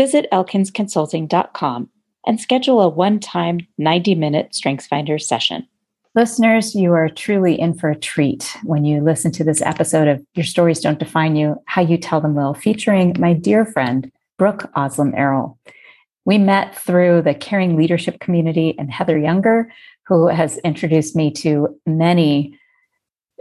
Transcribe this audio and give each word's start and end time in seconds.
visit 0.00 0.26
elkinsconsulting.com 0.32 1.90
and 2.24 2.40
schedule 2.40 2.80
a 2.80 2.88
one 2.88 3.20
time 3.20 3.60
90 3.76 4.14
minute 4.14 4.48
StrengthsFinder 4.52 5.20
session. 5.20 5.66
Listeners, 6.14 6.74
you 6.74 6.94
are 6.94 7.10
truly 7.10 7.60
in 7.60 7.74
for 7.74 7.90
a 7.90 7.94
treat 7.94 8.56
when 8.64 8.86
you 8.86 9.02
listen 9.02 9.30
to 9.32 9.44
this 9.44 9.60
episode 9.60 10.08
of 10.08 10.24
Your 10.34 10.46
Stories 10.46 10.80
Don't 10.80 10.98
Define 10.98 11.36
You, 11.36 11.56
How 11.66 11.82
You 11.82 11.98
Tell 11.98 12.18
Them 12.18 12.34
Will, 12.34 12.54
featuring 12.54 13.14
my 13.18 13.34
dear 13.34 13.66
friend, 13.66 14.10
Brooke 14.38 14.72
Ozlem 14.74 15.14
Erol. 15.14 15.58
We 16.24 16.38
met 16.38 16.74
through 16.74 17.20
the 17.20 17.34
Caring 17.34 17.76
Leadership 17.76 18.20
Community 18.20 18.74
and 18.78 18.90
Heather 18.90 19.18
Younger, 19.18 19.70
who 20.06 20.28
has 20.28 20.56
introduced 20.64 21.14
me 21.14 21.30
to 21.32 21.78
many 21.84 22.58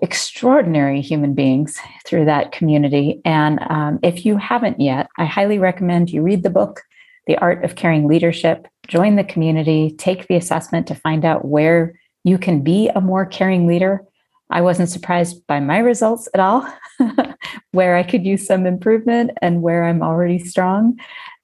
extraordinary 0.01 1.01
human 1.01 1.33
beings 1.33 1.77
through 2.05 2.25
that 2.25 2.51
community. 2.51 3.21
And 3.25 3.59
um, 3.69 3.99
if 4.03 4.25
you 4.25 4.37
haven't 4.37 4.79
yet, 4.79 5.09
I 5.17 5.25
highly 5.25 5.59
recommend 5.59 6.09
you 6.09 6.21
read 6.21 6.43
the 6.43 6.49
book, 6.49 6.81
The 7.27 7.37
Art 7.37 7.63
of 7.63 7.75
Caring 7.75 8.07
Leadership, 8.07 8.67
join 8.87 9.15
the 9.15 9.23
community, 9.23 9.95
take 9.97 10.27
the 10.27 10.35
assessment 10.35 10.87
to 10.87 10.95
find 10.95 11.25
out 11.25 11.45
where 11.45 11.99
you 12.23 12.37
can 12.37 12.61
be 12.61 12.89
a 12.89 13.01
more 13.01 13.25
caring 13.25 13.67
leader. 13.67 14.03
I 14.49 14.61
wasn't 14.61 14.89
surprised 14.89 15.45
by 15.47 15.59
my 15.59 15.77
results 15.79 16.27
at 16.33 16.39
all, 16.39 16.67
where 17.71 17.95
I 17.95 18.03
could 18.03 18.25
use 18.25 18.47
some 18.47 18.65
improvement 18.65 19.31
and 19.41 19.61
where 19.61 19.83
I'm 19.83 20.01
already 20.01 20.39
strong. 20.39 20.99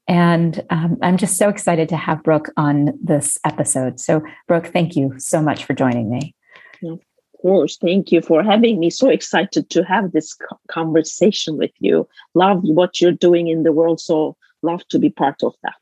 And 0.08 0.64
um, 0.70 0.98
I'm 1.02 1.17
just 1.17 1.38
so 1.38 1.50
excited 1.50 1.89
to 1.89 1.98
have 1.98 2.23
Brooke 2.23 2.50
on 2.58 2.98
this 3.02 3.38
episode. 3.44 4.00
So, 4.00 4.22
Brooke, 4.48 4.67
thank 4.67 4.95
you 4.95 5.14
so 5.17 5.42
much 5.42 5.66
for 5.66 5.73
joining 5.73 6.09
me 6.09 6.36
course. 7.41 7.78
Thank 7.78 8.11
you 8.11 8.22
for 8.22 8.44
having 8.44 8.80
me. 8.80 8.89
So 8.89 9.09
excited 9.09 9.69
to 9.69 9.83
have 9.83 10.11
this 10.11 10.38
conversation 10.69 11.58
with 11.58 11.72
you. 11.80 12.08
Love 12.33 12.61
what 12.64 13.02
you're 13.02 13.11
doing 13.11 13.47
in 13.47 13.64
the 13.64 13.72
world. 13.72 14.00
So 14.00 14.36
love 14.61 14.87
to 14.89 14.99
be 14.99 15.10
part 15.10 15.43
of 15.43 15.54
that. 15.64 15.76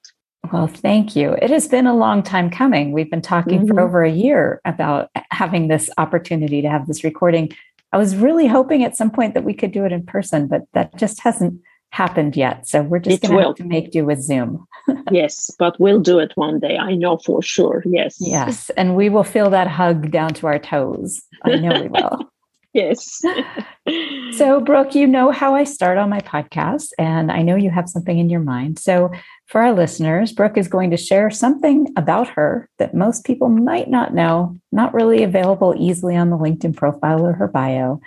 Well, 0.52 0.68
thank 0.68 1.16
you. 1.16 1.32
It 1.42 1.50
has 1.50 1.68
been 1.68 1.88
a 1.88 1.96
long 1.96 2.22
time 2.22 2.50
coming. 2.50 2.92
We've 2.92 3.10
been 3.10 3.22
talking 3.22 3.60
mm-hmm. 3.60 3.68
for 3.70 3.80
over 3.80 4.04
a 4.04 4.12
year 4.12 4.62
about 4.66 5.10
having 5.32 5.68
this 5.68 5.90
opportunity 5.98 6.62
to 6.62 6.70
have 6.70 6.86
this 6.86 7.04
recording. 7.04 7.52
I 7.92 7.98
was 7.98 8.16
really 8.16 8.48
hoping 8.48 8.84
at 8.84 8.98
some 8.98 9.10
point 9.10 9.36
that 9.36 9.44
we 9.44 9.54
could 9.54 9.72
do 9.72 9.86
it 9.86 9.92
in 9.92 10.06
person, 10.06 10.48
but 10.48 10.64
that 10.74 10.98
just 10.98 11.22
hasn't 11.22 11.62
happened 11.94 12.36
yet. 12.36 12.68
So 12.68 12.82
we're 12.82 12.98
just 12.98 13.22
going 13.22 13.38
to 13.38 13.48
have 13.48 13.56
to 13.58 13.64
make 13.64 13.92
do 13.92 14.04
with 14.04 14.20
Zoom. 14.20 14.66
yes, 15.12 15.52
but 15.60 15.80
we'll 15.80 16.00
do 16.00 16.18
it 16.18 16.32
one 16.34 16.60
day. 16.60 16.76
I 16.76 16.96
know 16.96 17.18
for 17.18 17.44
sure. 17.44 17.84
Yes. 17.86 18.18
Yes. 18.20 18.72
And 18.72 18.96
we 18.96 19.10
will 19.10 19.24
feel 19.24 19.52
that 19.52 19.68
hug 19.68 20.10
down 20.10 20.34
to 20.36 20.48
our 20.48 20.58
toes. 20.58 21.22
I 21.44 21.58
know 21.58 21.82
we 21.82 21.90
will. 21.90 22.32
yes. 22.74 23.22
so, 24.32 24.60
Brooke, 24.60 24.96
you 24.96 25.06
know 25.06 25.30
how 25.30 25.54
I 25.54 25.64
start 25.64 26.00
on 26.00 26.10
my 26.10 26.22
podcast, 26.22 26.88
and 26.98 27.32
I 27.32 27.44
know 27.44 27.56
you 27.56 27.70
have 27.70 27.88
something 27.88 28.18
in 28.18 28.32
your 28.32 28.40
mind. 28.40 28.80
So, 28.80 29.12
for 29.46 29.62
our 29.62 29.74
listeners, 29.74 30.32
Brooke 30.32 30.58
is 30.58 30.68
going 30.68 30.90
to 30.90 30.98
share 30.98 31.30
something 31.30 31.94
about 31.96 32.30
her 32.30 32.68
that 32.80 32.96
most 32.96 33.26
people 33.26 33.50
might 33.50 33.92
not 33.92 34.16
know, 34.16 34.60
not 34.72 34.96
really 34.96 35.22
available 35.22 35.76
easily 35.78 36.16
on 36.16 36.32
the 36.32 36.38
LinkedIn 36.38 36.76
profile 36.76 37.24
or 37.24 37.34
her 37.34 37.48
bio. 37.48 38.02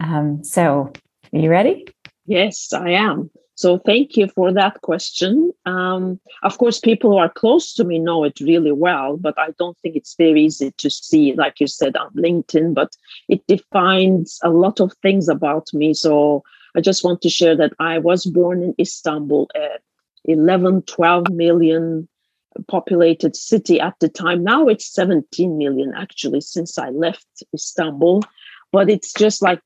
Um, 0.00 0.42
so, 0.42 0.94
are 1.34 1.38
you 1.38 1.50
ready? 1.50 1.84
Yes, 2.26 2.72
I 2.72 2.90
am. 2.90 3.30
So 3.54 3.78
thank 3.78 4.18
you 4.18 4.28
for 4.28 4.52
that 4.52 4.82
question. 4.82 5.50
Um, 5.64 6.20
of 6.42 6.58
course, 6.58 6.78
people 6.78 7.10
who 7.10 7.16
are 7.16 7.30
close 7.30 7.72
to 7.74 7.84
me 7.84 7.98
know 7.98 8.24
it 8.24 8.38
really 8.40 8.72
well, 8.72 9.16
but 9.16 9.38
I 9.38 9.52
don't 9.58 9.78
think 9.78 9.96
it's 9.96 10.14
very 10.18 10.42
easy 10.42 10.72
to 10.72 10.90
see, 10.90 11.32
like 11.34 11.58
you 11.58 11.66
said, 11.66 11.96
on 11.96 12.12
LinkedIn, 12.12 12.74
but 12.74 12.94
it 13.30 13.46
defines 13.46 14.38
a 14.42 14.50
lot 14.50 14.78
of 14.78 14.92
things 15.00 15.28
about 15.28 15.68
me. 15.72 15.94
So 15.94 16.42
I 16.76 16.82
just 16.82 17.02
want 17.02 17.22
to 17.22 17.30
share 17.30 17.56
that 17.56 17.72
I 17.78 17.98
was 17.98 18.26
born 18.26 18.62
in 18.62 18.74
Istanbul, 18.78 19.48
a 19.56 19.78
11, 20.26 20.82
12 20.82 21.30
million 21.30 22.08
populated 22.68 23.36
city 23.36 23.80
at 23.80 23.94
the 24.00 24.08
time. 24.08 24.44
Now 24.44 24.68
it's 24.68 24.92
17 24.92 25.56
million 25.56 25.94
actually 25.96 26.40
since 26.42 26.78
I 26.78 26.90
left 26.90 27.26
Istanbul 27.54 28.22
but 28.72 28.90
it's 28.90 29.12
just 29.12 29.42
like 29.42 29.60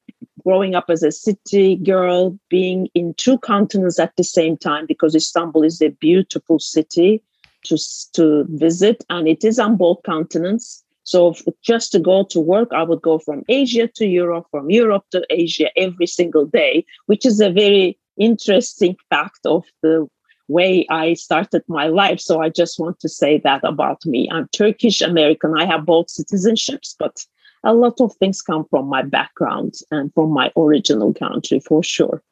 growing 0.44 0.74
up 0.74 0.86
as 0.88 1.02
a 1.02 1.12
city 1.12 1.76
girl, 1.76 2.38
being 2.48 2.88
in 2.94 3.14
two 3.14 3.38
continents 3.38 3.98
at 3.98 4.14
the 4.16 4.24
same 4.24 4.56
time, 4.56 4.86
because 4.86 5.14
Istanbul 5.14 5.64
is 5.64 5.80
a 5.80 5.88
beautiful 5.88 6.58
city 6.58 7.22
to, 7.64 7.76
to 8.14 8.46
visit, 8.50 9.04
and 9.10 9.28
it 9.28 9.44
is 9.44 9.58
on 9.58 9.76
both 9.76 10.02
continents. 10.04 10.84
So 11.04 11.34
just 11.62 11.92
to 11.92 11.98
go 11.98 12.24
to 12.24 12.40
work, 12.40 12.68
I 12.72 12.82
would 12.82 13.02
go 13.02 13.18
from 13.18 13.42
Asia 13.48 13.88
to 13.96 14.06
Europe, 14.06 14.46
from 14.50 14.70
Europe 14.70 15.04
to 15.10 15.24
Asia 15.30 15.68
every 15.76 16.06
single 16.06 16.46
day, 16.46 16.84
which 17.06 17.26
is 17.26 17.40
a 17.40 17.50
very 17.50 17.98
interesting 18.16 18.96
fact 19.08 19.40
of 19.44 19.64
the 19.82 20.08
way 20.48 20.86
I 20.90 21.14
started 21.14 21.62
my 21.68 21.86
life. 21.86 22.20
So 22.20 22.42
I 22.42 22.48
just 22.48 22.78
want 22.78 23.00
to 23.00 23.08
say 23.08 23.38
that 23.38 23.62
about 23.64 24.04
me. 24.04 24.28
I'm 24.30 24.48
Turkish 24.48 25.00
American. 25.00 25.54
I 25.56 25.64
have 25.64 25.86
both 25.86 26.08
citizenships, 26.08 26.94
but 26.98 27.24
a 27.64 27.74
lot 27.74 28.00
of 28.00 28.14
things 28.16 28.42
come 28.42 28.64
from 28.70 28.86
my 28.86 29.02
background 29.02 29.74
and 29.90 30.12
from 30.14 30.30
my 30.30 30.50
original 30.56 31.12
country 31.12 31.60
for 31.60 31.82
sure. 31.82 32.22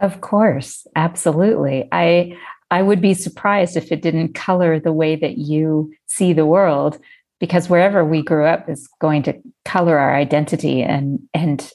Of 0.00 0.20
course, 0.20 0.86
absolutely. 0.94 1.88
I 1.90 2.36
I 2.70 2.82
would 2.82 3.00
be 3.00 3.14
surprised 3.14 3.76
if 3.76 3.90
it 3.90 4.02
didn't 4.02 4.34
color 4.34 4.78
the 4.78 4.92
way 4.92 5.16
that 5.16 5.38
you 5.38 5.92
see 6.06 6.32
the 6.32 6.46
world 6.46 6.98
because 7.40 7.68
wherever 7.68 8.04
we 8.04 8.22
grew 8.22 8.44
up 8.44 8.68
is 8.68 8.88
going 9.00 9.22
to 9.24 9.40
color 9.64 9.98
our 9.98 10.14
identity 10.14 10.82
and 10.82 11.18
and 11.34 11.70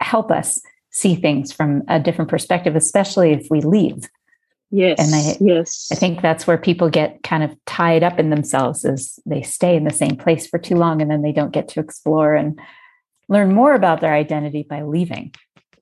help 0.00 0.30
us 0.30 0.60
see 0.90 1.14
things 1.14 1.52
from 1.52 1.82
a 1.88 2.00
different 2.00 2.30
perspective 2.30 2.74
especially 2.74 3.32
if 3.32 3.46
we 3.50 3.60
leave 3.60 4.08
Yes. 4.70 4.98
And 5.00 5.14
I, 5.14 5.36
yes. 5.40 5.88
I 5.90 5.96
think 5.96 6.22
that's 6.22 6.46
where 6.46 6.58
people 6.58 6.88
get 6.88 7.22
kind 7.22 7.42
of 7.42 7.56
tied 7.66 8.02
up 8.02 8.18
in 8.18 8.30
themselves 8.30 8.84
is 8.84 9.18
they 9.26 9.42
stay 9.42 9.76
in 9.76 9.84
the 9.84 9.90
same 9.90 10.16
place 10.16 10.46
for 10.46 10.58
too 10.58 10.76
long 10.76 11.02
and 11.02 11.10
then 11.10 11.22
they 11.22 11.32
don't 11.32 11.52
get 11.52 11.68
to 11.68 11.80
explore 11.80 12.34
and 12.34 12.60
learn 13.28 13.52
more 13.52 13.74
about 13.74 14.00
their 14.00 14.14
identity 14.14 14.64
by 14.68 14.82
leaving. 14.82 15.34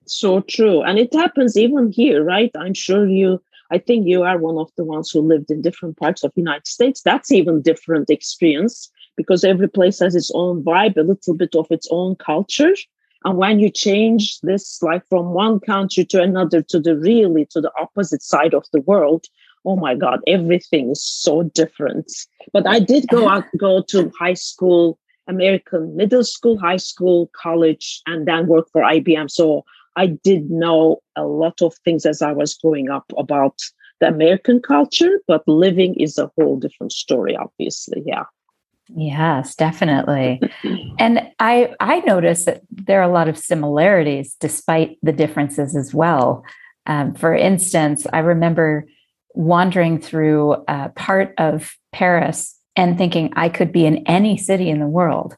So 0.07 0.41
true. 0.41 0.83
And 0.83 0.99
it 0.99 1.13
happens 1.13 1.57
even 1.59 1.93
here, 1.93 2.25
right? 2.25 2.51
I'm 2.57 2.75
sure 2.75 3.07
you 3.07 3.43
I 3.71 3.79
think 3.79 4.07
you 4.07 4.23
are 4.23 4.39
one 4.39 4.57
of 4.57 4.71
the 4.77 4.85
ones 4.85 5.11
who 5.11 5.21
lived 5.21 5.51
in 5.51 5.61
different 5.61 5.97
parts 5.99 6.25
of 6.25 6.33
the 6.35 6.41
United 6.41 6.67
States. 6.67 7.03
That's 7.03 7.31
even 7.31 7.61
different 7.61 8.09
experience 8.09 8.91
because 9.17 9.45
every 9.45 9.69
place 9.69 9.99
has 9.99 10.15
its 10.15 10.31
own 10.35 10.63
vibe, 10.63 10.97
a 10.97 11.03
little 11.03 11.35
bit 11.35 11.55
of 11.55 11.67
its 11.71 11.87
own 11.91 12.17
culture. 12.17 12.75
And 13.25 13.37
when 13.37 13.59
you 13.59 13.71
change 13.71 14.41
this, 14.43 14.83
like 14.83 15.03
from 15.09 15.31
one 15.35 15.61
country 15.61 16.05
to 16.07 16.23
another, 16.23 16.63
to 16.63 16.79
the 16.79 16.97
really 16.97 17.47
to 17.47 17.61
the 17.61 17.73
opposite 17.81 18.23
side 18.23 18.55
of 18.55 18.65
the 18.73 18.81
world, 18.83 19.27
oh 19.65 19.77
my 19.77 19.95
God, 19.95 20.21
everything 20.27 20.91
is 20.91 21.03
so 21.03 21.43
different. 21.43 22.11
But 22.53 22.67
I 22.67 22.79
did 22.79 23.09
go 23.09 23.29
out, 23.29 23.45
go 23.57 23.83
to 23.89 24.11
high 24.19 24.35
school, 24.35 24.99
American 25.27 25.97
middle 25.97 26.25
school, 26.25 26.59
high 26.59 26.79
school, 26.79 27.31
college, 27.37 28.01
and 28.07 28.27
then 28.27 28.47
work 28.47 28.69
for 28.73 28.83
IBM. 28.83 29.31
So 29.31 29.65
I 29.97 30.07
did 30.07 30.51
know 30.51 31.01
a 31.17 31.25
lot 31.25 31.61
of 31.61 31.75
things 31.85 32.07
as 32.07 32.23
I 32.23 32.33
was 32.33 32.55
growing 32.55 32.89
up 32.89 33.13
about 33.19 33.59
the 34.01 34.09
American 34.09 34.61
culture, 34.61 35.21
but 35.27 35.47
living 35.47 35.95
is 35.95 36.19
a 36.19 36.31
whole 36.37 36.57
different 36.57 36.93
story, 36.93 37.37
obviously. 37.37 38.03
Yeah. 38.07 38.25
Yes, 38.89 39.55
definitely. 39.55 40.41
and 40.99 41.31
I 41.39 41.75
I 41.81 42.01
notice 42.01 42.45
that 42.47 42.63
there 42.71 43.01
are 43.01 43.09
a 43.09 43.13
lot 43.13 43.29
of 43.29 43.39
similarities 43.39 44.37
despite 44.41 44.99
the 45.03 45.13
differences 45.13 45.77
as 45.77 45.95
well. 45.95 46.45
Um, 46.87 47.15
for 47.15 47.35
instance, 47.35 48.07
I 48.13 48.21
remember 48.21 48.87
wandering 49.35 50.01
through 50.01 50.65
a 50.69 50.89
part 50.91 51.35
of 51.39 51.77
Paris 51.93 52.59
and 52.77 52.97
thinking 52.97 53.33
I 53.37 53.51
could 53.51 53.73
be 53.73 53.85
in 53.85 53.99
any 54.07 54.37
city 54.37 54.71
in 54.71 54.81
the 54.81 54.87
world 54.87 55.37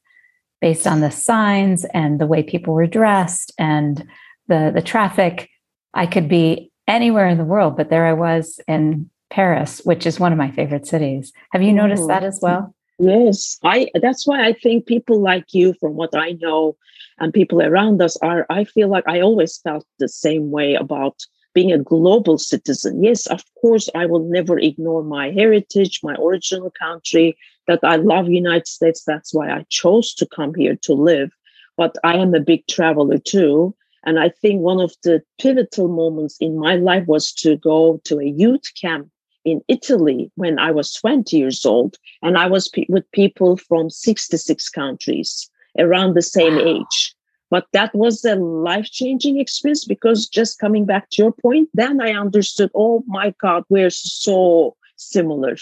based 0.60 0.86
on 0.86 1.00
the 1.00 1.10
signs 1.10 1.84
and 1.86 2.20
the 2.20 2.26
way 2.26 2.42
people 2.42 2.74
were 2.74 2.86
dressed 2.86 3.52
and 3.58 4.06
the 4.46 4.70
the 4.74 4.82
traffic. 4.82 5.48
I 5.92 6.06
could 6.06 6.28
be 6.28 6.70
anywhere 6.86 7.26
in 7.26 7.38
the 7.38 7.44
world, 7.44 7.76
but 7.76 7.90
there 7.90 8.06
I 8.06 8.12
was 8.12 8.60
in 8.68 9.10
Paris, 9.28 9.80
which 9.84 10.06
is 10.06 10.20
one 10.20 10.32
of 10.32 10.38
my 10.38 10.50
favorite 10.50 10.86
cities. 10.86 11.32
Have 11.50 11.62
you 11.62 11.72
noticed 11.72 12.06
that 12.08 12.22
as 12.22 12.38
well? 12.40 12.74
Yes, 13.00 13.58
I. 13.64 13.88
That's 13.94 14.26
why 14.26 14.46
I 14.46 14.52
think 14.52 14.86
people 14.86 15.20
like 15.22 15.54
you, 15.54 15.72
from 15.80 15.94
what 15.94 16.14
I 16.14 16.32
know, 16.32 16.76
and 17.18 17.32
people 17.32 17.62
around 17.62 18.02
us 18.02 18.16
are. 18.18 18.44
I 18.50 18.64
feel 18.64 18.88
like 18.88 19.04
I 19.08 19.20
always 19.22 19.56
felt 19.58 19.86
the 19.98 20.08
same 20.08 20.50
way 20.50 20.74
about 20.74 21.16
being 21.54 21.72
a 21.72 21.78
global 21.78 22.36
citizen. 22.36 23.02
Yes, 23.02 23.26
of 23.26 23.42
course, 23.60 23.88
I 23.94 24.04
will 24.04 24.28
never 24.28 24.58
ignore 24.58 25.02
my 25.02 25.30
heritage, 25.30 26.00
my 26.02 26.14
original 26.16 26.70
country. 26.78 27.36
That 27.66 27.80
I 27.84 27.96
love 27.96 28.28
United 28.28 28.66
States. 28.66 29.02
That's 29.04 29.32
why 29.32 29.50
I 29.50 29.64
chose 29.70 30.12
to 30.14 30.26
come 30.26 30.54
here 30.54 30.76
to 30.82 30.92
live. 30.92 31.30
But 31.78 31.96
I 32.04 32.16
am 32.16 32.34
a 32.34 32.40
big 32.40 32.66
traveler 32.66 33.16
too, 33.18 33.74
and 34.04 34.20
I 34.20 34.28
think 34.28 34.60
one 34.60 34.80
of 34.80 34.94
the 35.04 35.22
pivotal 35.40 35.88
moments 35.88 36.36
in 36.38 36.58
my 36.58 36.76
life 36.76 37.06
was 37.06 37.32
to 37.44 37.56
go 37.56 37.98
to 38.04 38.20
a 38.20 38.26
youth 38.26 38.74
camp 38.78 39.08
in 39.44 39.60
Italy 39.68 40.30
when 40.36 40.58
I 40.58 40.70
was 40.70 40.92
20 40.94 41.36
years 41.36 41.64
old, 41.64 41.96
and 42.22 42.36
I 42.36 42.46
was 42.46 42.68
pe- 42.68 42.86
with 42.88 43.10
people 43.12 43.56
from 43.56 43.90
66 43.90 44.68
countries 44.68 45.50
around 45.78 46.14
the 46.14 46.22
same 46.22 46.56
wow. 46.56 46.64
age. 46.64 47.14
But 47.50 47.66
that 47.72 47.94
was 47.94 48.24
a 48.24 48.36
life 48.36 48.86
changing 48.86 49.40
experience 49.40 49.84
because 49.84 50.28
just 50.28 50.60
coming 50.60 50.86
back 50.86 51.10
to 51.10 51.22
your 51.22 51.32
point, 51.32 51.68
then 51.74 52.00
I 52.00 52.12
understood, 52.12 52.70
oh 52.74 53.02
my 53.08 53.34
God, 53.40 53.64
we're 53.68 53.90
so 53.90 54.76
similar. 54.96 55.56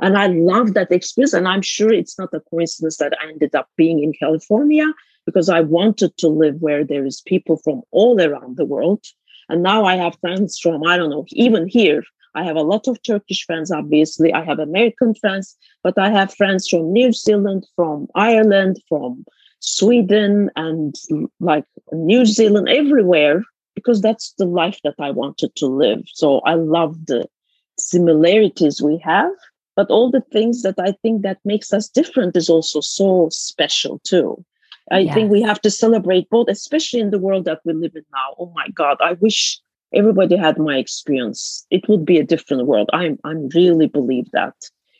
And 0.00 0.16
I 0.16 0.26
love 0.26 0.74
that 0.74 0.90
experience. 0.90 1.32
And 1.32 1.46
I'm 1.46 1.62
sure 1.62 1.92
it's 1.92 2.18
not 2.18 2.34
a 2.34 2.40
coincidence 2.40 2.96
that 2.96 3.14
I 3.20 3.28
ended 3.28 3.54
up 3.54 3.68
being 3.76 4.02
in 4.02 4.12
California 4.12 4.86
because 5.26 5.48
I 5.48 5.60
wanted 5.60 6.16
to 6.18 6.28
live 6.28 6.56
where 6.60 6.84
there 6.84 7.04
is 7.04 7.20
people 7.20 7.58
from 7.58 7.82
all 7.92 8.20
around 8.20 8.56
the 8.56 8.64
world. 8.64 9.04
And 9.48 9.62
now 9.62 9.84
I 9.84 9.96
have 9.96 10.18
friends 10.20 10.58
from, 10.58 10.84
I 10.86 10.96
don't 10.96 11.10
know, 11.10 11.24
even 11.32 11.68
here, 11.68 12.02
I 12.38 12.44
have 12.44 12.56
a 12.56 12.70
lot 12.72 12.86
of 12.86 13.02
Turkish 13.02 13.44
friends, 13.44 13.70
obviously. 13.72 14.32
I 14.32 14.44
have 14.44 14.60
American 14.60 15.14
friends, 15.14 15.56
but 15.82 15.98
I 15.98 16.08
have 16.10 16.32
friends 16.40 16.68
from 16.68 16.92
New 16.92 17.12
Zealand, 17.12 17.66
from 17.74 18.06
Ireland, 18.14 18.80
from 18.88 19.24
Sweden, 19.58 20.50
and 20.54 20.94
like 21.40 21.64
New 21.92 22.24
Zealand, 22.24 22.68
everywhere, 22.68 23.42
because 23.74 24.00
that's 24.00 24.34
the 24.38 24.44
life 24.44 24.78
that 24.84 24.94
I 25.00 25.10
wanted 25.10 25.50
to 25.56 25.66
live. 25.66 26.02
So 26.20 26.38
I 26.52 26.54
love 26.54 27.06
the 27.06 27.26
similarities 27.76 28.80
we 28.80 28.98
have, 28.98 29.32
but 29.74 29.90
all 29.90 30.10
the 30.10 30.26
things 30.32 30.62
that 30.62 30.78
I 30.78 30.92
think 31.02 31.22
that 31.22 31.38
makes 31.44 31.72
us 31.72 31.88
different 31.88 32.36
is 32.36 32.48
also 32.48 32.80
so 32.80 33.28
special 33.32 34.00
too. 34.04 34.44
I 34.90 35.00
yes. 35.00 35.14
think 35.14 35.30
we 35.30 35.42
have 35.42 35.60
to 35.62 35.70
celebrate 35.70 36.30
both, 36.30 36.48
especially 36.48 37.00
in 37.00 37.10
the 37.10 37.18
world 37.18 37.44
that 37.44 37.60
we 37.64 37.72
live 37.72 37.94
in 37.94 38.04
now. 38.12 38.34
Oh 38.38 38.52
my 38.54 38.68
God, 38.68 38.96
I 39.00 39.12
wish 39.14 39.60
everybody 39.94 40.36
had 40.36 40.58
my 40.58 40.76
experience, 40.76 41.66
it 41.70 41.88
would 41.88 42.04
be 42.04 42.18
a 42.18 42.24
different 42.24 42.66
world. 42.66 42.90
I'm 42.92 43.18
I'm 43.24 43.48
really 43.54 43.86
believe 43.86 44.30
that. 44.32 44.54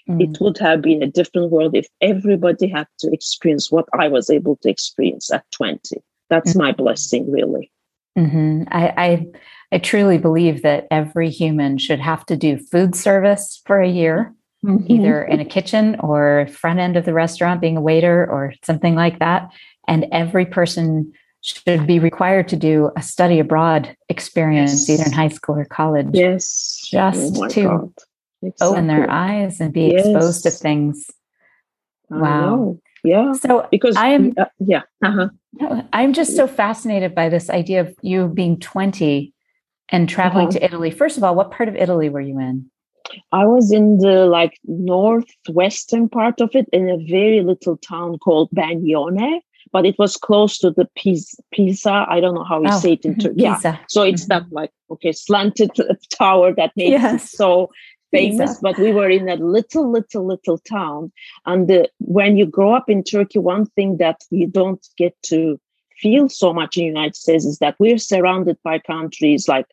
Mm. 0.08 0.22
It 0.22 0.40
would 0.40 0.58
have 0.58 0.82
been 0.82 1.02
a 1.02 1.06
different 1.06 1.50
world 1.50 1.76
if 1.76 1.86
everybody 2.00 2.68
had 2.68 2.86
to 3.00 3.12
experience 3.12 3.70
what 3.70 3.86
I 3.92 4.08
was 4.08 4.30
able 4.30 4.56
to 4.62 4.70
experience 4.70 5.30
at 5.32 5.44
20. 5.52 6.02
That's 6.30 6.54
mm. 6.54 6.58
my 6.58 6.72
blessing, 6.72 7.30
really. 7.30 7.70
Mm-hmm. 8.18 8.62
I, 8.68 8.94
I 8.96 9.26
I 9.70 9.78
truly 9.78 10.18
believe 10.18 10.62
that 10.62 10.86
every 10.90 11.30
human 11.30 11.78
should 11.78 12.00
have 12.00 12.24
to 12.26 12.36
do 12.36 12.56
food 12.56 12.94
service 12.94 13.60
for 13.66 13.80
a 13.80 13.88
year, 13.88 14.34
mm-hmm. 14.64 14.90
either 14.90 15.22
in 15.22 15.40
a 15.40 15.44
kitchen 15.44 15.96
or 16.00 16.48
front 16.50 16.78
end 16.78 16.96
of 16.96 17.04
the 17.04 17.12
restaurant, 17.12 17.60
being 17.60 17.76
a 17.76 17.82
waiter 17.82 18.26
or 18.30 18.54
something 18.64 18.94
like 18.94 19.18
that. 19.18 19.50
And 19.86 20.06
every 20.10 20.46
person 20.46 21.12
should 21.40 21.86
be 21.86 21.98
required 21.98 22.48
to 22.48 22.56
do 22.56 22.90
a 22.96 23.02
study 23.02 23.38
abroad 23.38 23.96
experience, 24.08 24.88
yes. 24.88 24.98
either 24.98 25.08
in 25.08 25.12
high 25.12 25.28
school 25.28 25.56
or 25.56 25.64
college. 25.64 26.08
Yes. 26.12 26.88
Just 26.90 27.36
oh 27.36 27.48
to 27.48 27.94
open 28.60 28.86
their 28.86 29.10
eyes 29.10 29.60
and 29.60 29.72
be 29.72 29.92
yes. 29.92 30.06
exposed 30.06 30.42
to 30.44 30.50
things. 30.50 31.10
Wow. 32.10 32.78
Yeah. 33.04 33.32
So 33.32 33.68
because 33.70 33.96
I'm 33.96 34.34
uh, 34.36 34.46
yeah. 34.58 34.82
Uh-huh. 35.04 35.28
I'm 35.92 36.12
just 36.12 36.36
so 36.36 36.46
fascinated 36.46 37.14
by 37.14 37.28
this 37.28 37.50
idea 37.50 37.82
of 37.82 37.94
you 38.02 38.28
being 38.28 38.58
20 38.58 39.32
and 39.90 40.08
traveling 40.08 40.48
uh-huh. 40.48 40.58
to 40.58 40.64
Italy. 40.64 40.90
First 40.90 41.16
of 41.16 41.24
all, 41.24 41.34
what 41.34 41.50
part 41.50 41.68
of 41.68 41.76
Italy 41.76 42.08
were 42.08 42.20
you 42.20 42.38
in? 42.38 42.70
I 43.32 43.46
was 43.46 43.72
in 43.72 43.98
the 43.98 44.26
like 44.26 44.58
northwestern 44.64 46.08
part 46.08 46.40
of 46.40 46.50
it 46.54 46.68
in 46.72 46.88
a 46.90 46.98
very 46.98 47.42
little 47.42 47.76
town 47.78 48.18
called 48.18 48.50
Bagnone 48.50 49.40
but 49.72 49.86
it 49.86 49.98
was 49.98 50.16
close 50.16 50.58
to 50.58 50.70
the 50.70 50.88
Pisa. 50.94 52.06
I 52.08 52.20
don't 52.20 52.34
know 52.34 52.44
how 52.44 52.60
you 52.60 52.68
oh, 52.70 52.78
say 52.78 52.92
it 52.92 53.04
in 53.04 53.18
Turkey. 53.18 53.34
Yeah. 53.42 53.78
So 53.88 54.02
it's 54.02 54.24
mm-hmm. 54.24 54.44
that 54.44 54.52
like, 54.52 54.70
okay, 54.90 55.12
slanted 55.12 55.70
tower 56.10 56.52
that 56.54 56.72
makes 56.76 56.90
yes. 56.90 57.24
it 57.24 57.36
so 57.36 57.70
famous, 58.10 58.50
Pisa. 58.50 58.60
but 58.62 58.78
we 58.78 58.92
were 58.92 59.10
in 59.10 59.28
a 59.28 59.36
little, 59.36 59.90
little, 59.90 60.26
little 60.26 60.58
town. 60.58 61.12
And 61.46 61.68
the, 61.68 61.88
when 61.98 62.36
you 62.36 62.46
grow 62.46 62.74
up 62.74 62.88
in 62.88 63.02
Turkey, 63.02 63.38
one 63.38 63.66
thing 63.66 63.98
that 63.98 64.24
you 64.30 64.46
don't 64.46 64.86
get 64.96 65.14
to 65.24 65.60
feel 65.98 66.28
so 66.28 66.52
much 66.52 66.76
in 66.76 66.82
the 66.82 66.86
United 66.86 67.16
States 67.16 67.44
is 67.44 67.58
that 67.58 67.76
we're 67.78 67.98
surrounded 67.98 68.56
by 68.62 68.78
countries 68.78 69.48
like 69.48 69.66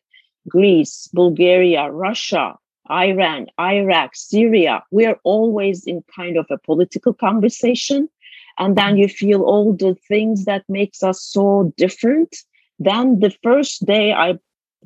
Greece, 0.48 1.08
Bulgaria, 1.12 1.90
Russia, 1.90 2.56
Iran, 2.90 3.46
Iraq, 3.58 4.14
Syria. 4.14 4.82
We 4.90 5.06
are 5.06 5.18
always 5.24 5.84
in 5.84 6.04
kind 6.14 6.36
of 6.36 6.46
a 6.50 6.58
political 6.58 7.12
conversation 7.12 8.08
and 8.58 8.76
then 8.76 8.96
you 8.96 9.08
feel 9.08 9.42
all 9.42 9.72
the 9.72 9.96
things 10.08 10.44
that 10.44 10.64
makes 10.68 11.02
us 11.02 11.22
so 11.22 11.72
different. 11.76 12.36
Then 12.78 13.20
the 13.20 13.30
first 13.42 13.86
day 13.86 14.12
i 14.12 14.38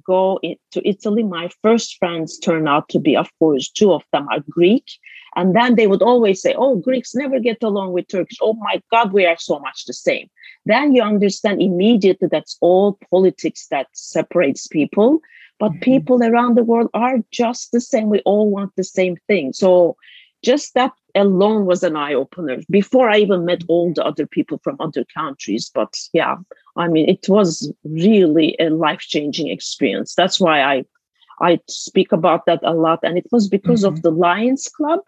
go 0.06 0.40
to 0.72 0.88
italy 0.88 1.22
my 1.22 1.50
first 1.62 1.98
friends 1.98 2.38
turn 2.38 2.66
out 2.66 2.88
to 2.88 2.98
be 2.98 3.14
of 3.14 3.28
course 3.38 3.68
two 3.68 3.92
of 3.92 4.02
them 4.12 4.26
are 4.30 4.40
greek. 4.48 4.86
And 5.36 5.54
then 5.54 5.76
they 5.76 5.86
would 5.86 6.02
always 6.02 6.40
say 6.42 6.54
oh 6.56 6.76
greeks 6.76 7.14
never 7.14 7.38
get 7.38 7.62
along 7.62 7.92
with 7.92 8.08
turkish 8.08 8.38
oh 8.40 8.54
my 8.54 8.82
god 8.90 9.12
we 9.12 9.26
are 9.26 9.38
so 9.38 9.58
much 9.58 9.84
the 9.86 9.92
same. 9.92 10.28
Then 10.66 10.94
you 10.94 11.02
understand 11.02 11.60
immediately 11.62 12.28
that's 12.30 12.56
all 12.60 12.98
politics 13.10 13.66
that 13.70 13.88
separates 13.92 14.66
people. 14.66 15.20
But 15.58 15.72
mm-hmm. 15.72 15.80
people 15.80 16.22
around 16.22 16.56
the 16.56 16.64
world 16.64 16.88
are 16.94 17.18
just 17.30 17.72
the 17.72 17.80
same. 17.80 18.08
We 18.08 18.20
all 18.20 18.50
want 18.50 18.74
the 18.76 18.84
same 18.84 19.16
thing. 19.28 19.52
So 19.52 19.96
just 20.42 20.74
that 20.74 20.92
alone 21.14 21.66
was 21.66 21.82
an 21.82 21.96
eye 21.96 22.14
opener 22.14 22.58
before 22.70 23.10
I 23.10 23.18
even 23.18 23.44
met 23.44 23.62
all 23.68 23.92
the 23.92 24.04
other 24.04 24.26
people 24.26 24.60
from 24.62 24.76
other 24.80 25.04
countries. 25.14 25.70
But 25.74 25.94
yeah, 26.12 26.36
I 26.76 26.88
mean, 26.88 27.08
it 27.08 27.28
was 27.28 27.72
really 27.84 28.56
a 28.58 28.70
life 28.70 29.00
changing 29.00 29.48
experience. 29.48 30.14
That's 30.14 30.40
why 30.40 30.62
I 30.62 30.84
I 31.40 31.58
speak 31.68 32.12
about 32.12 32.44
that 32.46 32.60
a 32.62 32.74
lot, 32.74 33.00
and 33.02 33.16
it 33.16 33.26
was 33.32 33.48
because 33.48 33.82
mm-hmm. 33.84 33.94
of 33.94 34.02
the 34.02 34.10
Lions 34.10 34.68
Club. 34.68 35.00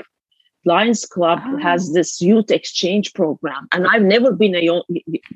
Lions 0.65 1.05
Club 1.05 1.41
oh. 1.45 1.59
has 1.59 1.93
this 1.93 2.21
youth 2.23 2.51
exchange 2.51 3.13
program, 3.15 3.69
and 3.73 3.87
I've 3.87 4.03
never 4.03 4.33
been 4.33 4.55
a 4.55 4.83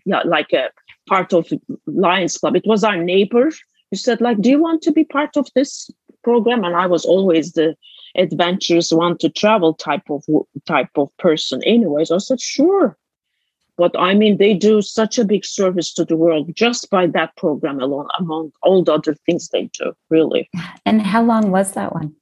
yeah, 0.04 0.22
like 0.24 0.52
a 0.52 0.70
part 1.08 1.32
of 1.32 1.48
Lions 1.86 2.38
Club. 2.38 2.56
It 2.56 2.66
was 2.66 2.84
our 2.84 2.96
neighbor 2.96 3.50
who 3.90 3.96
said, 3.96 4.20
like, 4.20 4.40
"Do 4.40 4.50
you 4.50 4.60
want 4.60 4.82
to 4.82 4.92
be 4.92 5.04
part 5.04 5.36
of 5.36 5.48
this 5.54 5.90
program?" 6.22 6.64
And 6.64 6.76
I 6.76 6.86
was 6.86 7.04
always 7.04 7.52
the 7.52 7.76
adventurous 8.18 8.92
want 8.92 9.20
to 9.20 9.28
travel 9.28 9.74
type 9.74 10.08
of 10.10 10.24
type 10.66 10.90
of 10.96 11.16
person 11.18 11.62
anyways. 11.64 12.10
I 12.10 12.18
said 12.18 12.40
sure. 12.40 12.96
But 13.78 13.98
i 13.98 14.14
mean 14.14 14.38
they 14.38 14.54
do 14.54 14.80
such 14.80 15.18
a 15.18 15.24
big 15.24 15.44
service 15.44 15.92
to 15.94 16.04
the 16.04 16.16
world 16.16 16.50
just 16.54 16.88
by 16.88 17.06
that 17.08 17.36
program 17.36 17.78
alone 17.78 18.08
among 18.18 18.52
all 18.62 18.82
the 18.82 18.94
other 18.94 19.14
things 19.26 19.48
they 19.48 19.68
do 19.78 19.92
really. 20.08 20.48
And 20.86 21.02
how 21.02 21.22
long 21.22 21.50
was 21.50 21.72
that 21.72 21.92
one 21.92 22.14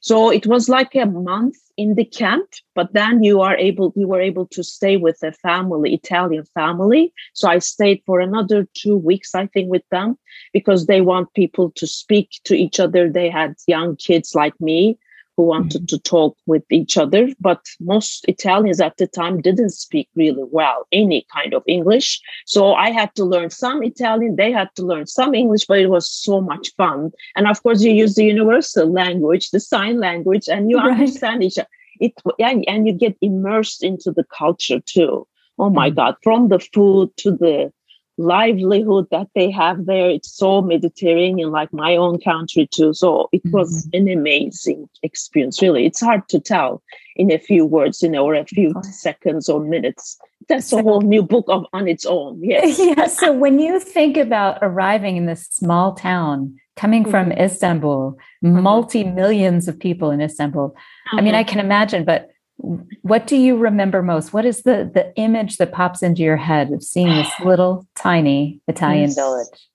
so 0.00 0.30
it 0.30 0.46
was 0.46 0.68
like 0.68 0.94
a 0.94 1.06
month 1.06 1.56
in 1.76 1.94
the 1.94 2.04
camp, 2.04 2.48
but 2.74 2.92
then 2.92 3.22
you 3.22 3.40
are 3.40 3.56
able, 3.56 3.92
you 3.96 4.06
were 4.06 4.20
able 4.20 4.46
to 4.48 4.62
stay 4.62 4.96
with 4.96 5.18
a 5.22 5.32
family, 5.32 5.94
Italian 5.94 6.44
family. 6.54 7.12
So 7.32 7.48
I 7.48 7.58
stayed 7.58 8.02
for 8.04 8.20
another 8.20 8.68
two 8.74 8.96
weeks, 8.96 9.34
I 9.34 9.46
think, 9.46 9.70
with 9.70 9.84
them 9.90 10.18
because 10.52 10.86
they 10.86 11.00
want 11.00 11.34
people 11.34 11.72
to 11.76 11.86
speak 11.86 12.30
to 12.44 12.54
each 12.54 12.78
other. 12.78 13.08
They 13.08 13.30
had 13.30 13.54
young 13.66 13.96
kids 13.96 14.34
like 14.34 14.60
me 14.60 14.98
who 15.36 15.44
wanted 15.44 15.82
mm-hmm. 15.82 15.96
to 15.96 15.98
talk 16.02 16.36
with 16.46 16.62
each 16.70 16.96
other. 16.96 17.28
But 17.40 17.60
most 17.80 18.24
Italians 18.28 18.80
at 18.80 18.96
the 18.96 19.06
time 19.06 19.40
didn't 19.40 19.70
speak 19.70 20.08
really 20.14 20.44
well 20.50 20.86
any 20.92 21.26
kind 21.34 21.54
of 21.54 21.62
English. 21.66 22.20
So 22.46 22.74
I 22.74 22.90
had 22.90 23.14
to 23.16 23.24
learn 23.24 23.50
some 23.50 23.82
Italian, 23.82 24.36
they 24.36 24.52
had 24.52 24.68
to 24.76 24.82
learn 24.82 25.06
some 25.06 25.34
English, 25.34 25.64
but 25.66 25.78
it 25.78 25.88
was 25.88 26.10
so 26.10 26.40
much 26.40 26.72
fun. 26.76 27.12
And 27.36 27.46
of 27.46 27.62
course, 27.62 27.82
you 27.82 27.92
use 27.92 28.14
the 28.14 28.24
universal 28.24 28.90
language, 28.90 29.50
the 29.50 29.60
sign 29.60 29.98
language, 29.98 30.48
and 30.48 30.70
you 30.70 30.78
right. 30.78 30.92
understand 30.92 31.42
each 31.42 31.58
other. 31.58 31.68
It, 32.00 32.14
and, 32.38 32.64
and 32.66 32.86
you 32.86 32.92
get 32.92 33.16
immersed 33.20 33.84
into 33.84 34.10
the 34.10 34.24
culture 34.36 34.80
too. 34.80 35.26
Oh 35.58 35.70
my 35.70 35.88
mm-hmm. 35.88 35.96
God, 35.96 36.16
from 36.22 36.48
the 36.48 36.58
food 36.58 37.10
to 37.18 37.30
the 37.30 37.72
livelihood 38.22 39.06
that 39.10 39.28
they 39.34 39.50
have 39.50 39.86
there. 39.86 40.10
It's 40.10 40.32
so 40.32 40.62
Mediterranean, 40.62 41.50
like 41.50 41.72
my 41.72 41.96
own 41.96 42.20
country 42.20 42.66
too. 42.66 42.92
So 42.92 43.28
it 43.32 43.42
was 43.46 43.86
mm-hmm. 43.86 44.08
an 44.08 44.18
amazing 44.18 44.88
experience, 45.02 45.60
really. 45.60 45.86
It's 45.86 46.00
hard 46.00 46.28
to 46.28 46.40
tell 46.40 46.82
in 47.16 47.30
a 47.30 47.38
few 47.38 47.66
words, 47.66 48.02
you 48.02 48.08
know, 48.08 48.24
or 48.24 48.34
a 48.34 48.44
few 48.44 48.74
seconds 48.82 49.48
or 49.48 49.60
minutes. 49.60 50.18
That's 50.48 50.68
so, 50.68 50.78
a 50.78 50.82
whole 50.82 51.02
new 51.02 51.22
book 51.22 51.44
of 51.48 51.66
on 51.72 51.88
its 51.88 52.06
own. 52.06 52.40
Yes. 52.52 52.78
Yeah. 52.78 53.06
So 53.06 53.32
when 53.32 53.58
you 53.58 53.78
think 53.80 54.16
about 54.16 54.58
arriving 54.62 55.16
in 55.16 55.26
this 55.26 55.46
small 55.50 55.94
town, 55.94 56.58
coming 56.76 57.04
from 57.04 57.30
mm-hmm. 57.30 57.40
Istanbul, 57.40 58.18
mm-hmm. 58.44 58.62
multi 58.62 59.04
millions 59.04 59.68
of 59.68 59.78
people 59.78 60.10
in 60.10 60.20
Istanbul. 60.20 60.74
I 61.12 61.20
mean, 61.20 61.34
I 61.34 61.42
mm-hmm. 61.42 61.50
can 61.50 61.60
imagine, 61.60 62.04
but 62.04 62.31
what 62.56 63.26
do 63.26 63.36
you 63.36 63.56
remember 63.56 64.02
most? 64.02 64.32
What 64.32 64.44
is 64.44 64.62
the 64.62 64.90
the 64.92 65.12
image 65.16 65.56
that 65.56 65.72
pops 65.72 66.02
into 66.02 66.22
your 66.22 66.36
head 66.36 66.72
of 66.72 66.82
seeing 66.82 67.08
this 67.08 67.30
little 67.44 67.86
tiny 67.94 68.60
Italian 68.68 69.08
yes. 69.08 69.14
village? 69.14 69.68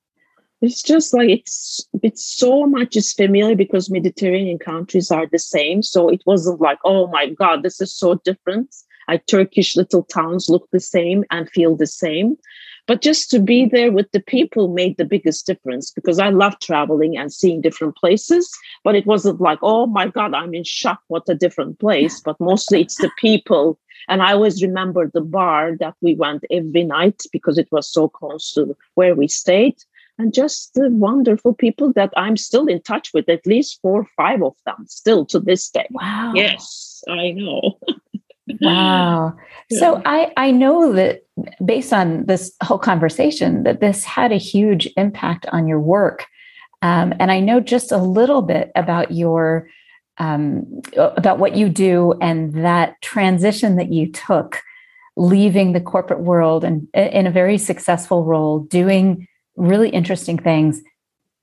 It's 0.61 0.81
just 0.81 1.13
like 1.13 1.29
it's 1.29 1.87
it's 2.01 2.25
so 2.25 2.65
much 2.65 2.95
is 2.95 3.13
familiar 3.13 3.55
because 3.55 3.91
Mediterranean 3.91 4.57
countries 4.57 5.11
are 5.11 5.27
the 5.27 5.39
same. 5.39 5.83
So 5.83 6.09
it 6.09 6.21
wasn't 6.25 6.61
like, 6.61 6.79
oh 6.83 7.07
my 7.07 7.29
God, 7.29 7.63
this 7.63 7.79
is 7.81 7.93
so 7.93 8.15
different. 8.23 8.75
Like 9.07 9.25
Turkish 9.27 9.75
little 9.75 10.03
towns 10.03 10.49
look 10.49 10.67
the 10.71 10.79
same 10.79 11.23
and 11.31 11.49
feel 11.49 11.75
the 11.75 11.87
same. 11.87 12.37
But 12.87 13.01
just 13.01 13.29
to 13.31 13.39
be 13.39 13.65
there 13.65 13.91
with 13.91 14.11
the 14.11 14.21
people 14.21 14.69
made 14.69 14.97
the 14.97 15.05
biggest 15.05 15.45
difference 15.45 15.91
because 15.91 16.19
I 16.19 16.29
love 16.29 16.57
traveling 16.59 17.17
and 17.17 17.31
seeing 17.31 17.61
different 17.61 17.97
places. 17.97 18.49
But 18.83 18.95
it 18.95 19.05
wasn't 19.05 19.41
like, 19.41 19.59
oh 19.61 19.85
my 19.85 20.07
God, 20.07 20.33
I'm 20.33 20.53
in 20.53 20.63
shock. 20.63 21.01
What 21.07 21.27
a 21.27 21.35
different 21.35 21.79
place. 21.79 22.21
But 22.21 22.39
mostly 22.39 22.81
it's 22.81 22.95
the 22.95 23.11
people. 23.17 23.77
And 24.07 24.21
I 24.21 24.31
always 24.31 24.63
remember 24.63 25.11
the 25.13 25.21
bar 25.21 25.75
that 25.81 25.95
we 26.01 26.15
went 26.15 26.45
every 26.49 26.85
night 26.85 27.23
because 27.33 27.57
it 27.57 27.67
was 27.71 27.91
so 27.91 28.07
close 28.07 28.53
to 28.53 28.75
where 28.95 29.15
we 29.15 29.27
stayed. 29.27 29.75
And 30.19 30.33
just 30.33 30.73
the 30.73 30.89
wonderful 30.89 31.53
people 31.53 31.93
that 31.93 32.11
I'm 32.17 32.37
still 32.37 32.65
in 32.65 32.81
touch 32.81 33.11
with, 33.13 33.29
at 33.29 33.45
least 33.45 33.79
four 33.81 34.01
or 34.01 34.07
five 34.15 34.41
of 34.41 34.55
them, 34.65 34.85
still 34.87 35.25
to 35.27 35.39
this 35.39 35.69
day. 35.69 35.87
Wow. 35.91 36.31
Yes, 36.35 37.03
I 37.07 37.31
know. 37.31 37.77
wow. 38.61 39.35
Yeah. 39.69 39.79
So 39.79 40.01
I, 40.05 40.31
I 40.37 40.51
know 40.51 40.93
that 40.93 41.25
based 41.63 41.93
on 41.93 42.25
this 42.25 42.53
whole 42.63 42.79
conversation, 42.79 43.63
that 43.63 43.81
this 43.81 44.03
had 44.03 44.31
a 44.31 44.37
huge 44.37 44.89
impact 44.97 45.45
on 45.51 45.67
your 45.67 45.79
work. 45.79 46.25
Um, 46.81 47.13
and 47.19 47.31
I 47.31 47.39
know 47.39 47.59
just 47.59 47.91
a 47.91 47.97
little 47.97 48.41
bit 48.41 48.71
about 48.75 49.11
your 49.11 49.69
um, 50.19 50.81
about 50.95 51.37
what 51.37 51.55
you 51.55 51.69
do 51.69 52.13
and 52.21 52.65
that 52.65 52.99
transition 53.01 53.75
that 53.75 53.93
you 53.93 54.11
took, 54.11 54.61
leaving 55.15 55.73
the 55.73 55.81
corporate 55.81 56.21
world 56.21 56.63
and 56.63 56.87
in 56.95 57.27
a 57.27 57.31
very 57.31 57.57
successful 57.59 58.23
role, 58.23 58.61
doing 58.61 59.27
really 59.55 59.89
interesting 59.89 60.37
things 60.37 60.81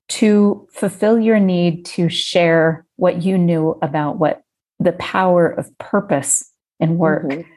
to 0.09 0.67
fulfill 0.73 1.19
your 1.19 1.39
need 1.39 1.85
to 1.85 2.09
share 2.09 2.85
what 2.97 3.23
you 3.23 3.39
knew 3.39 3.79
about 3.81 4.19
what 4.19 4.43
the 4.81 4.93
power 4.93 5.49
of 5.49 5.77
purpose 5.79 6.51
and 6.81 6.99
work. 6.99 7.25
Mm-hmm. 7.25 7.51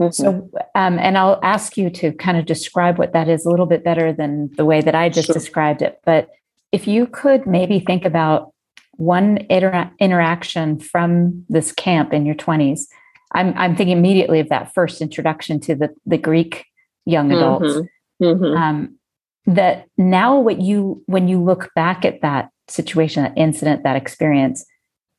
Mm-hmm. 0.00 0.10
So, 0.10 0.50
um, 0.74 0.98
and 0.98 1.16
I'll 1.16 1.38
ask 1.42 1.76
you 1.76 1.90
to 1.90 2.12
kind 2.12 2.36
of 2.36 2.46
describe 2.46 2.98
what 2.98 3.12
that 3.12 3.28
is 3.28 3.46
a 3.46 3.50
little 3.50 3.66
bit 3.66 3.84
better 3.84 4.12
than 4.12 4.50
the 4.56 4.64
way 4.64 4.80
that 4.80 4.94
I 4.94 5.08
just 5.08 5.26
sure. 5.26 5.34
described 5.34 5.82
it. 5.82 6.00
But 6.04 6.30
if 6.72 6.88
you 6.88 7.06
could 7.06 7.46
maybe 7.46 7.78
think 7.78 8.04
about 8.04 8.52
one 8.92 9.38
inter- 9.50 9.90
interaction 9.98 10.78
from 10.78 11.44
this 11.48 11.72
camp 11.72 12.12
in 12.12 12.26
your 12.26 12.34
20s, 12.34 12.86
I'm, 13.32 13.54
I'm 13.56 13.76
thinking 13.76 13.96
immediately 13.96 14.40
of 14.40 14.48
that 14.48 14.74
first 14.74 15.00
introduction 15.00 15.60
to 15.60 15.74
the, 15.74 15.90
the 16.06 16.18
Greek 16.18 16.66
young 17.04 17.28
mm-hmm. 17.28 17.38
adults. 17.38 17.88
Mm-hmm. 18.22 18.56
Um, 18.56 18.98
that 19.46 19.86
now, 19.98 20.38
what 20.38 20.60
you 20.60 21.02
when 21.06 21.26
you 21.26 21.42
look 21.42 21.70
back 21.74 22.04
at 22.04 22.20
that 22.22 22.50
situation, 22.68 23.24
that 23.24 23.36
incident, 23.36 23.82
that 23.82 23.96
experience, 23.96 24.64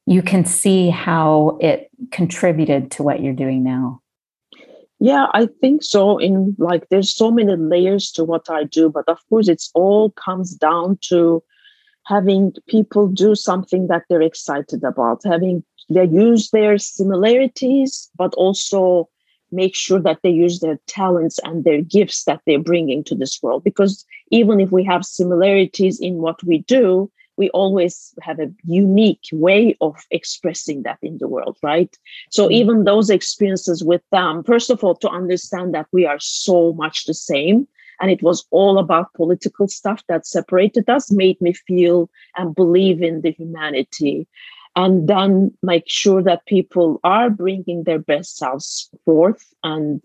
you 0.05 0.21
can 0.21 0.45
see 0.45 0.89
how 0.89 1.57
it 1.61 1.89
contributed 2.11 2.91
to 2.91 3.03
what 3.03 3.21
you're 3.21 3.33
doing 3.33 3.63
now. 3.63 4.01
Yeah, 4.99 5.27
I 5.33 5.47
think 5.59 5.83
so. 5.83 6.17
In 6.17 6.55
like, 6.57 6.87
there's 6.89 7.13
so 7.13 7.31
many 7.31 7.55
layers 7.55 8.11
to 8.13 8.23
what 8.23 8.49
I 8.49 8.63
do, 8.63 8.89
but 8.89 9.07
of 9.07 9.19
course, 9.29 9.49
it's 9.49 9.69
all 9.73 10.11
comes 10.11 10.55
down 10.55 10.97
to 11.09 11.43
having 12.05 12.53
people 12.67 13.07
do 13.07 13.35
something 13.35 13.87
that 13.87 14.03
they're 14.09 14.21
excited 14.21 14.83
about, 14.83 15.21
having 15.25 15.63
they 15.89 16.05
use 16.05 16.51
their 16.51 16.77
similarities, 16.77 18.09
but 18.17 18.33
also 18.35 19.09
make 19.51 19.75
sure 19.75 19.99
that 19.99 20.19
they 20.23 20.29
use 20.29 20.59
their 20.59 20.79
talents 20.87 21.39
and 21.43 21.63
their 21.63 21.81
gifts 21.81 22.23
that 22.23 22.41
they're 22.45 22.59
bringing 22.59 23.03
to 23.03 23.15
this 23.15 23.39
world. 23.43 23.63
Because 23.63 24.05
even 24.31 24.59
if 24.59 24.71
we 24.71 24.83
have 24.83 25.05
similarities 25.05 25.99
in 25.99 26.15
what 26.15 26.41
we 26.43 26.59
do, 26.59 27.11
we 27.37 27.49
always 27.49 28.13
have 28.21 28.39
a 28.39 28.51
unique 28.65 29.27
way 29.31 29.75
of 29.81 29.95
expressing 30.11 30.83
that 30.83 30.99
in 31.01 31.17
the 31.17 31.27
world, 31.27 31.57
right? 31.63 31.97
So 32.29 32.45
mm-hmm. 32.45 32.53
even 32.53 32.83
those 32.83 33.09
experiences 33.09 33.83
with 33.83 34.01
them, 34.11 34.43
first 34.43 34.69
of 34.69 34.83
all, 34.83 34.95
to 34.95 35.09
understand 35.09 35.73
that 35.73 35.87
we 35.91 36.05
are 36.05 36.19
so 36.19 36.73
much 36.73 37.05
the 37.05 37.13
same. 37.13 37.67
And 38.01 38.11
it 38.11 38.21
was 38.21 38.45
all 38.51 38.79
about 38.79 39.13
political 39.13 39.67
stuff 39.67 40.03
that 40.07 40.25
separated 40.25 40.89
us, 40.89 41.11
made 41.11 41.39
me 41.39 41.53
feel 41.53 42.09
and 42.35 42.55
believe 42.55 43.01
in 43.01 43.21
the 43.21 43.31
humanity. 43.31 44.27
And 44.75 45.07
then 45.07 45.55
make 45.61 45.87
sure 45.87 46.21
that 46.23 46.47
people 46.47 46.99
are 47.03 47.29
bringing 47.29 47.83
their 47.83 47.99
best 47.99 48.37
selves 48.37 48.89
forth 49.05 49.53
and 49.63 50.03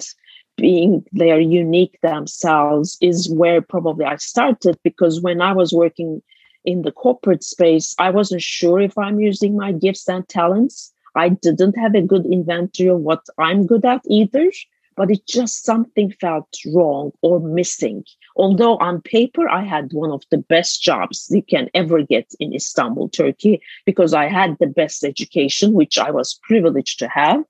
being 0.56 1.04
their 1.12 1.40
unique 1.40 1.99
themselves 2.02 2.99
is 3.00 3.32
where 3.32 3.62
probably 3.62 4.04
I 4.04 4.16
started 4.16 4.78
because 4.82 5.23
when 5.23 5.40
I 5.40 5.52
was 5.52 5.73
working 5.73 6.20
in 6.65 6.83
the 6.83 6.93
corporate 6.93 7.45
space, 7.45 7.95
I 7.99 8.11
wasn't 8.11 8.43
sure 8.43 8.81
if 8.81 8.97
I'm 8.99 9.21
using 9.21 9.57
my 9.57 9.73
gifts 9.73 10.09
and 10.09 10.29
talents. 10.29 10.93
I 11.15 11.31
didn't 11.31 11.79
have 11.79 11.95
a 11.95 12.03
good 12.03 12.27
inventory 12.27 12.91
of 12.91 13.00
what 13.00 13.25
I'm 13.38 13.67
good 13.67 13.85
at 13.85 14.03
either, 14.09 14.50
but 14.97 15.11
it 15.11 15.27
just 15.27 15.65
something 15.65 16.12
felt 16.21 16.49
wrong 16.75 17.12
or 17.23 17.41
missing. 17.41 18.05
Although 18.37 18.77
on 18.79 19.00
paper, 19.00 19.49
I 19.49 19.62
had 19.62 19.93
one 19.93 20.11
of 20.11 20.23
the 20.31 20.38
best 20.38 20.83
jobs 20.83 21.29
you 21.31 21.43
can 21.43 21.71
ever 21.75 22.03
get 22.03 22.35
in 22.41 22.53
Istanbul, 22.53 23.09
Turkey, 23.09 23.61
because 23.87 24.12
I 24.12 24.27
had 24.27 24.57
the 24.59 24.67
best 24.67 25.05
education, 25.05 25.73
which 25.73 25.99
I 25.99 26.11
was 26.11 26.38
privileged 26.43 26.99
to 26.99 27.09
have. 27.09 27.45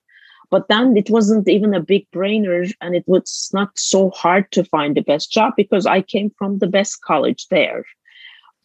But 0.51 0.69
then 0.69 0.97
it 0.97 1.11
wasn't 1.11 1.49
even 1.49 1.75
a 1.75 1.81
big 1.81 2.11
brainer, 2.11 2.73
and 2.81 2.95
it 2.95 3.05
was 3.07 3.51
not 3.53 3.79
so 3.79 4.11
hard 4.11 4.51
to 4.53 4.65
find 4.65 4.97
the 4.97 5.03
best 5.03 5.31
job 5.31 5.55
because 5.57 5.85
I 5.85 6.01
came 6.03 6.31
from 6.39 6.59
the 6.59 6.67
best 6.67 7.03
college 7.03 7.47
there 7.49 7.85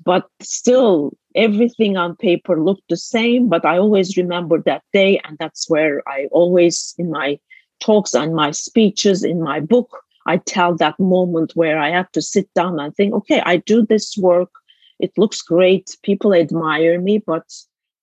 but 0.03 0.27
still 0.41 1.11
everything 1.35 1.97
on 1.97 2.15
paper 2.15 2.61
looked 2.61 2.87
the 2.89 2.97
same 2.97 3.49
but 3.49 3.65
i 3.65 3.77
always 3.77 4.17
remember 4.17 4.61
that 4.61 4.83
day 4.93 5.19
and 5.23 5.37
that's 5.37 5.69
where 5.69 6.01
i 6.07 6.27
always 6.31 6.93
in 6.97 7.09
my 7.09 7.39
talks 7.79 8.13
and 8.13 8.35
my 8.35 8.51
speeches 8.51 9.23
in 9.23 9.41
my 9.41 9.59
book 9.59 9.89
i 10.25 10.37
tell 10.37 10.75
that 10.75 10.99
moment 10.99 11.51
where 11.55 11.79
i 11.79 11.89
have 11.89 12.11
to 12.11 12.21
sit 12.21 12.51
down 12.53 12.79
and 12.79 12.95
think 12.95 13.13
okay 13.13 13.41
i 13.45 13.57
do 13.57 13.85
this 13.85 14.17
work. 14.17 14.49
It 14.99 15.11
looks 15.17 15.41
great. 15.41 15.97
People 16.03 16.33
admire 16.33 17.01
me 17.01 17.17
but 17.17 17.43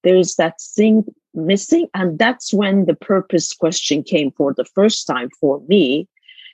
there's 0.02 0.36
that 0.36 0.60
thing 0.60 1.04
missing. 1.34 1.88
And 1.94 2.18
that's 2.18 2.52
when 2.52 2.86
the 2.86 2.94
purpose 2.94 3.52
question 3.52 4.02
came 4.02 4.32
for 4.32 4.52
the 4.54 4.64
first 4.64 5.06
time 5.06 5.30
for 5.40 5.60
me 5.68 6.08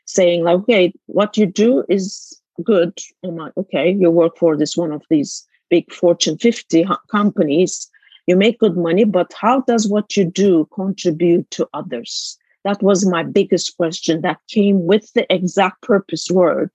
saying 0.05 0.45
like 0.45 0.57
okay 0.57 0.93
what 1.07 1.37
you 1.37 1.47
do 1.47 1.85
is 1.89 2.41
good. 2.65 2.99
I'm 3.25 3.37
like, 3.37 3.57
okay, 3.57 3.93
you 3.93 4.11
work 4.11 4.37
for 4.39 4.57
this 4.57 4.77
one 4.77 4.93
of 4.93 5.03
these 5.11 5.47
big 5.71 5.93
Fortune 5.93 6.39
50 6.39 6.87
companies. 7.11 7.89
You 8.27 8.37
make 8.37 8.59
good 8.59 8.77
money, 8.77 9.05
but 9.05 9.33
how 9.33 9.61
does 9.63 9.89
what 9.89 10.17
you 10.17 10.25
do 10.25 10.69
contribute 10.75 11.51
to 11.53 11.69
others? 11.75 12.37
That 12.65 12.83
was 12.83 13.07
my 13.07 13.23
biggest 13.23 13.77
question 13.77 14.23
that 14.23 14.41
came 14.49 14.87
with 14.87 15.13
the 15.13 15.33
exact 15.33 15.83
purpose 15.83 16.29
word. 16.31 16.71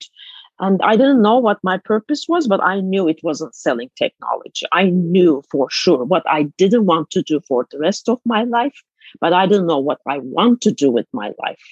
And 0.59 0.79
I 0.83 0.95
didn't 0.95 1.23
know 1.23 1.39
what 1.39 1.57
my 1.63 1.79
purpose 1.79 2.27
was, 2.29 2.47
but 2.47 2.63
I 2.63 2.79
knew 2.79 3.07
it 3.07 3.23
wasn't 3.23 3.55
selling 3.55 3.89
technology. 3.97 4.65
I 4.71 4.91
knew 4.91 5.43
for 5.51 5.69
sure 5.71 6.05
what 6.05 6.23
I 6.29 6.43
didn't 6.57 6.85
want 6.85 7.09
to 7.11 7.23
do 7.23 7.41
for 7.47 7.67
the 7.71 7.79
rest 7.79 8.07
of 8.07 8.21
my 8.25 8.43
life, 8.43 8.79
but 9.19 9.33
I 9.33 9.47
didn't 9.47 9.67
know 9.67 9.79
what 9.79 9.99
I 10.07 10.19
want 10.19 10.61
to 10.61 10.71
do 10.71 10.91
with 10.91 11.07
my 11.13 11.33
life. 11.43 11.63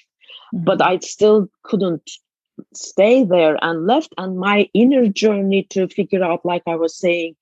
Mm-hmm. 0.54 0.64
But 0.66 0.82
I 0.82 0.98
still 1.00 1.48
couldn't 1.64 2.10
stay 2.74 3.24
there 3.24 3.58
and 3.62 3.86
left 3.88 4.14
and 4.18 4.38
my 4.38 4.70
inner 4.74 5.08
journey 5.08 5.64
to 5.70 5.88
figure 5.88 6.24
out 6.24 6.46
like 6.46 6.64
i 6.68 6.76
was 6.76 6.98
saying 6.98 7.36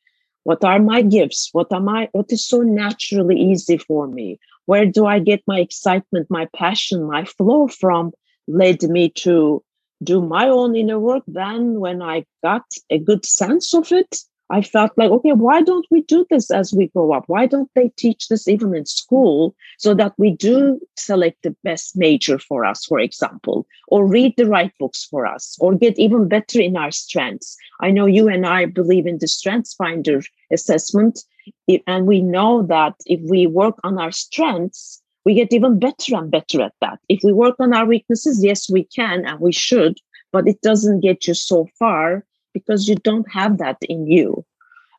what 0.47 0.63
are 0.63 0.79
my 0.79 1.01
gifts? 1.01 1.49
What 1.51 1.73
am 1.73 1.89
i 1.89 2.07
what 2.13 2.31
is 2.31 2.47
so 2.47 2.61
naturally 2.61 3.37
easy 3.37 3.77
for 3.77 4.07
me? 4.07 4.39
Where 4.65 4.85
do 4.85 5.05
i 5.05 5.19
get 5.19 5.43
my 5.45 5.59
excitement 5.59 6.27
my 6.29 6.47
passion 6.55 7.03
my 7.03 7.25
flow 7.25 7.67
from 7.67 8.13
led 8.47 8.81
me 8.83 9.09
to 9.25 9.61
do 10.01 10.21
my 10.21 10.47
own 10.47 10.75
inner 10.75 10.99
work 10.99 11.23
then 11.27 11.81
when 11.81 12.01
i 12.01 12.23
got 12.43 12.63
a 12.89 12.97
good 12.97 13.25
sense 13.25 13.73
of 13.73 13.91
it 13.91 14.19
I 14.49 14.61
felt 14.61 14.91
like, 14.97 15.11
okay, 15.11 15.33
why 15.33 15.61
don't 15.61 15.85
we 15.91 16.01
do 16.03 16.25
this 16.29 16.49
as 16.51 16.73
we 16.73 16.87
grow 16.87 17.11
up? 17.11 17.25
Why 17.27 17.47
don't 17.47 17.69
they 17.75 17.89
teach 17.97 18.29
this 18.29 18.47
even 18.47 18.73
in 18.73 18.85
school 18.85 19.55
so 19.77 19.93
that 19.95 20.13
we 20.17 20.31
do 20.31 20.79
select 20.95 21.43
the 21.43 21.55
best 21.63 21.97
major 21.97 22.39
for 22.39 22.63
us, 22.63 22.85
for 22.85 22.99
example, 22.99 23.67
or 23.89 24.07
read 24.07 24.35
the 24.37 24.47
right 24.47 24.71
books 24.79 25.03
for 25.03 25.25
us, 25.25 25.57
or 25.59 25.75
get 25.75 25.99
even 25.99 26.29
better 26.29 26.61
in 26.61 26.77
our 26.77 26.91
strengths? 26.91 27.57
I 27.81 27.91
know 27.91 28.05
you 28.05 28.29
and 28.29 28.45
I 28.45 28.65
believe 28.65 29.05
in 29.05 29.17
the 29.17 29.27
Strengths 29.27 29.73
Finder 29.73 30.21
assessment, 30.51 31.19
and 31.85 32.07
we 32.07 32.21
know 32.21 32.63
that 32.63 32.95
if 33.05 33.19
we 33.29 33.47
work 33.47 33.75
on 33.83 33.99
our 33.99 34.11
strengths, 34.11 35.01
we 35.25 35.33
get 35.33 35.51
even 35.51 35.77
better 35.77 36.15
and 36.15 36.31
better 36.31 36.61
at 36.61 36.73
that. 36.79 36.99
If 37.09 37.19
we 37.21 37.33
work 37.33 37.55
on 37.59 37.73
our 37.73 37.85
weaknesses, 37.85 38.41
yes, 38.41 38.69
we 38.69 38.85
can 38.85 39.25
and 39.25 39.41
we 39.41 39.51
should, 39.51 39.97
but 40.31 40.47
it 40.47 40.61
doesn't 40.61 41.01
get 41.01 41.27
you 41.27 41.33
so 41.33 41.67
far 41.77 42.23
because 42.53 42.87
you 42.87 42.95
don't 42.95 43.29
have 43.31 43.57
that 43.57 43.77
in 43.81 44.07
you. 44.07 44.45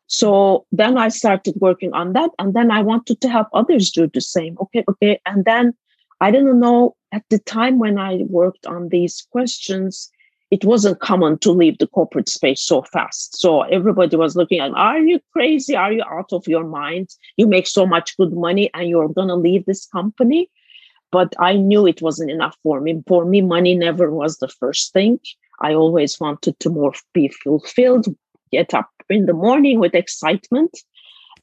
So 0.08 0.66
then 0.72 0.96
I 0.96 1.08
started 1.08 1.54
working 1.60 1.92
on 1.92 2.14
that. 2.14 2.30
And 2.38 2.54
then 2.54 2.70
I 2.70 2.82
wanted 2.82 3.20
to 3.20 3.28
help 3.28 3.48
others 3.52 3.90
do 3.90 4.06
the 4.06 4.20
same. 4.20 4.56
Okay, 4.60 4.84
okay. 4.88 5.20
And 5.26 5.44
then 5.44 5.74
I 6.20 6.30
didn't 6.30 6.58
know 6.58 6.96
at 7.12 7.24
the 7.30 7.38
time 7.38 7.78
when 7.78 7.98
I 7.98 8.24
worked 8.28 8.66
on 8.66 8.88
these 8.88 9.26
questions, 9.30 10.10
it 10.50 10.64
wasn't 10.64 11.00
common 11.00 11.38
to 11.38 11.52
leave 11.52 11.76
the 11.76 11.86
corporate 11.86 12.28
space 12.28 12.62
so 12.62 12.82
fast. 12.82 13.38
So 13.38 13.62
everybody 13.62 14.16
was 14.16 14.34
looking 14.34 14.60
at, 14.60 14.72
are 14.72 14.98
you 14.98 15.20
crazy? 15.32 15.76
Are 15.76 15.92
you 15.92 16.02
out 16.04 16.32
of 16.32 16.48
your 16.48 16.64
mind? 16.64 17.10
You 17.36 17.46
make 17.46 17.66
so 17.66 17.86
much 17.86 18.16
good 18.16 18.32
money 18.32 18.70
and 18.72 18.88
you're 18.88 19.10
going 19.10 19.28
to 19.28 19.34
leave 19.34 19.66
this 19.66 19.84
company. 19.86 20.50
But 21.12 21.34
I 21.38 21.54
knew 21.56 21.86
it 21.86 22.02
wasn't 22.02 22.30
enough 22.30 22.56
for 22.62 22.80
me. 22.80 23.02
For 23.06 23.24
me, 23.24 23.42
money 23.42 23.74
never 23.74 24.10
was 24.10 24.38
the 24.38 24.48
first 24.48 24.92
thing. 24.92 25.20
I 25.60 25.74
always 25.74 26.20
wanted 26.20 26.58
to 26.60 26.70
more 26.70 26.92
be 27.12 27.28
fulfilled, 27.28 28.06
get 28.52 28.74
up 28.74 28.90
in 29.08 29.26
the 29.26 29.32
morning 29.32 29.78
with 29.78 29.94
excitement. 29.94 30.78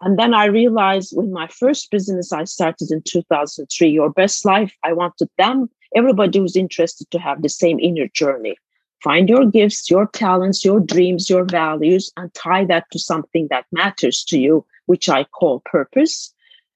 And 0.02 0.20
then 0.20 0.34
I 0.34 0.46
realized 0.46 1.14
with 1.16 1.30
my 1.30 1.48
first 1.48 1.90
business 1.92 2.34
I 2.34 2.44
started 2.44 2.92
in 2.92 3.02
2003, 3.04 3.90
Your 3.90 4.10
Best 4.10 4.46
Life, 4.46 4.74
I 4.84 4.94
wanted 4.94 5.30
them, 5.38 5.70
everybody 5.96 6.40
who's 6.40 6.56
interested 6.56 7.10
to 7.12 7.20
have 7.20 7.42
the 7.42 7.50
same 7.50 7.80
inner 7.80 8.08
journey. 8.08 8.58
Find 9.04 9.30
your 9.30 9.46
gifts, 9.46 9.90
your 9.90 10.08
talents, 10.08 10.66
your 10.66 10.80
dreams, 10.80 11.30
your 11.30 11.46
values, 11.46 12.12
and 12.18 12.34
tie 12.34 12.66
that 12.66 12.86
to 12.92 13.00
something 13.00 13.48
that 13.50 13.66
matters 13.72 14.24
to 14.26 14.40
you, 14.40 14.66
which 14.88 15.10
I 15.10 15.26
call 15.26 15.62
purpose. 15.66 16.34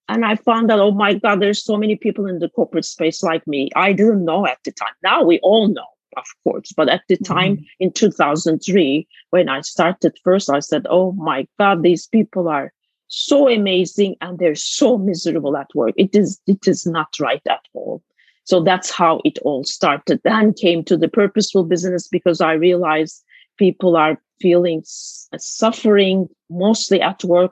And 0.07 0.25
I 0.25 0.35
found 0.35 0.69
that, 0.69 0.79
oh 0.79 0.91
my 0.91 1.13
God, 1.15 1.41
there's 1.41 1.63
so 1.63 1.77
many 1.77 1.95
people 1.95 2.25
in 2.25 2.39
the 2.39 2.49
corporate 2.49 2.85
space 2.85 3.23
like 3.23 3.45
me. 3.47 3.69
I 3.75 3.93
didn't 3.93 4.25
know 4.25 4.45
at 4.45 4.59
the 4.63 4.71
time. 4.71 4.93
Now 5.03 5.23
we 5.23 5.39
all 5.39 5.67
know 5.67 5.85
of 6.17 6.25
course. 6.43 6.71
But 6.75 6.89
at 6.89 7.01
the 7.07 7.15
mm-hmm. 7.15 7.33
time 7.33 7.65
in 7.79 7.91
2003, 7.91 9.07
when 9.31 9.49
I 9.49 9.61
started 9.61 10.17
first, 10.23 10.49
I 10.49 10.59
said, 10.59 10.85
oh 10.89 11.11
my 11.13 11.47
God, 11.57 11.83
these 11.83 12.07
people 12.07 12.47
are 12.49 12.73
so 13.07 13.49
amazing 13.49 14.15
and 14.21 14.37
they're 14.37 14.55
so 14.55 14.97
miserable 14.97 15.57
at 15.57 15.69
work. 15.73 15.93
It 15.97 16.15
is, 16.15 16.39
it 16.47 16.67
is 16.67 16.85
not 16.85 17.09
right 17.19 17.41
at 17.49 17.61
all. 17.73 18.03
So 18.43 18.63
that's 18.63 18.89
how 18.89 19.21
it 19.25 19.37
all 19.39 19.63
started. 19.63 20.21
Then 20.23 20.53
came 20.53 20.83
to 20.85 20.97
the 20.97 21.07
purposeful 21.07 21.65
business 21.65 22.07
because 22.07 22.41
I 22.41 22.53
realized 22.53 23.23
people 23.57 23.95
are 23.95 24.19
feeling 24.41 24.81
suffering 24.85 26.27
mostly 26.49 27.01
at 27.01 27.23
work 27.23 27.51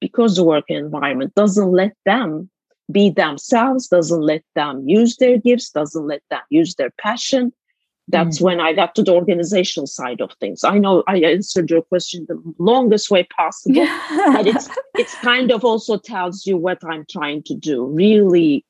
because 0.00 0.36
the 0.36 0.44
work 0.44 0.64
environment 0.68 1.34
doesn't 1.34 1.72
let 1.72 1.92
them 2.04 2.50
be 2.92 3.10
themselves, 3.10 3.88
doesn't 3.88 4.20
let 4.20 4.42
them 4.54 4.86
use 4.86 5.16
their 5.16 5.38
gifts, 5.38 5.70
doesn't 5.70 6.06
let 6.06 6.22
them 6.30 6.42
use 6.50 6.74
their 6.74 6.90
passion, 6.98 7.52
that's 8.08 8.38
mm. 8.38 8.42
when 8.42 8.60
I 8.60 8.72
got 8.72 8.94
to 8.94 9.02
the 9.02 9.12
organizational 9.12 9.86
side 9.86 10.20
of 10.20 10.32
things. 10.34 10.62
I 10.64 10.78
know 10.78 11.02
I 11.08 11.18
answered 11.18 11.70
your 11.70 11.82
question 11.82 12.26
the 12.28 12.40
longest 12.58 13.10
way 13.10 13.24
possible, 13.36 13.86
but 14.32 14.46
it's 14.46 14.68
it's 14.94 15.14
kind 15.16 15.50
of 15.50 15.64
also 15.64 15.98
tells 15.98 16.46
you 16.46 16.56
what 16.56 16.78
I'm 16.84 17.04
trying 17.10 17.42
to 17.44 17.54
do. 17.54 17.84
Really 17.84 18.64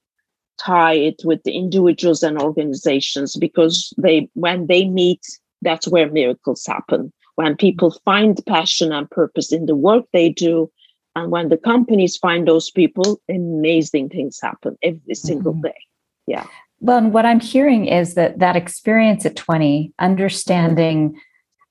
tie 0.59 0.95
it 0.95 1.21
with 1.25 1.43
the 1.43 1.53
individuals 1.53 2.23
and 2.23 2.41
organizations 2.41 3.37
because 3.37 3.93
they 3.99 4.29
when 4.35 4.67
they 4.69 4.87
meet, 4.87 5.25
that's 5.63 5.89
where 5.89 6.11
miracles 6.11 6.65
happen. 6.67 7.13
When 7.35 7.57
people 7.57 7.91
find 8.05 8.41
passion 8.47 8.93
and 8.93 9.11
purpose 9.11 9.53
in 9.53 9.67
the 9.67 9.77
work 9.77 10.07
they 10.13 10.31
do, 10.31 10.71
and 11.15 11.31
when 11.31 11.51
the 11.51 11.59
companies 11.59 12.17
find 12.17 12.49
those 12.49 12.71
people, 12.71 13.21
amazing 13.29 14.09
things 14.09 14.39
happen 14.41 14.77
every 14.83 15.15
single 15.15 15.53
mm-hmm. 15.53 15.67
day. 15.67 15.81
Yeah. 16.27 16.47
Well, 16.81 16.99
and 16.99 17.13
what 17.13 17.27
I'm 17.27 17.41
hearing 17.41 17.87
is 17.87 18.15
that 18.15 18.39
that 18.39 18.57
experience 18.57 19.25
at 19.25 19.37
20, 19.37 19.93
understanding 19.99 21.19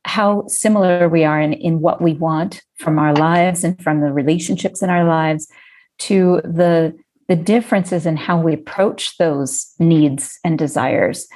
how 0.03 0.45
similar 0.47 1.09
we 1.09 1.23
are 1.23 1.41
in, 1.41 1.53
in 1.53 1.79
what 1.79 2.01
we 2.01 2.13
want 2.13 2.61
from 2.77 2.99
our 2.99 3.13
lives 3.13 3.63
and 3.63 3.81
from 3.81 4.01
the 4.01 4.11
relationships 4.11 4.81
in 4.81 4.89
our 4.89 5.03
lives 5.03 5.47
to 5.97 6.41
the 6.43 6.95
the 7.27 7.35
differences 7.35 8.05
in 8.05 8.17
how 8.17 8.39
we 8.39 8.53
approach 8.53 9.17
those 9.17 9.73
needs 9.79 10.39
and 10.43 10.59
desires. 10.59 11.27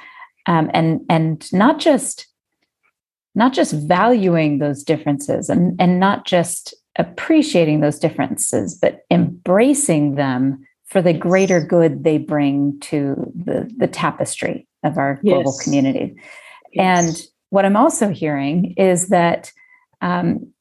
Um, 0.46 0.70
and 0.72 1.00
and 1.08 1.52
not 1.52 1.80
just 1.80 2.28
not 3.34 3.52
just 3.52 3.72
valuing 3.72 4.58
those 4.58 4.82
differences 4.82 5.48
and, 5.48 5.80
and 5.80 6.00
not 6.00 6.26
just 6.26 6.74
appreciating 6.96 7.80
those 7.80 7.98
differences 7.98 8.74
but 8.74 9.02
embracing 9.10 10.16
them 10.16 10.66
for 10.90 11.00
the 11.00 11.12
greater 11.12 11.64
good 11.64 12.04
they 12.04 12.18
bring 12.18 12.78
to 12.80 13.32
the, 13.34 13.72
the 13.76 13.86
tapestry 13.86 14.66
of 14.82 14.98
our 14.98 15.20
yes. 15.22 15.34
global 15.34 15.56
community. 15.62 16.16
Yes. 16.72 17.06
And 17.08 17.22
what 17.50 17.64
I'm 17.64 17.76
also 17.76 18.08
hearing 18.08 18.74
is 18.76 19.08
that 19.08 19.52
um, 20.00 20.52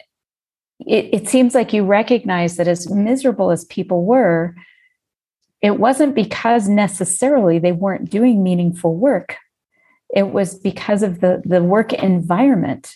it, 0.86 1.10
it 1.12 1.28
seems 1.28 1.56
like 1.56 1.74
you 1.74 1.84
recognize 1.84 2.58
that 2.58 2.68
as 2.68 2.90
miserable 2.90 3.50
as 3.50 3.66
people 3.66 4.06
were, 4.06 4.56
it 5.62 5.80
wasn't 5.80 6.16
because 6.16 6.70
necessarily 6.70 7.60
they 7.60 7.72
weren't 7.72 8.10
doing 8.10 8.44
meaningful 8.44 8.96
work. 8.96 9.36
It 10.16 10.30
was 10.30 10.58
because 10.58 11.04
of 11.04 11.22
the, 11.22 11.42
the 11.44 11.64
work 11.64 11.92
environment. 11.92 12.96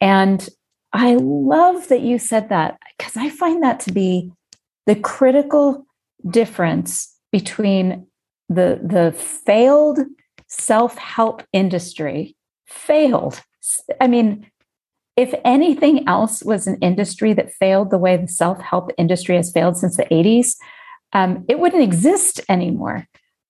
And 0.00 0.48
I 0.92 1.14
love 1.14 1.88
that 1.88 2.00
you 2.00 2.18
said 2.18 2.48
that 2.48 2.78
because 2.96 3.16
I 3.16 3.28
find 3.28 3.62
that 3.62 3.80
to 3.80 3.92
be 3.92 4.32
the 4.86 4.96
critical 4.96 5.86
difference 6.30 7.14
between 7.32 8.06
the 8.48 8.80
the 8.82 9.12
failed 9.12 9.98
self-help 10.46 11.42
industry 11.52 12.36
failed 12.66 13.42
i 14.00 14.06
mean 14.06 14.46
if 15.16 15.34
anything 15.44 16.06
else 16.08 16.42
was 16.44 16.66
an 16.66 16.78
industry 16.80 17.32
that 17.32 17.52
failed 17.52 17.90
the 17.90 17.98
way 17.98 18.16
the 18.16 18.28
self-help 18.28 18.90
industry 18.96 19.36
has 19.36 19.52
failed 19.52 19.76
since 19.76 19.96
the 19.96 20.04
80s 20.04 20.54
um, 21.12 21.44
it 21.48 21.58
wouldn't 21.58 21.82
exist 21.82 22.40
anymore 22.48 23.06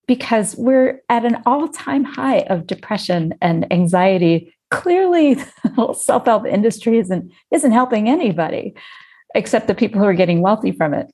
because 0.08 0.56
we're 0.56 1.02
at 1.08 1.24
an 1.24 1.40
all-time 1.46 2.02
high 2.02 2.40
of 2.48 2.66
depression 2.66 3.34
and 3.40 3.70
anxiety. 3.72 4.52
Clearly 4.70 5.34
the 5.64 5.94
self-help 5.94 6.46
industry 6.46 6.98
isn't 6.98 7.30
isn't 7.52 7.72
helping 7.72 8.08
anybody 8.08 8.74
except 9.34 9.68
the 9.68 9.74
people 9.74 10.00
who 10.00 10.06
are 10.06 10.14
getting 10.14 10.40
wealthy 10.40 10.72
from 10.72 10.94
it 10.94 11.10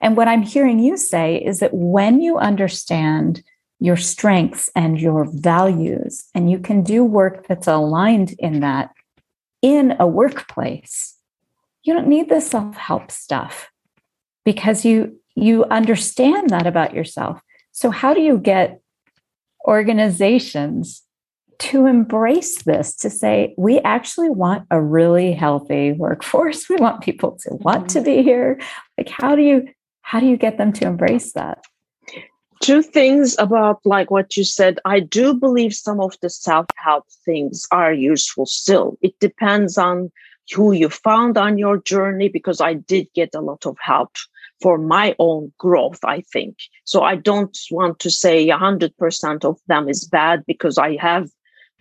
and 0.00 0.16
what 0.16 0.28
I'm 0.28 0.42
hearing 0.42 0.78
you 0.78 0.96
say 0.96 1.36
is 1.36 1.60
that 1.60 1.72
when 1.72 2.20
you 2.20 2.38
understand 2.38 3.42
your 3.78 3.96
strengths 3.96 4.70
and 4.74 5.00
your 5.00 5.26
values, 5.30 6.24
and 6.34 6.50
you 6.50 6.58
can 6.58 6.82
do 6.82 7.04
work 7.04 7.46
that's 7.46 7.66
aligned 7.66 8.34
in 8.38 8.60
that 8.60 8.90
in 9.62 9.96
a 9.98 10.06
workplace, 10.06 11.16
you 11.82 11.92
don't 11.92 12.08
need 12.08 12.28
the 12.28 12.40
self-help 12.40 13.10
stuff 13.10 13.70
because 14.44 14.84
you 14.84 15.20
you 15.34 15.64
understand 15.64 16.48
that 16.50 16.66
about 16.66 16.94
yourself. 16.94 17.40
So 17.72 17.90
how 17.90 18.14
do 18.14 18.22
you 18.22 18.38
get 18.38 18.80
organizations 19.66 21.02
to 21.58 21.86
embrace 21.86 22.62
this 22.62 22.94
to 22.96 23.10
say 23.10 23.54
we 23.56 23.80
actually 23.80 24.28
want 24.28 24.66
a 24.70 24.80
really 24.80 25.32
healthy 25.32 25.92
workforce. 25.92 26.68
We 26.76 26.76
want 26.76 27.02
people 27.02 27.38
to 27.42 27.54
want 27.56 27.90
to 27.90 27.98
mm-hmm. 27.98 28.16
be 28.16 28.22
here. 28.22 28.60
Like 28.98 29.08
how 29.08 29.36
do 29.36 29.42
you 29.42 29.68
how 30.06 30.20
do 30.20 30.26
you 30.26 30.36
get 30.36 30.56
them 30.56 30.72
to 30.72 30.86
embrace 30.86 31.32
that? 31.32 31.64
Two 32.62 32.80
things 32.80 33.36
about 33.40 33.80
like 33.84 34.08
what 34.08 34.36
you 34.36 34.44
said. 34.44 34.78
I 34.84 35.00
do 35.00 35.34
believe 35.34 35.74
some 35.74 36.00
of 36.00 36.16
the 36.22 36.30
self-help 36.30 37.06
things 37.24 37.66
are 37.72 37.92
useful 37.92 38.46
still. 38.46 38.96
It 39.02 39.18
depends 39.18 39.76
on 39.76 40.12
who 40.54 40.70
you 40.70 40.88
found 40.88 41.36
on 41.36 41.58
your 41.58 41.78
journey 41.78 42.28
because 42.28 42.60
i 42.60 42.72
did 42.72 43.08
get 43.14 43.34
a 43.34 43.40
lot 43.40 43.66
of 43.66 43.76
help 43.80 44.14
for 44.62 44.78
my 44.78 45.12
own 45.18 45.52
growth 45.58 45.98
i 46.04 46.20
think. 46.32 46.56
So 46.84 47.02
i 47.02 47.16
don't 47.16 47.58
want 47.72 47.98
to 47.98 48.10
say 48.10 48.46
100% 48.46 49.44
of 49.44 49.58
them 49.66 49.88
is 49.88 50.04
bad 50.04 50.44
because 50.46 50.78
i 50.78 50.96
have 51.00 51.28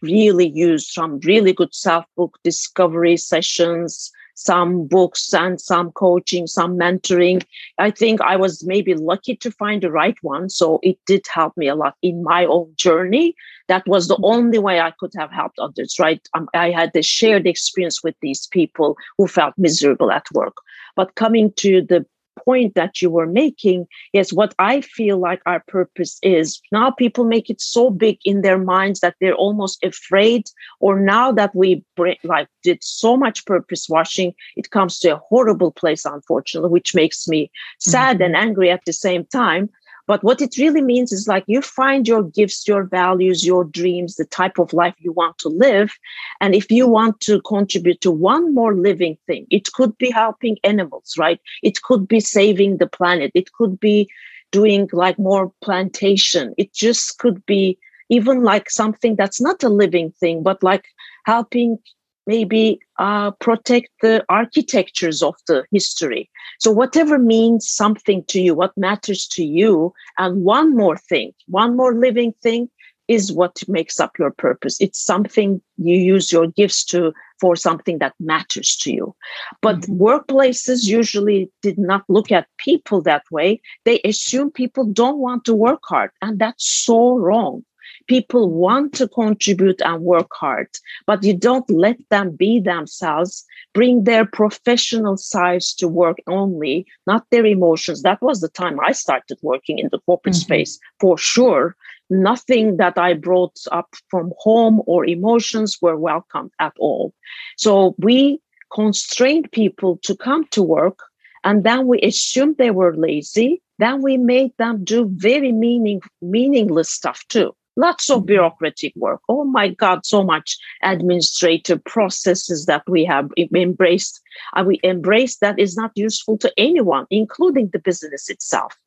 really 0.01 0.49
used 0.49 0.87
some 0.87 1.19
really 1.19 1.53
good 1.53 1.75
self 1.75 2.05
book 2.17 2.39
discovery 2.43 3.17
sessions 3.17 4.11
some 4.35 4.85
books 4.87 5.33
and 5.33 5.59
some 5.59 5.91
coaching, 5.91 6.45
some 6.45 6.77
mentoring. 6.77 7.43
I 7.79 7.89
think 7.89 8.21
I 8.21 8.35
was 8.35 8.63
maybe 8.65 8.93
lucky 8.93 9.35
to 9.37 9.49
find 9.49 9.81
the 9.81 9.91
right 9.91 10.17
one. 10.21 10.49
So 10.49 10.79
it 10.83 10.97
did 11.07 11.25
help 11.33 11.57
me 11.57 11.67
a 11.67 11.75
lot 11.75 11.95
in 12.01 12.23
my 12.23 12.45
own 12.45 12.71
journey. 12.75 13.35
that 13.67 13.87
was 13.87 14.07
the 14.07 14.19
only 14.21 14.59
way 14.59 14.79
I 14.79 14.91
could 14.91 15.11
have 15.17 15.31
helped 15.31 15.59
others, 15.59 15.95
right? 15.99 16.21
Um, 16.33 16.47
I 16.53 16.69
had 16.69 16.91
the 16.93 17.01
shared 17.01 17.47
experience 17.47 18.03
with 18.03 18.15
these 18.21 18.47
people 18.47 18.95
who 19.17 19.27
felt 19.27 19.55
miserable 19.57 20.11
at 20.11 20.27
work. 20.33 20.57
But 20.95 21.15
coming 21.15 21.51
to 21.57 21.81
the 21.81 22.05
point 22.43 22.75
that 22.75 23.01
you 23.01 23.09
were 23.09 23.25
making 23.25 23.87
is 24.13 24.33
what 24.33 24.53
I 24.59 24.81
feel 24.81 25.17
like 25.17 25.41
our 25.45 25.63
purpose 25.67 26.19
is. 26.21 26.61
Now 26.71 26.91
people 26.91 27.23
make 27.23 27.49
it 27.49 27.61
so 27.61 27.89
big 27.89 28.19
in 28.25 28.41
their 28.41 28.57
minds 28.57 28.99
that 28.99 29.15
they're 29.19 29.35
almost 29.35 29.83
afraid. 29.83 30.49
Or 30.79 30.99
now 30.99 31.31
that 31.31 31.55
we 31.55 31.83
like 32.23 32.47
did 32.63 32.83
so 32.83 33.17
much 33.17 33.45
purpose 33.45 33.87
washing, 33.89 34.33
it 34.55 34.71
comes 34.71 34.99
to 34.99 35.15
a 35.15 35.21
horrible 35.29 35.71
place, 35.71 36.05
unfortunately, 36.05 36.69
which 36.69 36.95
makes 36.95 37.27
me 37.27 37.51
sad 37.79 38.17
mm-hmm. 38.17 38.23
and 38.23 38.35
angry 38.35 38.69
at 38.69 38.81
the 38.85 38.93
same 38.93 39.25
time 39.25 39.69
but 40.07 40.23
what 40.23 40.41
it 40.41 40.57
really 40.57 40.81
means 40.81 41.11
is 41.11 41.27
like 41.27 41.43
you 41.47 41.61
find 41.61 42.07
your 42.07 42.23
gifts, 42.23 42.67
your 42.67 42.83
values, 42.83 43.45
your 43.45 43.63
dreams, 43.63 44.15
the 44.15 44.25
type 44.25 44.59
of 44.59 44.73
life 44.73 44.95
you 44.99 45.11
want 45.11 45.37
to 45.39 45.49
live. 45.49 45.97
And 46.41 46.53
if 46.53 46.71
you 46.71 46.87
want 46.87 47.19
to 47.21 47.41
contribute 47.41 48.01
to 48.01 48.11
one 48.11 48.53
more 48.53 48.75
living 48.75 49.17
thing, 49.25 49.47
it 49.49 49.71
could 49.73 49.97
be 49.97 50.11
helping 50.11 50.57
animals, 50.63 51.15
right? 51.17 51.39
It 51.63 51.81
could 51.81 52.07
be 52.07 52.19
saving 52.19 52.77
the 52.77 52.87
planet. 52.87 53.31
It 53.33 53.51
could 53.53 53.79
be 53.79 54.09
doing 54.51 54.89
like 54.93 55.17
more 55.17 55.51
plantation. 55.61 56.53
It 56.57 56.73
just 56.73 57.17
could 57.17 57.45
be 57.45 57.77
even 58.09 58.43
like 58.43 58.69
something 58.69 59.15
that's 59.15 59.41
not 59.41 59.63
a 59.63 59.69
living 59.69 60.11
thing, 60.11 60.43
but 60.43 60.61
like 60.61 60.85
helping 61.25 61.79
maybe 62.27 62.79
uh, 62.97 63.31
protect 63.31 63.89
the 64.01 64.23
architectures 64.29 65.21
of 65.21 65.35
the 65.47 65.63
history. 65.71 66.29
So, 66.59 66.71
whatever 66.71 67.17
means 67.19 67.69
something 67.69 68.23
to 68.25 68.41
you, 68.41 68.55
what 68.55 68.77
matters 68.77 69.27
to 69.27 69.43
you, 69.43 69.93
and 70.17 70.43
one 70.43 70.75
more 70.75 70.97
thing, 70.97 71.33
one 71.47 71.75
more 71.75 71.93
living 71.93 72.33
thing 72.41 72.69
is 73.07 73.31
what 73.31 73.61
makes 73.67 73.99
up 73.99 74.17
your 74.17 74.31
purpose. 74.31 74.81
It's 74.81 74.99
something 75.03 75.61
you 75.77 75.97
use 75.97 76.31
your 76.31 76.47
gifts 76.47 76.83
to 76.85 77.13
for 77.39 77.55
something 77.55 77.99
that 77.99 78.15
matters 78.19 78.75
to 78.77 78.91
you. 78.91 79.15
But 79.61 79.81
mm-hmm. 79.81 80.01
workplaces 80.01 80.85
usually 80.85 81.51
did 81.61 81.77
not 81.77 82.03
look 82.07 82.31
at 82.31 82.47
people 82.57 83.01
that 83.03 83.23
way. 83.29 83.61
They 83.83 83.99
assume 84.03 84.51
people 84.51 84.85
don't 84.85 85.19
want 85.19 85.45
to 85.45 85.53
work 85.53 85.81
hard, 85.83 86.11
and 86.21 86.39
that's 86.39 86.67
so 86.67 87.17
wrong 87.17 87.63
people 88.07 88.49
want 88.49 88.93
to 88.93 89.07
contribute 89.07 89.81
and 89.81 90.03
work 90.03 90.29
hard, 90.33 90.67
but 91.05 91.23
you 91.23 91.35
don't 91.35 91.69
let 91.69 91.97
them 92.09 92.35
be 92.35 92.59
themselves, 92.59 93.45
bring 93.73 94.03
their 94.03 94.25
professional 94.25 95.17
sides 95.17 95.73
to 95.75 95.87
work 95.87 96.17
only, 96.27 96.85
not 97.07 97.25
their 97.31 97.45
emotions. 97.45 98.01
That 98.01 98.21
was 98.21 98.41
the 98.41 98.49
time 98.49 98.79
I 98.79 98.91
started 98.91 99.37
working 99.41 99.79
in 99.79 99.89
the 99.91 99.99
corporate 99.99 100.35
mm-hmm. 100.35 100.41
space 100.41 100.79
for 100.99 101.17
sure. 101.17 101.75
Nothing 102.09 102.77
that 102.77 102.97
I 102.97 103.13
brought 103.13 103.57
up 103.71 103.95
from 104.09 104.31
home 104.37 104.81
or 104.85 105.05
emotions 105.05 105.79
were 105.81 105.97
welcomed 105.97 106.51
at 106.59 106.73
all. 106.79 107.13
So 107.57 107.95
we 107.97 108.39
constrained 108.73 109.51
people 109.51 109.97
to 110.03 110.15
come 110.15 110.45
to 110.51 110.61
work 110.61 110.99
and 111.43 111.63
then 111.63 111.87
we 111.87 112.01
assumed 112.01 112.57
they 112.57 112.71
were 112.71 112.95
lazy 112.95 113.61
then 113.77 114.01
we 114.01 114.17
made 114.17 114.51
them 114.57 114.83
do 114.83 115.09
very 115.13 115.51
meaning 115.51 116.01
meaningless 116.21 116.89
stuff 116.89 117.23
too 117.29 117.55
lots 117.75 118.09
of 118.09 118.25
bureaucratic 118.25 118.93
work. 118.95 119.21
Oh 119.29 119.43
my 119.43 119.69
God, 119.69 120.05
so 120.05 120.23
much 120.23 120.57
administrative 120.83 121.83
processes 121.83 122.65
that 122.65 122.83
we 122.87 123.05
have 123.05 123.29
embraced. 123.37 124.21
And 124.55 124.67
we 124.67 124.79
embrace 124.83 125.37
that 125.37 125.59
is 125.59 125.75
not 125.75 125.91
useful 125.95 126.37
to 126.39 126.51
anyone, 126.57 127.05
including 127.09 127.69
the 127.69 127.79
business 127.79 128.29
itself. 128.29 128.77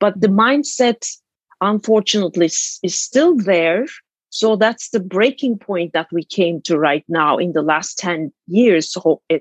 But 0.00 0.20
the 0.20 0.28
mindset, 0.28 1.06
unfortunately, 1.60 2.46
is 2.46 2.94
still 2.94 3.36
there. 3.36 3.86
So 4.30 4.56
that's 4.56 4.90
the 4.90 5.00
breaking 5.00 5.58
point 5.58 5.92
that 5.94 6.08
we 6.12 6.22
came 6.24 6.60
to 6.62 6.78
right 6.78 7.04
now 7.08 7.38
in 7.38 7.52
the 7.52 7.62
last 7.62 7.98
10 7.98 8.30
years, 8.46 8.94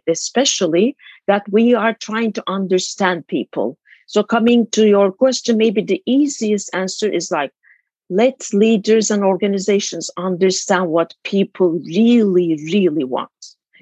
especially 0.08 0.96
that 1.28 1.44
we 1.52 1.74
are 1.74 1.94
trying 1.94 2.32
to 2.34 2.44
understand 2.48 3.28
people. 3.28 3.78
So, 4.10 4.24
coming 4.24 4.68
to 4.68 4.88
your 4.88 5.12
question, 5.12 5.58
maybe 5.58 5.82
the 5.82 6.02
easiest 6.06 6.74
answer 6.74 7.12
is 7.12 7.30
like 7.30 7.52
let 8.10 8.48
leaders 8.54 9.12
and 9.12 9.24
organizations 9.24 10.10
understand 10.18 10.90
what 10.90 11.14
people 11.24 11.72
really, 11.86 12.60
really 12.72 13.04
want. 13.04 13.30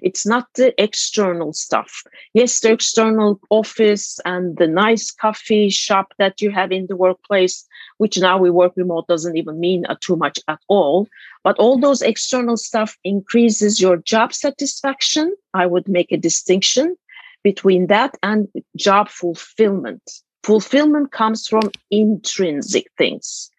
It's 0.02 0.26
not 0.26 0.48
the 0.56 0.74
external 0.82 1.54
stuff. 1.54 2.04
Yes, 2.34 2.60
the 2.60 2.72
external 2.72 3.40
office 3.50 4.20
and 4.26 4.58
the 4.58 4.68
nice 4.68 5.10
coffee 5.10 5.70
shop 5.70 6.14
that 6.20 6.42
you 6.42 6.52
have 6.52 6.72
in 6.72 6.88
the 6.88 6.96
workplace, 6.96 7.66
which 7.98 8.18
now 8.20 8.38
we 8.38 8.52
work 8.52 8.74
remote 8.76 9.08
doesn't 9.08 9.38
even 9.38 9.60
mean 9.60 9.86
uh, 9.88 9.96
too 10.02 10.16
much 10.16 10.38
at 10.48 10.60
all. 10.68 11.08
But 11.44 11.58
all 11.58 11.80
those 11.80 12.02
external 12.02 12.58
stuff 12.58 12.98
increases 13.04 13.82
your 13.82 13.98
job 13.98 14.34
satisfaction. 14.34 15.34
I 15.54 15.66
would 15.66 15.88
make 15.88 16.12
a 16.12 16.18
distinction 16.18 16.96
between 17.44 17.88
that 17.88 18.18
and 18.22 18.48
job 18.76 19.10
fulfillment. 19.10 20.02
Fulfillment 20.44 21.12
comes 21.12 21.48
from 21.48 21.72
intrinsic 21.90 22.86
things 22.98 23.50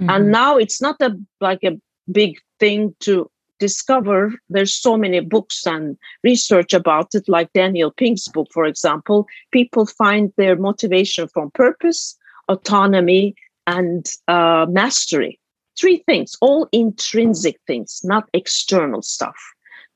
Mm-hmm. 0.00 0.10
And 0.10 0.30
now 0.30 0.56
it's 0.56 0.80
not 0.80 0.96
a 1.00 1.16
like 1.40 1.64
a 1.64 1.78
big 2.10 2.38
thing 2.60 2.94
to 3.00 3.30
discover. 3.58 4.34
There's 4.48 4.74
so 4.74 4.96
many 4.96 5.20
books 5.20 5.66
and 5.66 5.96
research 6.22 6.74
about 6.74 7.14
it, 7.14 7.28
like 7.28 7.52
Daniel 7.52 7.90
Pink's 7.90 8.28
book, 8.28 8.48
for 8.52 8.64
example. 8.64 9.26
People 9.50 9.86
find 9.86 10.32
their 10.36 10.56
motivation 10.56 11.28
from 11.28 11.50
purpose, 11.52 12.16
autonomy, 12.48 13.34
and 13.66 14.06
uh, 14.28 14.66
mastery. 14.68 15.40
Three 15.78 15.98
things, 16.06 16.36
all 16.40 16.68
intrinsic 16.72 17.58
things, 17.66 18.00
not 18.04 18.28
external 18.32 19.02
stuff. 19.02 19.36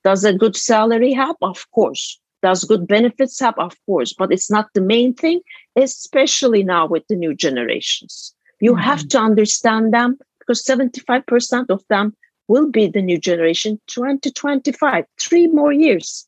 Does 0.04 0.24
a 0.24 0.32
good 0.32 0.56
salary 0.56 1.12
help? 1.12 1.36
Of 1.42 1.70
course. 1.70 2.18
Does 2.42 2.64
good 2.64 2.86
benefits 2.86 3.38
help? 3.38 3.58
Of 3.58 3.76
course. 3.86 4.14
But 4.14 4.32
it's 4.32 4.50
not 4.50 4.68
the 4.74 4.80
main 4.80 5.14
thing, 5.14 5.40
especially 5.76 6.62
now 6.62 6.86
with 6.86 7.06
the 7.08 7.16
new 7.16 7.34
generations. 7.34 8.34
You 8.60 8.72
mm-hmm. 8.72 8.82
have 8.82 9.08
to 9.08 9.18
understand 9.18 9.92
them 9.92 10.18
because 10.38 10.64
75% 10.64 11.70
of 11.70 11.82
them 11.88 12.14
will 12.48 12.70
be 12.70 12.88
the 12.88 13.02
new 13.02 13.18
generation 13.18 13.80
2025, 13.86 15.04
three 15.20 15.46
more 15.46 15.72
years. 15.72 16.26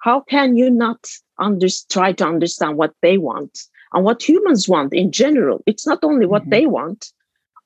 How 0.00 0.20
can 0.20 0.56
you 0.56 0.70
not 0.70 1.06
under, 1.38 1.66
try 1.90 2.12
to 2.12 2.26
understand 2.26 2.76
what 2.76 2.94
they 3.02 3.18
want 3.18 3.58
and 3.92 4.04
what 4.04 4.22
humans 4.22 4.68
want 4.68 4.92
in 4.92 5.10
general? 5.10 5.62
It's 5.66 5.86
not 5.86 5.98
only 6.02 6.26
what 6.26 6.42
mm-hmm. 6.42 6.50
they 6.50 6.66
want. 6.66 7.12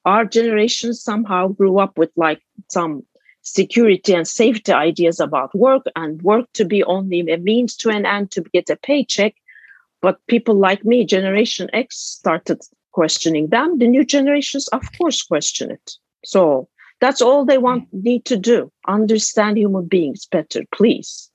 Our 0.04 0.24
generation 0.24 0.94
somehow 0.94 1.48
grew 1.48 1.78
up 1.78 1.98
with 1.98 2.10
like 2.16 2.40
some 2.70 3.04
security 3.42 4.14
and 4.14 4.26
safety 4.26 4.72
ideas 4.72 5.20
about 5.20 5.54
work 5.54 5.84
and 5.96 6.22
work 6.22 6.46
to 6.54 6.64
be 6.64 6.82
only 6.84 7.20
a 7.20 7.38
means 7.38 7.76
to 7.76 7.90
an 7.90 8.06
end 8.06 8.30
to 8.32 8.42
get 8.54 8.70
a 8.70 8.76
paycheck. 8.76 9.34
But 10.00 10.24
people 10.28 10.54
like 10.54 10.84
me, 10.84 11.04
Generation 11.04 11.68
X, 11.72 11.96
started 11.98 12.62
questioning 12.98 13.46
them. 13.50 13.78
The 13.78 13.86
new 13.86 14.04
generations, 14.04 14.66
of 14.68 14.82
course, 14.98 15.22
question 15.22 15.70
it. 15.70 15.92
So 16.24 16.68
that's 17.00 17.22
all 17.22 17.44
they 17.44 17.58
want 17.58 17.86
need 17.92 18.24
to 18.24 18.36
do. 18.36 18.72
Understand 18.88 19.56
human 19.56 19.86
beings 19.86 20.26
better, 20.26 20.62
please. 20.74 21.30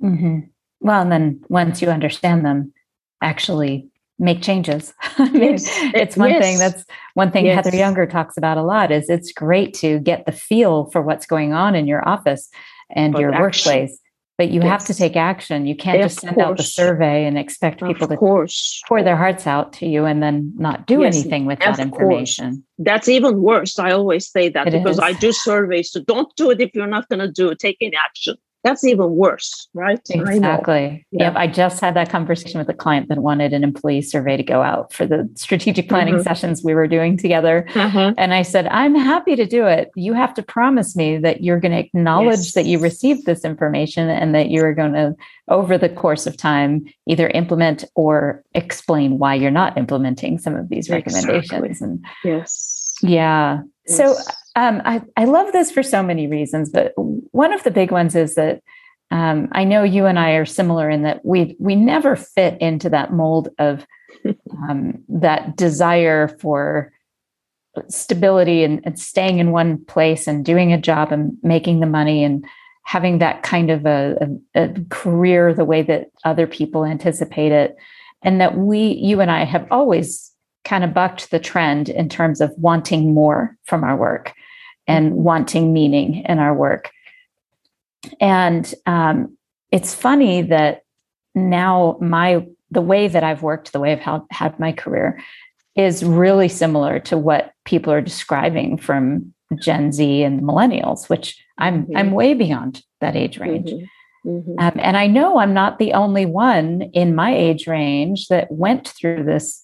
Mm-hmm. 0.00 0.38
Well, 0.78 1.02
and 1.02 1.10
then 1.10 1.44
once 1.48 1.82
you 1.82 1.88
understand 1.88 2.46
them, 2.46 2.72
actually 3.20 3.88
make 4.20 4.40
changes. 4.40 4.94
I 5.18 5.28
mean, 5.30 5.42
yes. 5.42 5.66
it's 5.94 6.16
one 6.16 6.30
yes. 6.30 6.42
thing 6.44 6.58
that's 6.58 6.84
one 7.14 7.32
thing 7.32 7.46
yes. 7.46 7.56
Heather 7.56 7.76
Younger 7.76 8.06
talks 8.06 8.36
about 8.36 8.56
a 8.56 8.62
lot 8.62 8.92
is 8.92 9.10
it's 9.10 9.32
great 9.32 9.74
to 9.82 9.98
get 9.98 10.26
the 10.26 10.32
feel 10.32 10.90
for 10.92 11.02
what's 11.02 11.26
going 11.26 11.52
on 11.52 11.74
in 11.74 11.88
your 11.88 12.08
office 12.08 12.48
and 12.94 13.14
but 13.14 13.20
your 13.20 13.32
action. 13.32 13.42
workplace 13.42 13.98
but 14.40 14.50
you 14.50 14.62
yes. 14.62 14.70
have 14.70 14.84
to 14.86 14.94
take 14.94 15.16
action. 15.16 15.66
You 15.66 15.76
can't 15.76 16.00
just 16.00 16.20
send 16.20 16.38
out 16.38 16.56
the 16.56 16.62
survey 16.62 17.26
and 17.26 17.36
expect 17.36 17.82
people 17.82 18.08
to 18.08 18.16
course. 18.16 18.80
pour 18.88 19.02
their 19.02 19.14
hearts 19.14 19.46
out 19.46 19.74
to 19.74 19.86
you 19.86 20.06
and 20.06 20.22
then 20.22 20.54
not 20.56 20.86
do 20.86 21.02
yes, 21.02 21.14
anything 21.14 21.44
with 21.44 21.58
that 21.58 21.78
information. 21.78 22.52
Course. 22.52 22.64
That's 22.78 23.08
even 23.10 23.42
worse. 23.42 23.78
I 23.78 23.90
always 23.90 24.30
say 24.30 24.48
that 24.48 24.68
it 24.68 24.70
because 24.70 24.96
is. 24.96 25.00
I 25.00 25.12
do 25.12 25.32
surveys. 25.32 25.92
So 25.92 26.00
don't 26.02 26.34
do 26.36 26.50
it 26.50 26.58
if 26.58 26.70
you're 26.72 26.86
not 26.86 27.06
going 27.10 27.18
to 27.18 27.30
do 27.30 27.50
it. 27.50 27.58
Take 27.58 27.76
any 27.82 27.94
action 27.94 28.36
that's 28.62 28.84
even 28.84 29.10
worse, 29.16 29.68
right? 29.72 30.00
Exactly. 30.10 31.06
Yeah. 31.10 31.24
Yep. 31.24 31.36
I 31.36 31.46
just 31.46 31.80
had 31.80 31.94
that 31.96 32.10
conversation 32.10 32.58
with 32.58 32.68
a 32.68 32.74
client 32.74 33.08
that 33.08 33.18
wanted 33.18 33.52
an 33.52 33.64
employee 33.64 34.02
survey 34.02 34.36
to 34.36 34.42
go 34.42 34.62
out 34.62 34.92
for 34.92 35.06
the 35.06 35.30
strategic 35.34 35.88
planning 35.88 36.14
mm-hmm. 36.14 36.22
sessions 36.22 36.62
we 36.62 36.74
were 36.74 36.86
doing 36.86 37.16
together. 37.16 37.66
Mm-hmm. 37.70 38.14
And 38.18 38.34
I 38.34 38.42
said, 38.42 38.66
I'm 38.66 38.94
happy 38.94 39.34
to 39.36 39.46
do 39.46 39.66
it. 39.66 39.90
You 39.96 40.12
have 40.12 40.34
to 40.34 40.42
promise 40.42 40.94
me 40.94 41.16
that 41.18 41.42
you're 41.42 41.60
going 41.60 41.72
to 41.72 41.78
acknowledge 41.78 42.38
yes. 42.38 42.52
that 42.52 42.66
you 42.66 42.78
received 42.78 43.24
this 43.24 43.44
information 43.44 44.10
and 44.10 44.34
that 44.34 44.50
you're 44.50 44.74
going 44.74 44.92
to, 44.92 45.14
over 45.48 45.78
the 45.78 45.88
course 45.88 46.26
of 46.26 46.36
time, 46.36 46.84
either 47.06 47.28
implement 47.28 47.84
or 47.94 48.44
explain 48.54 49.18
why 49.18 49.34
you're 49.34 49.50
not 49.50 49.78
implementing 49.78 50.38
some 50.38 50.54
of 50.54 50.68
these 50.68 50.90
recommendations. 50.90 51.44
Exactly. 51.44 51.76
And 51.80 52.04
yes. 52.24 52.94
Yeah. 53.02 53.60
So 53.90 54.16
um, 54.56 54.82
I, 54.84 55.02
I 55.16 55.24
love 55.24 55.52
this 55.52 55.70
for 55.70 55.82
so 55.82 56.02
many 56.02 56.26
reasons, 56.26 56.70
but 56.70 56.92
one 56.96 57.52
of 57.52 57.62
the 57.62 57.70
big 57.70 57.90
ones 57.90 58.14
is 58.14 58.34
that 58.34 58.62
um, 59.10 59.48
I 59.52 59.64
know 59.64 59.82
you 59.82 60.06
and 60.06 60.18
I 60.18 60.32
are 60.32 60.46
similar 60.46 60.88
in 60.88 61.02
that 61.02 61.24
we 61.24 61.56
we 61.58 61.74
never 61.74 62.14
fit 62.14 62.60
into 62.60 62.88
that 62.90 63.12
mold 63.12 63.48
of 63.58 63.84
um, 64.68 65.02
that 65.08 65.56
desire 65.56 66.28
for 66.28 66.92
stability 67.88 68.64
and, 68.64 68.80
and, 68.84 68.98
staying 68.98 69.38
in 69.38 69.52
one 69.52 69.84
place 69.84 70.26
and 70.26 70.44
doing 70.44 70.72
a 70.72 70.80
job 70.80 71.12
and 71.12 71.36
making 71.42 71.80
the 71.80 71.86
money 71.86 72.24
and 72.24 72.44
having 72.84 73.18
that 73.18 73.42
kind 73.42 73.70
of 73.70 73.86
a, 73.86 74.16
a, 74.56 74.64
a 74.64 74.74
career 74.88 75.54
the 75.54 75.64
way 75.64 75.80
that 75.82 76.10
other 76.24 76.46
people 76.46 76.84
anticipate 76.84 77.52
it. 77.52 77.76
And 78.22 78.40
that 78.40 78.56
we, 78.56 78.88
you 78.94 79.20
and 79.20 79.30
I, 79.30 79.44
have 79.44 79.66
always 79.70 80.29
kind 80.64 80.84
of 80.84 80.94
bucked 80.94 81.30
the 81.30 81.38
trend 81.38 81.88
in 81.88 82.08
terms 82.08 82.40
of 82.40 82.52
wanting 82.56 83.14
more 83.14 83.56
from 83.64 83.84
our 83.84 83.96
work 83.96 84.34
and 84.86 85.12
mm-hmm. 85.12 85.22
wanting 85.22 85.72
meaning 85.72 86.24
in 86.28 86.38
our 86.38 86.54
work. 86.54 86.90
And 88.20 88.72
um, 88.86 89.36
it's 89.70 89.94
funny 89.94 90.42
that 90.42 90.82
now 91.34 91.98
my 92.00 92.46
the 92.70 92.80
way 92.80 93.08
that 93.08 93.24
I've 93.24 93.42
worked, 93.42 93.72
the 93.72 93.80
way 93.80 93.92
I've 93.92 94.00
had, 94.00 94.22
had 94.30 94.60
my 94.60 94.72
career, 94.72 95.20
is 95.74 96.04
really 96.04 96.48
similar 96.48 97.00
to 97.00 97.18
what 97.18 97.52
people 97.64 97.92
are 97.92 98.00
describing 98.00 98.76
from 98.76 99.34
Gen 99.60 99.92
Z 99.92 100.22
and 100.22 100.42
millennials, 100.42 101.08
which 101.08 101.42
I'm 101.58 101.84
mm-hmm. 101.84 101.96
I'm 101.96 102.12
way 102.12 102.34
beyond 102.34 102.82
that 103.00 103.16
age 103.16 103.38
range. 103.38 103.70
Mm-hmm. 103.70 103.84
Mm-hmm. 104.26 104.58
Um, 104.58 104.72
and 104.76 104.96
I 104.96 105.06
know 105.06 105.38
I'm 105.38 105.54
not 105.54 105.78
the 105.78 105.94
only 105.94 106.26
one 106.26 106.82
in 106.92 107.14
my 107.14 107.34
age 107.34 107.66
range 107.66 108.28
that 108.28 108.50
went 108.50 108.88
through 108.88 109.24
this. 109.24 109.62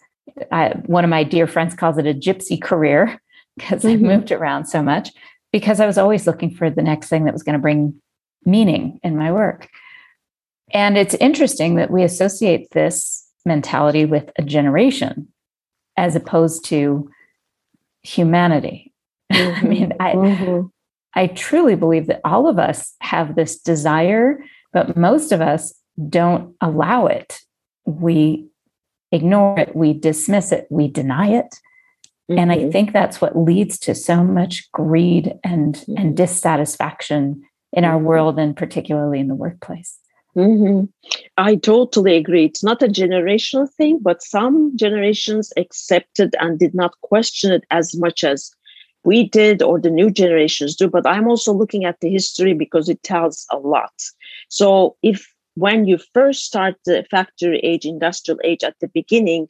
I, 0.50 0.70
one 0.86 1.04
of 1.04 1.10
my 1.10 1.24
dear 1.24 1.46
friends 1.46 1.74
calls 1.74 1.98
it 1.98 2.06
a 2.06 2.14
gypsy 2.14 2.60
career 2.60 3.20
because 3.56 3.84
I 3.84 3.94
mm-hmm. 3.94 4.06
moved 4.06 4.32
around 4.32 4.66
so 4.66 4.82
much 4.82 5.10
because 5.52 5.80
I 5.80 5.86
was 5.86 5.98
always 5.98 6.26
looking 6.26 6.50
for 6.50 6.68
the 6.68 6.82
next 6.82 7.08
thing 7.08 7.24
that 7.24 7.32
was 7.32 7.42
going 7.42 7.54
to 7.54 7.62
bring 7.62 8.00
meaning 8.44 9.00
in 9.02 9.16
my 9.16 9.32
work. 9.32 9.68
And 10.72 10.98
it's 10.98 11.14
interesting 11.14 11.76
that 11.76 11.90
we 11.90 12.02
associate 12.02 12.70
this 12.72 13.26
mentality 13.44 14.04
with 14.04 14.30
a 14.36 14.42
generation 14.42 15.28
as 15.96 16.16
opposed 16.16 16.64
to 16.66 17.10
humanity. 18.02 18.92
Mm-hmm. 19.32 19.66
I 19.66 19.68
mean, 19.68 19.92
I, 19.98 20.12
mm-hmm. 20.12 20.66
I 21.14 21.26
truly 21.26 21.74
believe 21.74 22.06
that 22.06 22.20
all 22.24 22.48
of 22.48 22.60
us 22.60 22.94
have 23.00 23.34
this 23.34 23.58
desire, 23.58 24.38
but 24.72 24.96
most 24.96 25.32
of 25.32 25.40
us 25.40 25.74
don't 26.08 26.54
allow 26.60 27.06
it. 27.06 27.40
We 27.86 28.46
ignore 29.12 29.58
it, 29.58 29.74
we 29.74 29.92
dismiss 29.92 30.52
it, 30.52 30.66
we 30.70 30.88
deny 30.88 31.28
it. 31.28 31.54
Mm-hmm. 32.30 32.38
And 32.38 32.52
I 32.52 32.56
mm-hmm. 32.56 32.70
think 32.70 32.92
that's 32.92 33.20
what 33.20 33.38
leads 33.38 33.78
to 33.80 33.94
so 33.94 34.24
much 34.24 34.70
greed 34.72 35.34
and, 35.44 35.76
and 35.86 35.98
mm-hmm. 35.98 36.14
dissatisfaction 36.14 37.42
in 37.72 37.84
our 37.84 37.96
mm-hmm. 37.96 38.06
world 38.06 38.38
and 38.38 38.56
particularly 38.56 39.20
in 39.20 39.28
the 39.28 39.34
workplace. 39.34 39.98
Mm-hmm. 40.36 40.84
I 41.38 41.56
totally 41.56 42.16
agree. 42.16 42.44
It's 42.44 42.62
not 42.62 42.82
a 42.82 42.88
generational 42.88 43.72
thing, 43.72 43.98
but 44.02 44.22
some 44.22 44.76
generations 44.76 45.52
accepted 45.56 46.34
and 46.40 46.58
did 46.58 46.74
not 46.74 47.00
question 47.00 47.52
it 47.52 47.64
as 47.70 47.96
much 47.96 48.22
as 48.22 48.50
we 49.04 49.28
did 49.28 49.62
or 49.62 49.80
the 49.80 49.88
new 49.88 50.10
generations 50.10 50.76
do. 50.76 50.88
But 50.88 51.06
I'm 51.06 51.28
also 51.28 51.54
looking 51.54 51.84
at 51.84 52.00
the 52.00 52.10
history 52.10 52.52
because 52.52 52.88
it 52.90 53.02
tells 53.02 53.46
a 53.50 53.56
lot. 53.56 53.92
So, 54.48 54.96
if 55.02 55.32
when 55.56 55.86
you 55.86 55.98
first 56.14 56.44
start 56.44 56.76
the 56.84 57.04
factory 57.10 57.58
age, 57.60 57.84
industrial 57.84 58.38
age 58.44 58.62
at 58.62 58.76
the 58.80 58.88
beginning, 58.88 59.48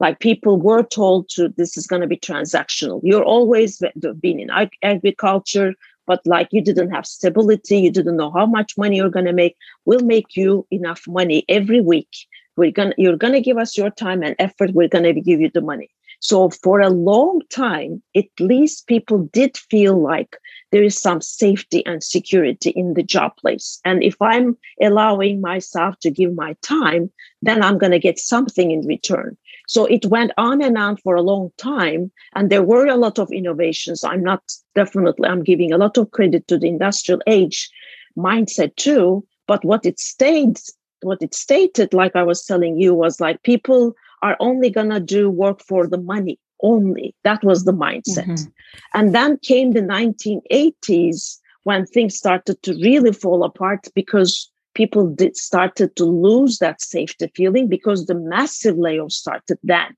like 0.00 0.20
people 0.20 0.58
were 0.58 0.82
told 0.82 1.28
to 1.28 1.48
this 1.56 1.76
is 1.76 1.86
going 1.86 2.02
to 2.02 2.06
be 2.06 2.16
transactional 2.16 3.00
you're 3.02 3.24
always 3.24 3.82
been 4.20 4.38
in 4.38 4.48
agriculture 4.82 5.74
but 6.08 6.26
like 6.26 6.48
you 6.50 6.62
didn't 6.62 6.90
have 6.90 7.06
stability, 7.06 7.80
you 7.80 7.92
didn't 7.92 8.16
know 8.16 8.32
how 8.32 8.46
much 8.46 8.78
money 8.78 8.96
you're 8.96 9.10
going 9.10 9.26
to 9.26 9.32
make. 9.34 9.56
We'll 9.84 10.00
make 10.00 10.36
you 10.36 10.66
enough 10.70 11.06
money 11.06 11.44
every 11.50 11.82
week. 11.82 12.08
We're 12.56 12.72
gonna, 12.72 12.94
you're 12.96 13.18
to 13.34 13.42
give 13.42 13.58
us 13.58 13.76
your 13.76 13.90
time 13.90 14.22
and 14.22 14.34
effort. 14.38 14.72
We're 14.72 14.88
to 15.14 15.20
give 15.20 15.40
you 15.40 15.50
the 15.52 15.60
money. 15.60 15.90
So 16.20 16.50
for 16.50 16.80
a 16.80 16.90
long 16.90 17.42
time, 17.50 18.02
at 18.16 18.26
least 18.40 18.86
people 18.86 19.28
did 19.32 19.56
feel 19.56 20.00
like 20.00 20.36
there 20.72 20.82
is 20.82 21.00
some 21.00 21.20
safety 21.20 21.84
and 21.86 22.02
security 22.02 22.70
in 22.70 22.94
the 22.94 23.02
job 23.02 23.36
place. 23.36 23.80
And 23.84 24.02
if 24.02 24.20
I'm 24.20 24.56
allowing 24.82 25.40
myself 25.40 25.98
to 26.00 26.10
give 26.10 26.34
my 26.34 26.56
time, 26.62 27.10
then 27.40 27.62
I'm 27.62 27.78
going 27.78 27.92
to 27.92 27.98
get 27.98 28.18
something 28.18 28.70
in 28.70 28.86
return. 28.86 29.36
So 29.68 29.84
it 29.84 30.06
went 30.06 30.32
on 30.36 30.62
and 30.62 30.76
on 30.76 30.96
for 30.96 31.14
a 31.14 31.22
long 31.22 31.52
time. 31.56 32.10
And 32.34 32.50
there 32.50 32.62
were 32.62 32.86
a 32.86 32.96
lot 32.96 33.18
of 33.18 33.30
innovations. 33.30 34.02
I'm 34.02 34.22
not 34.22 34.42
definitely, 34.74 35.28
I'm 35.28 35.44
giving 35.44 35.72
a 35.72 35.78
lot 35.78 35.98
of 35.98 36.10
credit 36.10 36.48
to 36.48 36.58
the 36.58 36.68
industrial 36.68 37.20
age 37.26 37.70
mindset 38.16 38.74
too. 38.76 39.24
But 39.46 39.64
what 39.64 39.86
it 39.86 40.00
stayed, 40.00 40.58
what 41.02 41.22
it 41.22 41.34
stated, 41.34 41.94
like 41.94 42.16
I 42.16 42.22
was 42.22 42.44
telling 42.44 42.76
you, 42.78 42.92
was 42.92 43.20
like 43.20 43.42
people 43.42 43.94
are 44.22 44.36
only 44.40 44.70
going 44.70 44.90
to 44.90 45.00
do 45.00 45.30
work 45.30 45.62
for 45.62 45.86
the 45.86 45.98
money 45.98 46.38
only. 46.62 47.14
That 47.24 47.42
was 47.44 47.64
the 47.64 47.72
mindset. 47.72 48.26
Mm-hmm. 48.26 48.50
And 48.94 49.14
then 49.14 49.38
came 49.38 49.72
the 49.72 49.80
1980s 49.80 51.38
when 51.64 51.86
things 51.86 52.16
started 52.16 52.62
to 52.62 52.72
really 52.74 53.12
fall 53.12 53.44
apart 53.44 53.88
because 53.94 54.50
people 54.74 55.08
did 55.08 55.36
started 55.36 55.96
to 55.96 56.04
lose 56.04 56.58
that 56.58 56.80
safety 56.80 57.30
feeling 57.34 57.68
because 57.68 58.06
the 58.06 58.14
massive 58.14 58.76
layoffs 58.76 59.12
started 59.12 59.58
then. 59.62 59.94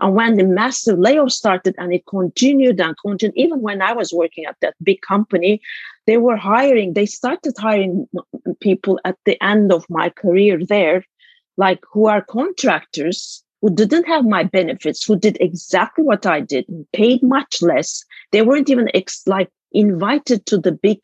And 0.00 0.14
when 0.14 0.36
the 0.36 0.44
massive 0.44 0.98
layoff 0.98 1.32
started 1.32 1.74
and 1.78 1.92
it 1.92 2.06
continued 2.06 2.80
and 2.80 2.96
continued, 3.04 3.36
even 3.36 3.60
when 3.60 3.82
I 3.82 3.92
was 3.92 4.12
working 4.12 4.46
at 4.46 4.56
that 4.60 4.74
big 4.82 5.00
company, 5.02 5.60
they 6.06 6.16
were 6.16 6.36
hiring, 6.36 6.94
they 6.94 7.06
started 7.06 7.54
hiring 7.58 8.08
people 8.60 8.98
at 9.04 9.16
the 9.24 9.42
end 9.42 9.72
of 9.72 9.84
my 9.90 10.08
career 10.10 10.58
there, 10.64 11.04
like 11.56 11.80
who 11.92 12.06
are 12.06 12.22
contractors 12.22 13.43
who 13.64 13.74
didn't 13.74 14.04
have 14.04 14.26
my 14.26 14.42
benefits, 14.42 15.02
who 15.02 15.18
did 15.18 15.38
exactly 15.40 16.04
what 16.04 16.26
I 16.26 16.40
did, 16.40 16.66
paid 16.92 17.22
much 17.22 17.62
less. 17.62 18.04
They 18.30 18.42
weren't 18.42 18.68
even 18.68 18.90
ex- 18.92 19.26
like 19.26 19.48
invited 19.72 20.44
to 20.46 20.58
the 20.58 20.72
big 20.72 20.98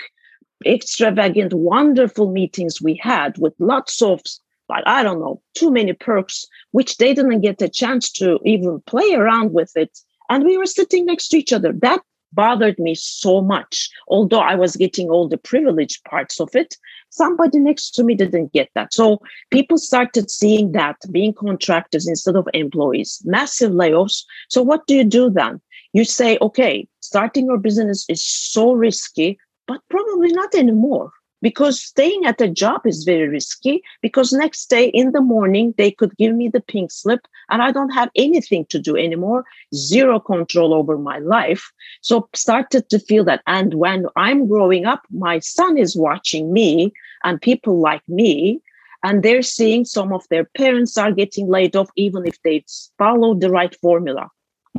extravagant, 0.66 1.55
wonderful 1.55 2.31
meetings 2.31 2.83
we 2.83 3.01
had 3.03 3.38
with 3.38 3.55
lots 3.61 4.03
of, 4.03 4.20
like, 4.68 4.85
I 4.85 5.03
don't 5.03 5.20
know, 5.20 5.40
too 5.55 5.70
many 5.70 5.94
perks, 5.94 6.44
which 6.73 6.99
they 6.99 7.14
didn't 7.14 7.40
get 7.40 7.62
a 7.62 7.68
chance 7.70 8.12
to 8.12 8.38
even 8.44 8.83
play 8.85 9.14
around 9.14 9.55
with 9.55 9.75
it. 9.75 9.99
And 10.29 10.44
we 10.44 10.59
were 10.59 10.66
sitting 10.66 11.07
next 11.07 11.29
to 11.29 11.38
each 11.38 11.55
other. 11.55 11.73
That 11.73 12.03
bothered 12.32 12.78
me 12.78 12.94
so 12.94 13.40
much. 13.40 13.90
Although 14.08 14.40
I 14.40 14.54
was 14.54 14.76
getting 14.76 15.10
all 15.10 15.28
the 15.28 15.38
privileged 15.38 16.04
parts 16.04 16.40
of 16.40 16.54
it, 16.54 16.76
somebody 17.10 17.58
next 17.58 17.90
to 17.92 18.04
me 18.04 18.14
didn't 18.14 18.52
get 18.52 18.68
that. 18.74 18.92
So 18.94 19.20
people 19.50 19.78
started 19.78 20.30
seeing 20.30 20.72
that 20.72 20.96
being 21.10 21.34
contractors 21.34 22.08
instead 22.08 22.36
of 22.36 22.48
employees, 22.54 23.20
massive 23.24 23.72
layoffs. 23.72 24.24
So 24.48 24.62
what 24.62 24.86
do 24.86 24.94
you 24.94 25.04
do 25.04 25.30
then? 25.30 25.60
You 25.92 26.04
say, 26.04 26.38
okay, 26.40 26.86
starting 27.00 27.46
your 27.46 27.58
business 27.58 28.06
is 28.08 28.24
so 28.24 28.72
risky 28.72 29.38
but 29.70 29.80
probably 29.88 30.32
not 30.32 30.52
anymore 30.56 31.12
because 31.42 31.81
staying 31.81 32.24
at 32.24 32.40
a 32.40 32.48
job 32.48 32.81
is 32.85 33.05
very 33.05 33.29
risky 33.29 33.83
because 34.03 34.33
next 34.33 34.66
day 34.66 34.87
in 34.88 35.12
the 35.12 35.20
morning 35.20 35.74
they 35.76 35.90
could 35.90 36.16
give 36.16 36.35
me 36.35 36.48
the 36.48 36.61
pink 36.61 36.90
slip 36.90 37.26
and 37.50 37.62
i 37.62 37.70
don't 37.70 37.90
have 37.90 38.11
anything 38.16 38.64
to 38.66 38.79
do 38.79 38.96
anymore 38.96 39.44
zero 39.74 40.18
control 40.20 40.74
over 40.74 40.98
my 40.98 41.18
life 41.18 41.70
so 42.00 42.29
started 42.35 42.88
to 42.88 42.98
feel 42.98 43.24
that 43.24 43.42
and 43.46 43.74
when 43.74 44.07
i'm 44.16 44.46
growing 44.46 44.87
up 44.87 45.03
my 45.11 45.38
son 45.38 45.76
is 45.76 45.96
watching 45.96 46.53
me 46.53 46.92
and 47.24 47.40
people 47.40 47.81
like 47.81 48.03
me 48.09 48.61
and 49.03 49.22
they're 49.22 49.42
seeing 49.42 49.85
some 49.85 50.12
of 50.12 50.22
their 50.29 50.44
parents 50.44 50.98
are 50.98 51.12
getting 51.12 51.48
laid 51.48 51.74
off 51.74 51.90
even 51.96 52.26
if 52.26 52.40
they 52.42 52.64
followed 52.98 53.40
the 53.40 53.50
right 53.50 53.74
formula 53.81 54.29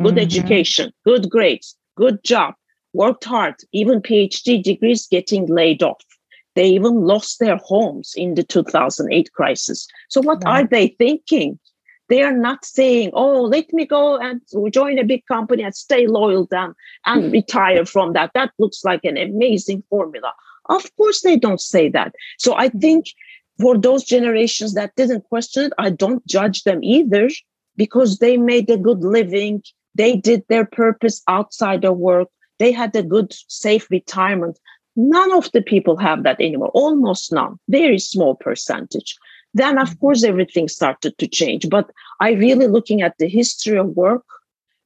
good 0.01 0.15
mm-hmm. 0.15 0.19
education 0.19 0.91
good 1.05 1.29
grades 1.29 1.75
good 1.95 2.23
job 2.23 2.53
worked 2.93 3.23
hard, 3.23 3.55
even 3.71 4.01
PhD 4.01 4.61
degrees 4.61 5.07
getting 5.07 5.45
laid 5.47 5.83
off. 5.83 6.03
They 6.55 6.67
even 6.67 7.01
lost 7.01 7.39
their 7.39 7.57
homes 7.57 8.13
in 8.15 8.35
the 8.35 8.43
2008 8.43 9.31
crisis. 9.33 9.87
So, 10.09 10.21
what 10.21 10.45
are 10.45 10.65
they 10.65 10.89
thinking? 10.89 11.59
They 12.09 12.23
are 12.23 12.35
not 12.35 12.65
saying, 12.65 13.11
oh, 13.13 13.43
let 13.43 13.71
me 13.71 13.85
go 13.85 14.17
and 14.17 14.41
join 14.71 14.99
a 14.99 15.05
big 15.05 15.25
company 15.27 15.63
and 15.63 15.73
stay 15.73 16.07
loyal 16.07 16.45
then 16.51 16.73
and 17.05 17.23
mm. 17.23 17.31
retire 17.31 17.85
from 17.85 18.13
that. 18.13 18.31
That 18.33 18.51
looks 18.59 18.83
like 18.83 19.05
an 19.05 19.17
amazing 19.17 19.83
formula. 19.89 20.33
Of 20.65 20.93
course, 20.97 21.21
they 21.21 21.37
don't 21.37 21.61
say 21.61 21.87
that. 21.89 22.13
So, 22.37 22.55
I 22.55 22.69
mm. 22.69 22.81
think 22.81 23.05
for 23.59 23.77
those 23.77 24.03
generations 24.03 24.73
that 24.73 24.95
didn't 24.95 25.25
question 25.25 25.65
it, 25.65 25.73
I 25.77 25.89
don't 25.89 26.25
judge 26.27 26.63
them 26.63 26.83
either 26.83 27.29
because 27.77 28.17
they 28.17 28.35
made 28.35 28.69
a 28.69 28.77
good 28.77 28.99
living. 28.99 29.63
They 29.95 30.17
did 30.17 30.43
their 30.49 30.65
purpose 30.65 31.21
outside 31.27 31.85
of 31.85 31.97
work 31.97 32.27
they 32.61 32.71
had 32.71 32.95
a 32.95 33.01
good, 33.01 33.33
safe 33.47 33.89
retirement. 33.89 34.59
None 34.95 35.31
of 35.33 35.51
the 35.51 35.61
people 35.61 35.95
have 35.97 36.23
that 36.23 36.41
anymore, 36.41 36.71
almost 36.73 37.31
none, 37.31 37.57
very 37.69 37.99
small 37.99 38.35
percentage. 38.35 39.17
Then, 39.53 39.77
of 39.77 39.89
mm-hmm. 39.89 39.99
course, 39.99 40.23
everything 40.23 40.67
started 40.67 41.17
to 41.17 41.27
change. 41.27 41.69
But 41.69 41.89
I 42.19 42.31
really 42.31 42.67
looking 42.67 43.01
at 43.01 43.17
the 43.17 43.27
history 43.27 43.77
of 43.77 43.95
work, 43.95 44.23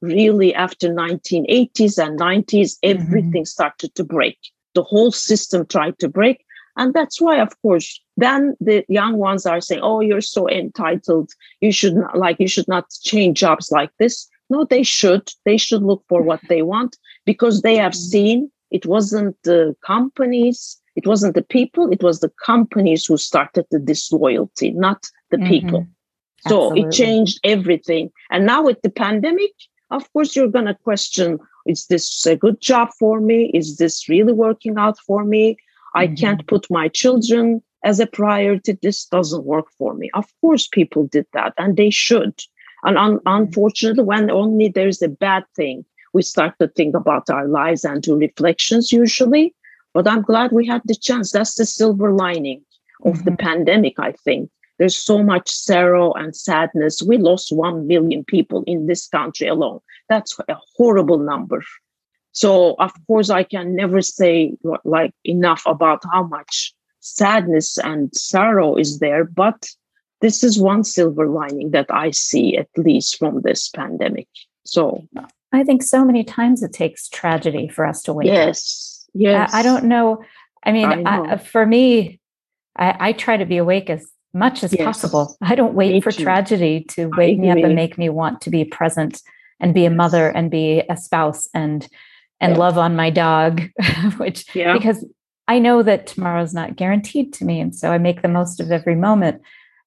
really 0.00 0.54
after 0.54 0.88
1980s 0.88 2.04
and 2.04 2.18
90s, 2.18 2.46
mm-hmm. 2.50 2.90
everything 2.90 3.42
mm-hmm. 3.42 3.44
started 3.44 3.94
to 3.94 4.04
break. 4.04 4.38
The 4.74 4.82
whole 4.82 5.12
system 5.12 5.66
tried 5.66 5.98
to 6.00 6.08
break. 6.08 6.44
And 6.78 6.92
that's 6.92 7.20
why, 7.20 7.40
of 7.40 7.50
course, 7.62 8.00
then 8.18 8.54
the 8.60 8.84
young 8.88 9.16
ones 9.16 9.46
are 9.46 9.62
saying, 9.62 9.80
oh, 9.82 10.00
you're 10.00 10.20
so 10.20 10.48
entitled. 10.48 11.30
You 11.60 11.72
should 11.72 11.94
not 11.94 12.18
like, 12.18 12.38
you 12.38 12.48
should 12.48 12.68
not 12.68 12.90
change 13.02 13.38
jobs 13.38 13.70
like 13.70 13.90
this. 13.98 14.28
no 14.50 14.64
they 14.64 14.82
should 14.82 15.28
they 15.44 15.56
should 15.56 15.82
look 15.82 16.02
for 16.08 16.22
what 16.22 16.40
they 16.48 16.62
want 16.62 16.96
because 17.24 17.62
they 17.62 17.76
have 17.76 17.92
mm-hmm. 17.92 18.10
seen 18.10 18.50
it 18.70 18.86
wasn't 18.86 19.36
the 19.44 19.76
companies 19.84 20.80
it 20.96 21.06
wasn't 21.06 21.34
the 21.34 21.42
people 21.42 21.90
it 21.92 22.02
was 22.02 22.20
the 22.20 22.32
companies 22.44 23.06
who 23.06 23.16
started 23.16 23.66
the 23.70 23.78
disloyalty 23.78 24.70
not 24.72 25.06
the 25.30 25.36
mm-hmm. 25.36 25.48
people 25.48 25.86
so 26.40 26.70
Absolutely. 26.70 26.80
it 26.82 26.92
changed 26.92 27.40
everything 27.44 28.10
and 28.30 28.46
now 28.46 28.62
with 28.62 28.80
the 28.82 28.90
pandemic 28.90 29.52
of 29.90 30.10
course 30.12 30.34
you're 30.34 30.48
going 30.48 30.66
to 30.66 30.74
question 30.74 31.38
is 31.66 31.86
this 31.86 32.26
a 32.26 32.36
good 32.36 32.60
job 32.60 32.88
for 32.98 33.20
me 33.20 33.50
is 33.54 33.76
this 33.76 34.08
really 34.08 34.32
working 34.32 34.76
out 34.78 34.98
for 35.06 35.24
me 35.24 35.52
mm-hmm. 35.52 35.98
i 35.98 36.06
can't 36.06 36.46
put 36.46 36.66
my 36.70 36.88
children 36.88 37.62
as 37.84 38.00
a 38.00 38.06
priority 38.06 38.76
this 38.82 39.06
doesn't 39.06 39.44
work 39.44 39.66
for 39.78 39.94
me 39.94 40.10
of 40.14 40.26
course 40.40 40.66
people 40.66 41.06
did 41.06 41.26
that 41.32 41.52
and 41.58 41.76
they 41.76 41.90
should 41.90 42.34
and 42.82 42.98
un- 42.98 43.18
mm-hmm. 43.18 43.42
unfortunately 43.42 44.04
when 44.04 44.30
only 44.30 44.68
there's 44.68 45.02
a 45.02 45.08
bad 45.08 45.44
thing 45.54 45.84
we 46.16 46.22
start 46.22 46.54
to 46.58 46.68
think 46.68 46.96
about 46.96 47.30
our 47.36 47.46
lives 47.60 47.84
and 47.84 48.02
do 48.02 48.16
reflections 48.26 48.92
usually 48.92 49.54
but 49.94 50.08
i'm 50.08 50.22
glad 50.30 50.50
we 50.52 50.66
had 50.72 50.82
the 50.86 51.00
chance 51.08 51.32
that's 51.32 51.56
the 51.56 51.66
silver 51.78 52.10
lining 52.24 52.60
of 53.04 53.14
mm-hmm. 53.14 53.24
the 53.26 53.36
pandemic 53.46 53.94
i 54.08 54.12
think 54.24 54.50
there's 54.78 54.96
so 54.96 55.22
much 55.22 55.50
sorrow 55.50 56.12
and 56.12 56.36
sadness. 56.36 57.02
We 57.02 57.16
lost 57.16 57.50
1 57.50 57.86
million 57.86 58.24
people 58.24 58.62
in 58.66 58.86
this 58.86 59.08
country 59.08 59.46
alone. 59.46 59.80
That's 60.08 60.38
a 60.48 60.56
horrible 60.76 61.18
number. 61.18 61.62
So, 62.32 62.74
of 62.78 62.92
course, 63.06 63.30
I 63.30 63.44
can 63.44 63.74
never 63.74 64.02
say 64.02 64.52
like 64.84 65.12
enough 65.24 65.62
about 65.64 66.02
how 66.12 66.24
much 66.24 66.74
sadness 67.00 67.78
and 67.78 68.14
sorrow 68.14 68.76
is 68.76 68.98
there. 68.98 69.24
But 69.24 69.70
this 70.20 70.44
is 70.44 70.60
one 70.60 70.84
silver 70.84 71.26
lining 71.28 71.70
that 71.70 71.86
I 71.88 72.10
see, 72.10 72.58
at 72.58 72.68
least 72.76 73.18
from 73.18 73.40
this 73.40 73.70
pandemic. 73.70 74.28
So, 74.66 75.06
I 75.52 75.64
think 75.64 75.82
so 75.82 76.04
many 76.04 76.24
times 76.24 76.62
it 76.62 76.72
takes 76.72 77.08
tragedy 77.08 77.68
for 77.68 77.86
us 77.86 78.02
to 78.02 78.12
wake 78.12 78.26
yes, 78.26 79.06
up. 79.08 79.12
Yes. 79.14 79.54
I, 79.54 79.60
I, 79.60 79.62
don't 79.62 79.84
know. 79.84 80.22
I 80.64 80.72
mean, 80.72 80.86
I 80.86 81.02
I, 81.02 81.32
uh, 81.32 81.36
for 81.38 81.64
me, 81.64 82.20
I, 82.78 83.12
try 83.12 83.36
to 83.36 83.46
be 83.46 83.56
awake 83.56 83.88
as 83.88 84.06
much 84.34 84.62
as 84.62 84.72
yes. 84.72 84.84
possible. 84.84 85.36
I 85.40 85.54
don't 85.54 85.74
wait 85.74 85.92
me 85.92 86.00
for 86.00 86.12
too. 86.12 86.24
tragedy 86.24 86.84
to 86.90 87.10
wake 87.16 87.38
me 87.38 87.50
up 87.50 87.58
and 87.58 87.74
make 87.74 87.96
me 87.96 88.08
want 88.08 88.40
to 88.42 88.50
be 88.50 88.64
present 88.64 89.22
and 89.60 89.72
be 89.72 89.86
a 89.86 89.90
mother 89.90 90.28
and 90.28 90.50
be 90.50 90.82
a 90.90 90.96
spouse 90.96 91.48
and 91.54 91.88
and 92.38 92.52
yeah. 92.52 92.58
love 92.58 92.76
on 92.76 92.94
my 92.94 93.08
dog, 93.08 93.62
which 94.18 94.54
yeah. 94.54 94.74
because 94.74 95.06
I 95.48 95.58
know 95.58 95.82
that 95.82 96.06
tomorrow's 96.06 96.52
not 96.52 96.76
guaranteed 96.76 97.32
to 97.34 97.44
me. 97.44 97.60
And 97.60 97.74
so 97.74 97.90
I 97.92 97.98
make 97.98 98.22
the 98.22 98.28
most 98.28 98.60
of 98.60 98.70
every 98.70 98.94
moment. 98.94 99.40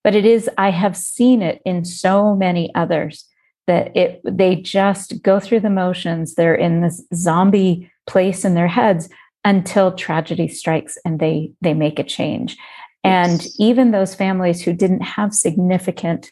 But 0.04 0.15
it 0.15 0.26
is, 0.26 0.50
I 0.58 0.72
have 0.72 0.95
seen 0.95 1.41
it 1.41 1.62
in 1.65 1.84
so 1.84 2.36
many 2.36 2.74
others 2.74 3.26
that 3.69 3.95
it 3.95 4.19
they 4.25 4.55
just 4.55 5.21
go 5.21 5.39
through 5.39 5.60
the 5.60 5.69
motions. 5.69 6.34
They're 6.34 6.55
in 6.55 6.82
this 6.82 7.03
zombie 7.13 7.89
place 8.08 8.43
in 8.43 8.55
their 8.55 8.67
heads 8.67 9.10
until 9.45 9.93
tragedy 9.93 10.47
strikes 10.47 10.97
and 11.05 11.19
they 11.19 11.53
they 11.62 11.75
make 11.75 11.99
a 11.99 12.03
change. 12.03 12.58
And 13.03 13.45
even 13.60 13.91
those 13.91 14.15
families 14.15 14.60
who 14.62 14.73
didn't 14.73 15.01
have 15.01 15.34
significant 15.36 16.32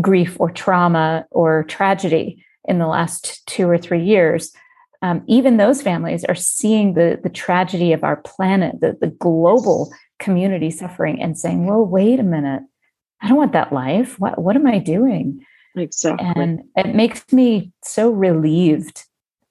grief 0.00 0.36
or 0.38 0.50
trauma 0.52 1.26
or 1.32 1.64
tragedy 1.64 2.44
in 2.68 2.78
the 2.78 2.86
last 2.86 3.44
two 3.48 3.68
or 3.68 3.76
three 3.76 4.04
years, 4.04 4.52
um, 5.02 5.24
even 5.26 5.56
those 5.56 5.82
families 5.82 6.24
are 6.24 6.36
seeing 6.36 6.94
the, 6.94 7.18
the 7.22 7.28
tragedy 7.28 7.92
of 7.92 8.04
our 8.04 8.16
planet, 8.16 8.80
the, 8.80 8.96
the 9.00 9.08
global 9.08 9.92
community 10.20 10.70
suffering, 10.70 11.20
and 11.20 11.36
saying, 11.36 11.66
well, 11.66 11.84
wait 11.84 12.20
a 12.20 12.22
minute. 12.22 12.62
I 13.20 13.28
don't 13.28 13.36
want 13.36 13.52
that 13.52 13.72
life. 13.72 14.18
What, 14.20 14.40
what 14.40 14.54
am 14.54 14.66
I 14.66 14.78
doing? 14.78 15.44
Exactly. 15.76 16.26
And 16.36 16.64
it 16.76 16.94
makes 16.94 17.32
me 17.32 17.72
so 17.84 18.10
relieved. 18.10 19.04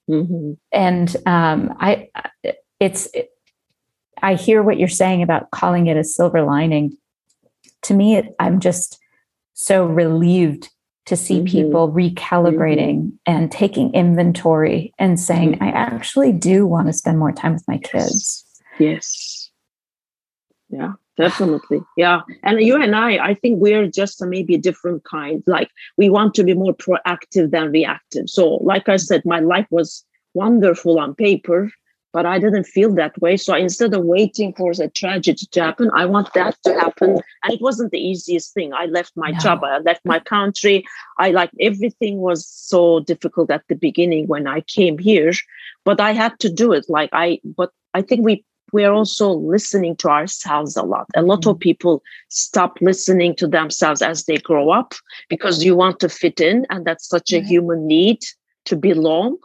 Mm-hmm. 0.09 0.53
And 0.71 1.15
um, 1.25 1.75
I, 1.79 2.09
it's, 2.79 3.07
I 4.21 4.35
hear 4.35 4.63
what 4.63 4.79
you're 4.79 4.87
saying 4.87 5.21
about 5.21 5.51
calling 5.51 5.87
it 5.87 5.97
a 5.97 6.03
silver 6.03 6.43
lining. 6.43 6.97
To 7.83 7.93
me, 7.93 8.15
it, 8.15 8.35
I'm 8.39 8.59
just 8.59 8.99
so 9.53 9.85
relieved 9.85 10.69
to 11.05 11.15
see 11.15 11.37
mm-hmm. 11.37 11.45
people 11.45 11.91
recalibrating 11.91 12.97
mm-hmm. 12.97 13.15
and 13.25 13.51
taking 13.51 13.93
inventory 13.93 14.93
and 14.99 15.19
saying, 15.19 15.53
mm-hmm. 15.53 15.63
I 15.63 15.67
actually 15.69 16.33
do 16.33 16.65
want 16.65 16.87
to 16.87 16.93
spend 16.93 17.19
more 17.19 17.31
time 17.31 17.53
with 17.53 17.67
my 17.67 17.77
kids. 17.77 18.45
Yes. 18.79 19.49
Yeah, 20.69 20.93
definitely. 21.17 21.81
Yeah. 21.97 22.21
And 22.43 22.61
you 22.61 22.81
and 22.81 22.95
I, 22.95 23.17
I 23.17 23.33
think 23.33 23.59
we're 23.59 23.87
just 23.87 24.23
maybe 24.25 24.55
a 24.55 24.59
different 24.59 25.03
kind. 25.03 25.43
Like 25.47 25.69
we 25.97 26.09
want 26.09 26.33
to 26.35 26.43
be 26.43 26.53
more 26.53 26.73
proactive 26.73 27.51
than 27.51 27.71
reactive. 27.71 28.29
So, 28.29 28.55
like 28.55 28.87
I 28.89 28.97
said, 28.97 29.23
my 29.25 29.39
life 29.39 29.67
was 29.69 30.05
wonderful 30.33 30.99
on 30.99 31.15
paper 31.15 31.71
but 32.17 32.25
I 32.25 32.39
didn't 32.39 32.63
feel 32.63 32.93
that 32.95 33.15
way. 33.21 33.37
So 33.37 33.53
instead 33.53 33.93
of 33.93 34.03
waiting 34.03 34.51
for 34.53 34.73
the 34.73 34.89
tragedy 34.89 35.45
to 35.51 35.61
happen, 35.61 35.91
I 35.93 36.05
want 36.05 36.33
that 36.33 36.57
to 36.63 36.73
happen. 36.73 37.19
And 37.43 37.53
it 37.53 37.61
wasn't 37.61 37.91
the 37.91 37.99
easiest 37.99 38.55
thing. 38.55 38.73
I 38.73 38.85
left 38.85 39.11
my 39.15 39.29
no. 39.29 39.37
job, 39.37 39.63
I 39.63 39.77
left 39.77 40.03
my 40.03 40.19
country. 40.19 40.83
I 41.19 41.29
like 41.29 41.51
everything 41.59 42.17
was 42.17 42.47
so 42.47 43.01
difficult 43.01 43.51
at 43.51 43.63
the 43.69 43.75
beginning 43.75 44.25
when 44.25 44.47
I 44.47 44.61
came 44.61 44.97
here, 44.97 45.33
but 45.85 45.99
I 45.99 46.13
had 46.13 46.39
to 46.39 46.49
do 46.51 46.73
it. 46.73 46.85
Like 46.89 47.11
I, 47.13 47.39
but 47.43 47.71
I 47.93 48.01
think 48.01 48.25
we 48.25 48.43
we 48.73 48.83
are 48.83 48.93
also 48.93 49.31
listening 49.31 49.95
to 49.97 50.09
ourselves 50.09 50.75
a 50.75 50.83
lot. 50.83 51.07
A 51.15 51.21
lot 51.21 51.41
mm-hmm. 51.41 51.51
of 51.51 51.59
people 51.59 52.03
stop 52.29 52.77
listening 52.81 53.35
to 53.37 53.47
themselves 53.47 54.01
as 54.01 54.25
they 54.25 54.37
grow 54.37 54.69
up 54.69 54.93
because 55.29 55.63
you 55.63 55.75
want 55.75 55.99
to 56.01 56.09
fit 56.09 56.39
in, 56.39 56.65
and 56.69 56.85
that's 56.85 57.07
such 57.07 57.31
a 57.33 57.41
human 57.41 57.87
need 57.87 58.19
to 58.65 58.75
belong 58.75 59.37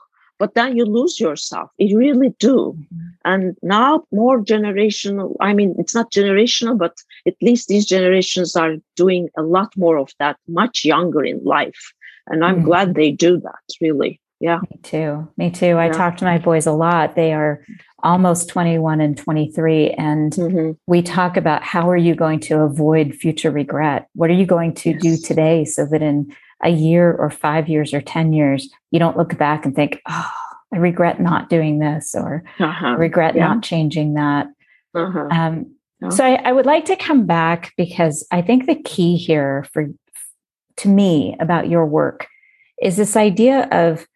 but 0.42 0.54
then 0.54 0.76
you 0.76 0.84
lose 0.84 1.20
yourself 1.20 1.70
you 1.78 1.96
really 1.96 2.30
do 2.40 2.56
mm-hmm. 2.76 3.08
and 3.24 3.56
now 3.62 4.02
more 4.10 4.42
generational 4.42 5.36
i 5.40 5.54
mean 5.54 5.74
it's 5.78 5.94
not 5.94 6.10
generational 6.10 6.76
but 6.76 6.94
at 7.26 7.36
least 7.40 7.68
these 7.68 7.86
generations 7.86 8.56
are 8.56 8.74
doing 8.96 9.28
a 9.36 9.42
lot 9.42 9.70
more 9.76 9.98
of 9.98 10.10
that 10.18 10.36
much 10.48 10.84
younger 10.84 11.24
in 11.24 11.38
life 11.44 11.92
and 12.26 12.44
i'm 12.44 12.56
mm-hmm. 12.56 12.64
glad 12.64 12.94
they 12.94 13.12
do 13.12 13.38
that 13.38 13.64
really 13.80 14.20
yeah 14.42 14.58
me 14.58 14.78
too 14.82 15.28
me 15.36 15.50
too 15.50 15.78
i 15.78 15.88
talk 15.88 16.16
to 16.16 16.24
my 16.24 16.36
boys 16.36 16.66
a 16.66 16.72
lot 16.72 17.14
they 17.14 17.32
are 17.32 17.64
almost 18.02 18.48
21 18.48 19.00
and 19.00 19.16
23 19.16 19.90
and 19.90 20.32
mm-hmm. 20.32 20.72
we 20.86 21.00
talk 21.00 21.36
about 21.36 21.62
how 21.62 21.88
are 21.88 21.96
you 21.96 22.14
going 22.14 22.40
to 22.40 22.60
avoid 22.60 23.14
future 23.14 23.50
regret 23.50 24.08
what 24.14 24.28
are 24.28 24.34
you 24.34 24.46
going 24.46 24.74
to 24.74 24.90
yes. 24.90 25.00
do 25.00 25.16
today 25.16 25.64
so 25.64 25.86
that 25.86 26.02
in 26.02 26.34
a 26.62 26.70
year 26.70 27.12
or 27.12 27.28
five 27.30 27.68
years 27.68 27.92
or 27.92 28.00
10 28.00 28.32
years, 28.32 28.68
you 28.90 28.98
don't 28.98 29.16
look 29.16 29.36
back 29.36 29.66
and 29.66 29.74
think, 29.74 30.00
oh, 30.08 30.30
I 30.72 30.78
regret 30.78 31.20
not 31.20 31.50
doing 31.50 31.78
this 31.78 32.14
or 32.14 32.44
uh-huh. 32.58 32.96
regret 32.96 33.34
yeah. 33.34 33.48
not 33.48 33.62
changing 33.62 34.14
that. 34.14 34.46
Uh-huh. 34.94 35.28
Um, 35.30 35.74
yeah. 36.00 36.08
So 36.10 36.24
I, 36.24 36.34
I 36.36 36.52
would 36.52 36.66
like 36.66 36.84
to 36.86 36.96
come 36.96 37.26
back 37.26 37.72
because 37.76 38.26
I 38.30 38.42
think 38.42 38.66
the 38.66 38.80
key 38.80 39.16
here 39.16 39.66
for 39.72 39.88
to 40.78 40.88
me 40.88 41.36
about 41.38 41.68
your 41.68 41.84
work 41.84 42.26
is 42.80 42.96
this 42.96 43.16
idea 43.16 43.68
of 43.70 44.06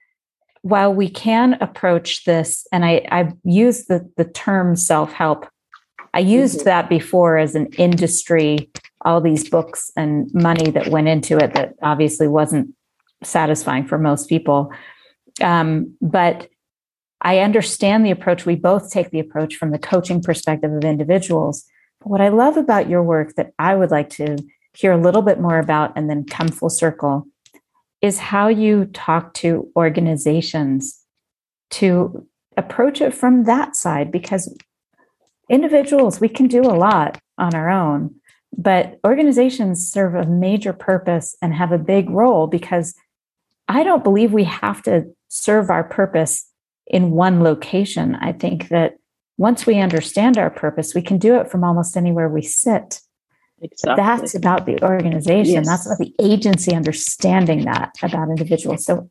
while 0.66 0.92
we 0.92 1.09
can 1.09 1.52
approach 1.61 2.24
this, 2.24 2.66
and 2.72 2.85
I, 2.85 3.07
I've 3.12 3.33
used 3.44 3.87
the, 3.87 4.11
the 4.16 4.24
term 4.24 4.74
self 4.74 5.12
help, 5.12 5.46
I 6.12 6.18
used 6.18 6.59
mm-hmm. 6.59 6.64
that 6.64 6.88
before 6.88 7.38
as 7.38 7.55
an 7.55 7.66
industry 7.79 8.68
all 9.02 9.20
these 9.20 9.48
books 9.48 9.92
and 9.96 10.29
money 10.35 10.72
that 10.72 10.88
went 10.88 11.07
into 11.07 11.37
it 11.37 11.55
that 11.55 11.74
obviously 11.83 12.26
wasn't 12.26 12.74
satisfying 13.22 13.87
for 13.87 13.96
most 13.96 14.29
people. 14.29 14.72
Um, 15.40 15.96
but 16.02 16.48
I 17.20 17.38
understand 17.38 18.05
the 18.05 18.11
approach. 18.11 18.44
We 18.44 18.57
both 18.57 18.90
take 18.90 19.11
the 19.11 19.20
approach 19.20 19.55
from 19.55 19.70
the 19.70 19.79
coaching 19.79 20.20
perspective 20.20 20.72
of 20.72 20.83
individuals. 20.83 21.64
But 22.00 22.09
what 22.09 22.20
I 22.20 22.29
love 22.29 22.57
about 22.57 22.88
your 22.88 23.05
work 23.05 23.37
that 23.37 23.52
I 23.61 23.76
would 23.76 23.92
like 23.92 24.11
to 24.11 24.37
hear 24.74 24.90
a 24.90 25.00
little 25.00 25.22
bit 25.22 25.38
more 25.38 25.61
about 25.61 25.92
and 25.94 26.11
then 26.11 26.24
come 26.24 26.48
full 26.48 26.70
circle 26.70 27.29
is 28.02 28.18
how 28.18 28.48
you 28.48 28.87
talk 28.87 29.35
to 29.35 29.70
organizations 29.76 31.02
to 31.70 32.26
approach 32.56 33.00
it 33.00 33.14
from 33.14 33.44
that 33.44 33.76
side 33.76 34.11
because 34.11 34.56
individuals, 35.50 36.20
we 36.20 36.28
can 36.28 36.46
do 36.46 36.62
a 36.62 36.78
lot 36.78 37.18
on 37.38 37.54
our 37.54 37.70
own. 37.70 38.14
But 38.56 38.98
organizations 39.04 39.90
serve 39.90 40.14
a 40.14 40.26
major 40.26 40.72
purpose 40.72 41.37
and 41.42 41.54
have 41.54 41.72
a 41.72 41.78
big 41.78 42.09
role 42.09 42.46
because 42.46 42.94
I 43.68 43.82
don't 43.82 44.04
believe 44.04 44.32
we 44.32 44.44
have 44.44 44.83
to 44.85 45.06
serve 45.29 45.71
our 45.71 45.85
purpose 45.85 46.50
in 46.87 47.10
one 47.10 47.42
location. 47.42 48.14
I 48.16 48.33
think 48.33 48.68
that 48.68 48.96
once 49.38 49.66
we 49.66 49.81
understand 49.81 50.38
our 50.38 50.50
purpose, 50.50 50.94
we 50.94 51.02
can 51.02 51.18
do 51.18 51.38
it 51.38 51.50
from 51.50 51.64
almost 51.64 51.96
anywhere 51.96 52.29
we 52.29 52.42
sit. 52.42 53.00
Exactly. 53.63 54.04
That's 54.04 54.35
about 54.35 54.67
the 54.67 54.83
organization. 54.83 55.54
Yes. 55.54 55.67
That's 55.67 55.87
about 55.87 55.98
the 55.98 56.15
agency 56.21 56.75
understanding 56.75 57.65
that 57.65 57.94
about 58.02 58.29
individuals. 58.29 58.85
So, 58.85 59.11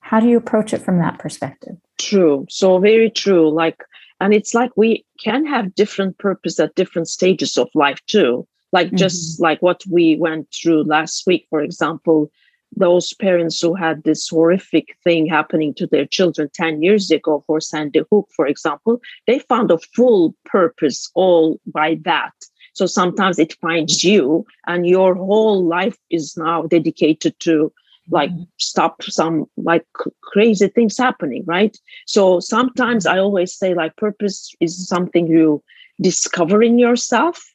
how 0.00 0.20
do 0.20 0.28
you 0.28 0.36
approach 0.36 0.72
it 0.72 0.82
from 0.82 0.98
that 0.98 1.18
perspective? 1.18 1.76
True. 1.98 2.46
So, 2.50 2.78
very 2.78 3.10
true. 3.10 3.50
Like, 3.50 3.82
and 4.20 4.34
it's 4.34 4.54
like 4.54 4.70
we 4.76 5.04
can 5.18 5.46
have 5.46 5.74
different 5.74 6.18
purpose 6.18 6.60
at 6.60 6.74
different 6.74 7.08
stages 7.08 7.56
of 7.56 7.68
life 7.74 8.00
too 8.06 8.46
like 8.72 8.92
just 8.94 9.36
mm-hmm. 9.36 9.44
like 9.44 9.62
what 9.62 9.82
we 9.90 10.16
went 10.16 10.48
through 10.52 10.82
last 10.84 11.26
week 11.26 11.46
for 11.50 11.60
example 11.62 12.30
those 12.76 13.14
parents 13.14 13.60
who 13.60 13.74
had 13.74 14.02
this 14.02 14.28
horrific 14.28 14.96
thing 15.04 15.26
happening 15.26 15.72
to 15.74 15.86
their 15.86 16.06
children 16.06 16.50
10 16.52 16.82
years 16.82 17.10
ago 17.10 17.42
for 17.46 17.60
Sandy 17.60 18.02
Hook, 18.10 18.28
for 18.34 18.46
example, 18.46 19.00
they 19.26 19.38
found 19.38 19.70
a 19.70 19.78
full 19.94 20.34
purpose 20.44 21.10
all 21.14 21.58
by 21.66 21.98
that. 22.04 22.34
So 22.76 22.84
sometimes 22.84 23.38
it 23.38 23.54
finds 23.54 24.04
you, 24.04 24.44
and 24.66 24.86
your 24.86 25.14
whole 25.14 25.64
life 25.64 25.96
is 26.10 26.36
now 26.36 26.62
dedicated 26.64 27.34
to 27.40 27.72
like 28.10 28.30
mm-hmm. 28.30 28.42
stop 28.58 29.02
some 29.02 29.46
like 29.56 29.86
crazy 30.22 30.68
things 30.68 30.96
happening 30.96 31.42
right 31.44 31.76
so 32.06 32.38
sometimes 32.38 33.04
i 33.04 33.18
always 33.18 33.52
say 33.52 33.74
like 33.74 33.96
purpose 33.96 34.54
is 34.60 34.86
something 34.86 35.26
you 35.26 35.60
discover 36.00 36.62
in 36.62 36.78
yourself 36.78 37.52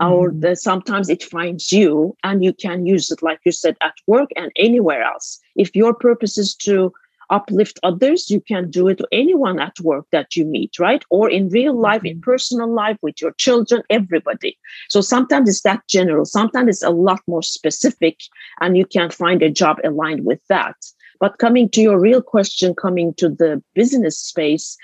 or 0.00 0.30
mm-hmm. 0.30 0.40
the, 0.40 0.56
sometimes 0.56 1.08
it 1.08 1.22
finds 1.22 1.70
you 1.70 2.16
and 2.24 2.42
you 2.42 2.52
can 2.52 2.84
use 2.84 3.12
it 3.12 3.22
like 3.22 3.38
you 3.44 3.52
said 3.52 3.76
at 3.80 3.94
work 4.08 4.30
and 4.34 4.50
anywhere 4.56 5.04
else 5.04 5.38
if 5.54 5.70
your 5.76 5.94
purpose 5.94 6.36
is 6.36 6.52
to 6.52 6.92
uplift 7.32 7.80
others 7.82 8.30
you 8.30 8.40
can 8.40 8.70
do 8.70 8.86
it 8.88 8.98
to 8.98 9.08
anyone 9.10 9.58
at 9.58 9.80
work 9.80 10.06
that 10.12 10.36
you 10.36 10.44
meet 10.44 10.78
right 10.78 11.04
or 11.10 11.28
in 11.28 11.48
real 11.48 11.74
life 11.74 12.04
in 12.04 12.12
mm-hmm. 12.12 12.30
personal 12.30 12.72
life 12.72 12.98
with 13.02 13.20
your 13.20 13.32
children 13.32 13.82
everybody 13.90 14.56
so 14.88 15.00
sometimes 15.00 15.48
it's 15.48 15.62
that 15.62 15.82
general 15.88 16.24
sometimes 16.24 16.68
it's 16.68 16.82
a 16.82 16.90
lot 16.90 17.20
more 17.26 17.42
specific 17.42 18.20
and 18.60 18.76
you 18.76 18.86
can 18.86 19.10
find 19.10 19.42
a 19.42 19.50
job 19.50 19.78
aligned 19.82 20.24
with 20.24 20.40
that 20.48 20.76
but 21.18 21.38
coming 21.38 21.68
to 21.70 21.80
your 21.80 21.98
real 21.98 22.22
question 22.22 22.74
coming 22.74 23.14
to 23.14 23.28
the 23.28 23.62
business 23.74 24.18
space 24.18 24.76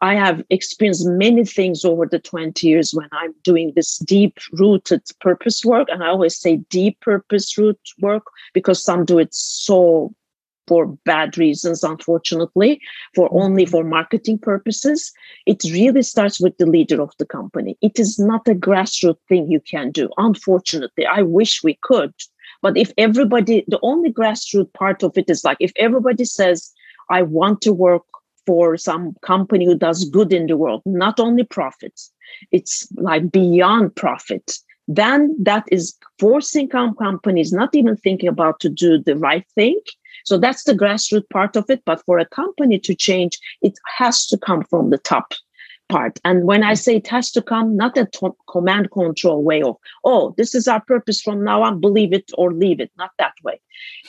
I 0.00 0.16
have 0.16 0.44
experienced 0.50 1.06
many 1.06 1.46
things 1.46 1.82
over 1.82 2.04
the 2.04 2.18
20 2.18 2.66
years 2.66 2.92
when 2.92 3.08
I'm 3.12 3.34
doing 3.42 3.72
this 3.74 3.96
deep 3.98 4.36
rooted 4.52 5.00
purpose 5.18 5.64
work. 5.64 5.88
And 5.90 6.04
I 6.04 6.08
always 6.08 6.36
say 6.36 6.56
deep 6.68 7.00
purpose 7.00 7.56
root 7.56 7.78
work 8.02 8.24
because 8.52 8.84
some 8.84 9.06
do 9.06 9.18
it 9.18 9.32
so 9.32 10.14
for 10.66 10.86
bad 11.04 11.36
reasons, 11.36 11.82
unfortunately, 11.82 12.80
for 13.14 13.28
mm-hmm. 13.28 13.38
only 13.38 13.66
for 13.66 13.84
marketing 13.84 14.38
purposes. 14.38 15.12
It 15.46 15.62
really 15.64 16.02
starts 16.02 16.40
with 16.40 16.56
the 16.58 16.66
leader 16.66 17.00
of 17.00 17.12
the 17.18 17.26
company. 17.26 17.76
It 17.80 17.98
is 17.98 18.18
not 18.18 18.48
a 18.48 18.54
grassroots 18.54 19.18
thing 19.28 19.50
you 19.50 19.60
can 19.60 19.90
do. 19.90 20.08
Unfortunately, 20.16 21.06
I 21.06 21.22
wish 21.22 21.62
we 21.62 21.78
could. 21.82 22.12
But 22.62 22.76
if 22.76 22.92
everybody, 22.96 23.64
the 23.68 23.78
only 23.82 24.12
grassroots 24.12 24.72
part 24.72 25.02
of 25.02 25.18
it 25.18 25.28
is 25.28 25.44
like 25.44 25.58
if 25.60 25.72
everybody 25.76 26.24
says, 26.24 26.72
I 27.10 27.22
want 27.22 27.60
to 27.62 27.72
work 27.72 28.04
for 28.46 28.76
some 28.76 29.14
company 29.22 29.64
who 29.64 29.76
does 29.76 30.04
good 30.04 30.32
in 30.32 30.46
the 30.46 30.56
world, 30.56 30.82
not 30.84 31.20
only 31.20 31.44
profit, 31.44 32.00
it's 32.52 32.88
like 32.96 33.30
beyond 33.30 33.94
profit. 33.94 34.58
Then 34.86 35.34
that 35.42 35.64
is 35.70 35.94
forcing 36.18 36.68
companies 36.68 37.52
not 37.52 37.74
even 37.74 37.96
thinking 37.96 38.28
about 38.28 38.60
to 38.60 38.68
do 38.68 38.98
the 38.98 39.16
right 39.16 39.46
thing. 39.54 39.80
So 40.24 40.38
that's 40.38 40.64
the 40.64 40.74
grassroots 40.74 41.30
part 41.30 41.56
of 41.56 41.64
it. 41.68 41.82
But 41.86 42.02
for 42.04 42.18
a 42.18 42.26
company 42.26 42.78
to 42.80 42.94
change, 42.94 43.38
it 43.62 43.74
has 43.96 44.26
to 44.26 44.38
come 44.38 44.64
from 44.64 44.90
the 44.90 44.98
top 44.98 45.34
part. 45.88 46.18
And 46.24 46.44
when 46.44 46.62
I 46.62 46.74
say 46.74 46.96
it 46.96 47.06
has 47.08 47.30
to 47.32 47.42
come, 47.42 47.76
not 47.76 47.96
a 47.96 48.06
to- 48.06 48.36
command 48.48 48.90
control 48.90 49.42
way 49.42 49.62
of, 49.62 49.76
oh, 50.04 50.34
this 50.36 50.54
is 50.54 50.66
our 50.66 50.80
purpose 50.80 51.20
from 51.20 51.44
now 51.44 51.62
on, 51.62 51.80
believe 51.80 52.12
it 52.12 52.30
or 52.38 52.52
leave 52.52 52.80
it, 52.80 52.90
not 52.96 53.10
that 53.18 53.34
way. 53.42 53.60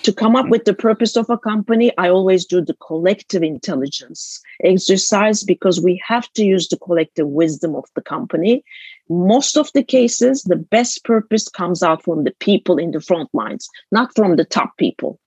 To 0.03 0.13
come 0.13 0.35
up 0.35 0.47
with 0.49 0.65
the 0.65 0.73
purpose 0.73 1.17
of 1.17 1.29
a 1.29 1.37
company, 1.37 1.91
I 1.97 2.09
always 2.09 2.45
do 2.45 2.61
the 2.61 2.75
collective 2.75 3.43
intelligence 3.43 4.39
exercise 4.63 5.43
because 5.43 5.81
we 5.81 6.01
have 6.07 6.31
to 6.33 6.43
use 6.43 6.67
the 6.67 6.77
collective 6.77 7.27
wisdom 7.27 7.75
of 7.75 7.85
the 7.95 8.01
company. 8.01 8.63
Most 9.09 9.57
of 9.57 9.69
the 9.73 9.83
cases, 9.83 10.43
the 10.43 10.55
best 10.55 11.03
purpose 11.03 11.49
comes 11.49 11.83
out 11.83 12.03
from 12.03 12.23
the 12.23 12.33
people 12.39 12.77
in 12.77 12.91
the 12.91 13.01
front 13.01 13.29
lines, 13.33 13.67
not 13.91 14.15
from 14.15 14.35
the 14.35 14.45
top 14.45 14.77
people. 14.77 15.19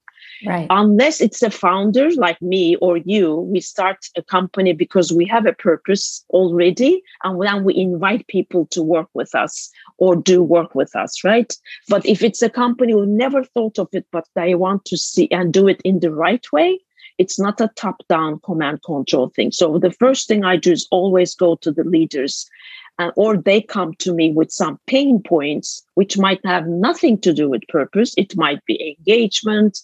Right. 0.46 0.66
Unless 0.70 1.20
it's 1.20 1.42
a 1.42 1.50
founder 1.50 2.10
like 2.12 2.40
me 2.40 2.76
or 2.76 2.98
you, 2.98 3.36
we 3.52 3.60
start 3.60 4.06
a 4.16 4.22
company 4.22 4.72
because 4.72 5.12
we 5.12 5.26
have 5.26 5.46
a 5.46 5.52
purpose 5.52 6.24
already, 6.30 7.02
and 7.24 7.42
then 7.42 7.64
we 7.64 7.74
invite 7.76 8.26
people 8.28 8.66
to 8.66 8.82
work 8.82 9.08
with 9.14 9.34
us 9.34 9.70
or 9.98 10.14
do 10.14 10.42
work 10.42 10.74
with 10.74 10.94
us, 10.94 11.24
right? 11.24 11.52
But 11.88 12.06
if 12.06 12.22
it's 12.22 12.42
a 12.42 12.50
company 12.50 12.92
who 12.92 13.04
never 13.04 13.42
thought 13.42 13.78
of 13.78 13.88
it, 13.92 14.06
but 14.12 14.26
they 14.34 14.54
want 14.54 14.84
to 14.86 14.96
see 14.96 15.28
and 15.30 15.52
do 15.52 15.66
it 15.66 15.80
in 15.84 16.00
the 16.00 16.12
right 16.12 16.46
way, 16.52 16.78
it's 17.18 17.38
not 17.38 17.60
a 17.60 17.70
top 17.74 18.06
down 18.08 18.38
command 18.44 18.82
control 18.84 19.30
thing. 19.30 19.50
So 19.50 19.78
the 19.78 19.90
first 19.90 20.28
thing 20.28 20.44
I 20.44 20.56
do 20.56 20.70
is 20.70 20.86
always 20.92 21.34
go 21.34 21.56
to 21.56 21.72
the 21.72 21.82
leaders 21.82 22.48
uh, 23.00 23.10
or 23.16 23.36
they 23.36 23.60
come 23.60 23.94
to 23.94 24.12
me 24.12 24.32
with 24.32 24.50
some 24.52 24.78
pain 24.86 25.22
points, 25.22 25.82
which 25.94 26.18
might 26.18 26.44
have 26.44 26.66
nothing 26.66 27.20
to 27.20 27.32
do 27.32 27.48
with 27.48 27.62
purpose. 27.68 28.14
It 28.16 28.36
might 28.36 28.64
be 28.66 28.96
engagement 28.98 29.80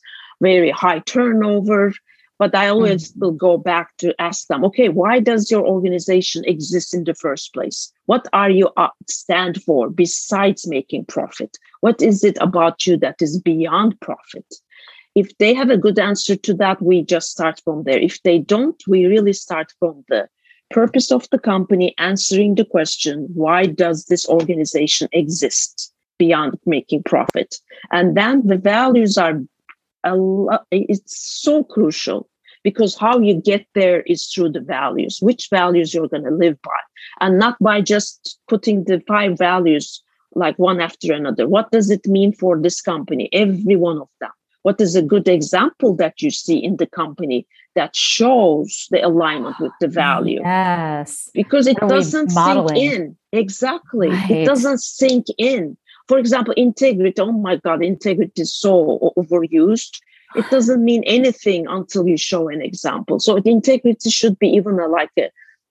very 0.50 0.70
high 0.70 1.00
turnover. 1.00 1.92
But 2.42 2.54
I 2.62 2.66
always 2.68 3.12
mm. 3.12 3.20
will 3.20 3.36
go 3.48 3.56
back 3.56 3.86
to 3.98 4.08
ask 4.18 4.48
them, 4.48 4.64
okay, 4.64 4.88
why 5.00 5.20
does 5.20 5.50
your 5.52 5.64
organization 5.74 6.42
exist 6.54 6.92
in 6.92 7.04
the 7.04 7.14
first 7.14 7.54
place? 7.54 7.92
What 8.06 8.26
are 8.32 8.50
you 8.50 8.66
stand 9.08 9.62
for 9.62 9.88
besides 9.88 10.66
making 10.66 11.04
profit? 11.06 11.52
What 11.80 12.02
is 12.02 12.24
it 12.24 12.36
about 12.40 12.86
you 12.86 12.96
that 13.04 13.22
is 13.26 13.40
beyond 13.40 14.00
profit? 14.00 14.48
If 15.14 15.28
they 15.38 15.54
have 15.54 15.70
a 15.70 15.82
good 15.86 15.98
answer 15.98 16.36
to 16.36 16.54
that, 16.54 16.82
we 16.82 16.96
just 17.14 17.30
start 17.30 17.60
from 17.64 17.84
there. 17.84 18.00
If 18.10 18.16
they 18.24 18.38
don't, 18.40 18.82
we 18.88 19.06
really 19.06 19.32
start 19.32 19.68
from 19.78 20.04
the 20.08 20.28
purpose 20.70 21.12
of 21.12 21.28
the 21.30 21.38
company, 21.38 21.94
answering 21.98 22.56
the 22.56 22.64
question, 22.64 23.28
why 23.32 23.66
does 23.66 24.06
this 24.06 24.28
organization 24.28 25.08
exist 25.12 25.92
beyond 26.18 26.58
making 26.66 27.04
profit? 27.04 27.50
And 27.92 28.16
then 28.16 28.44
the 28.44 28.58
values 28.58 29.16
are 29.16 29.40
a 30.04 30.16
lot, 30.16 30.66
it's 30.70 31.16
so 31.16 31.64
crucial 31.64 32.28
because 32.62 32.96
how 32.96 33.18
you 33.18 33.34
get 33.34 33.66
there 33.74 34.00
is 34.02 34.26
through 34.26 34.50
the 34.50 34.60
values, 34.60 35.18
which 35.20 35.48
values 35.50 35.92
you're 35.92 36.08
going 36.08 36.24
to 36.24 36.30
live 36.30 36.60
by, 36.62 36.70
and 37.20 37.38
not 37.38 37.56
by 37.60 37.80
just 37.80 38.38
putting 38.48 38.84
the 38.84 39.02
five 39.06 39.36
values 39.38 40.02
like 40.34 40.58
one 40.58 40.80
after 40.80 41.12
another. 41.12 41.46
What 41.46 41.70
does 41.70 41.90
it 41.90 42.06
mean 42.06 42.32
for 42.32 42.60
this 42.60 42.80
company? 42.80 43.28
Every 43.32 43.76
one 43.76 43.98
of 43.98 44.08
them. 44.20 44.30
What 44.62 44.80
is 44.80 44.96
a 44.96 45.02
good 45.02 45.28
example 45.28 45.94
that 45.96 46.22
you 46.22 46.30
see 46.30 46.56
in 46.56 46.78
the 46.78 46.86
company 46.86 47.46
that 47.74 47.94
shows 47.94 48.88
the 48.90 49.00
alignment 49.06 49.60
with 49.60 49.72
the 49.78 49.88
value? 49.88 50.40
Yes. 50.42 51.28
Because 51.34 51.66
it 51.66 51.76
doesn't 51.76 52.30
sink 52.30 52.70
in. 52.74 53.14
Exactly. 53.32 54.08
Right. 54.08 54.30
It 54.30 54.46
doesn't 54.46 54.80
sink 54.80 55.26
in. 55.36 55.76
For 56.08 56.18
example, 56.18 56.54
integrity, 56.56 57.20
oh 57.20 57.32
my 57.32 57.56
God, 57.56 57.82
integrity 57.82 58.42
is 58.42 58.52
so 58.52 59.12
overused. 59.16 60.00
It 60.34 60.48
doesn't 60.50 60.84
mean 60.84 61.02
anything 61.04 61.66
until 61.68 62.06
you 62.08 62.16
show 62.16 62.48
an 62.48 62.60
example. 62.60 63.20
So 63.20 63.36
integrity 63.36 64.10
should 64.10 64.38
be 64.38 64.48
even 64.48 64.78
a, 64.80 64.88
like 64.88 65.10
a, 65.18 65.30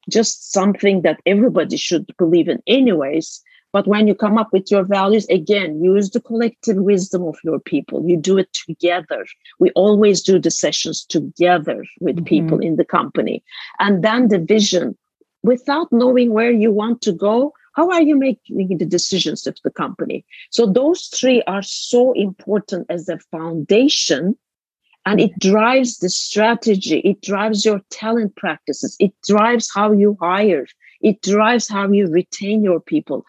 just 0.10 0.52
something 0.52 1.02
that 1.02 1.20
everybody 1.26 1.78
should 1.78 2.12
believe 2.18 2.48
in 2.48 2.64
anyways. 2.66 3.42
But 3.74 3.88
when 3.88 4.08
you 4.08 4.14
come 4.14 4.38
up 4.38 4.54
with 4.54 4.70
your 4.70 4.84
values, 4.84 5.28
again, 5.30 5.84
use 5.84 6.12
the 6.12 6.22
collective 6.22 6.78
wisdom 6.78 7.24
of 7.24 7.36
your 7.44 7.60
people. 7.60 8.08
You 8.08 8.18
do 8.18 8.38
it 8.38 8.54
together. 8.54 9.26
We 9.60 9.72
always 9.72 10.22
do 10.22 10.40
the 10.40 10.52
sessions 10.52 11.04
together 11.04 11.84
with 12.00 12.18
mm-hmm. 12.18 12.26
people 12.26 12.60
in 12.60 12.76
the 12.76 12.86
company. 12.86 13.44
And 13.80 14.04
then 14.04 14.28
the 14.28 14.38
vision, 14.38 14.96
without 15.42 15.92
knowing 15.92 16.34
where 16.34 16.52
you 16.52 16.72
want 16.72 17.02
to 17.02 17.12
go, 17.12 17.54
how 17.74 17.90
are 17.92 18.02
you 18.02 18.16
making 18.16 18.78
the 18.78 18.86
decisions 18.86 19.48
of 19.48 19.58
the 19.64 19.72
company? 19.72 20.26
So 20.52 20.66
those 20.66 21.08
three 21.08 21.42
are 21.44 21.64
so 21.64 22.14
important 22.14 22.86
as 22.90 23.10
a 23.10 23.20
foundation 23.32 24.38
and 25.06 25.20
it 25.20 25.38
drives 25.40 25.98
the 25.98 26.10
strategy 26.10 27.00
it 27.00 27.22
drives 27.22 27.66
your 27.66 27.82
talent 27.90 28.36
practices 28.36 28.96
it 29.00 29.14
drives 29.28 29.70
how 29.74 29.92
you 29.92 30.18
hire 30.20 30.66
it 31.02 31.22
drives 31.22 31.68
how 31.68 31.90
you 31.90 32.08
retain 32.08 32.64
your 32.64 32.80
people 32.80 33.26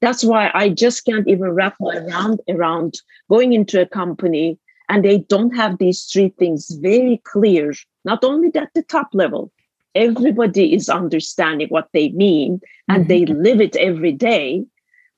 that's 0.00 0.24
why 0.24 0.50
i 0.54 0.68
just 0.68 1.04
can't 1.04 1.28
even 1.28 1.50
wrap 1.50 1.74
my 1.80 1.98
mind 2.00 2.40
around 2.48 3.00
going 3.30 3.52
into 3.52 3.80
a 3.80 3.86
company 3.86 4.58
and 4.88 5.04
they 5.04 5.18
don't 5.18 5.56
have 5.56 5.78
these 5.78 6.04
three 6.04 6.28
things 6.38 6.70
very 6.80 7.20
clear 7.24 7.72
not 8.04 8.22
only 8.22 8.54
at 8.54 8.72
the 8.74 8.82
top 8.82 9.08
level 9.12 9.50
everybody 9.94 10.74
is 10.74 10.88
understanding 10.88 11.68
what 11.68 11.88
they 11.92 12.10
mean 12.10 12.60
and 12.88 13.04
mm-hmm. 13.04 13.08
they 13.08 13.26
live 13.26 13.60
it 13.60 13.76
every 13.76 14.12
day. 14.12 14.64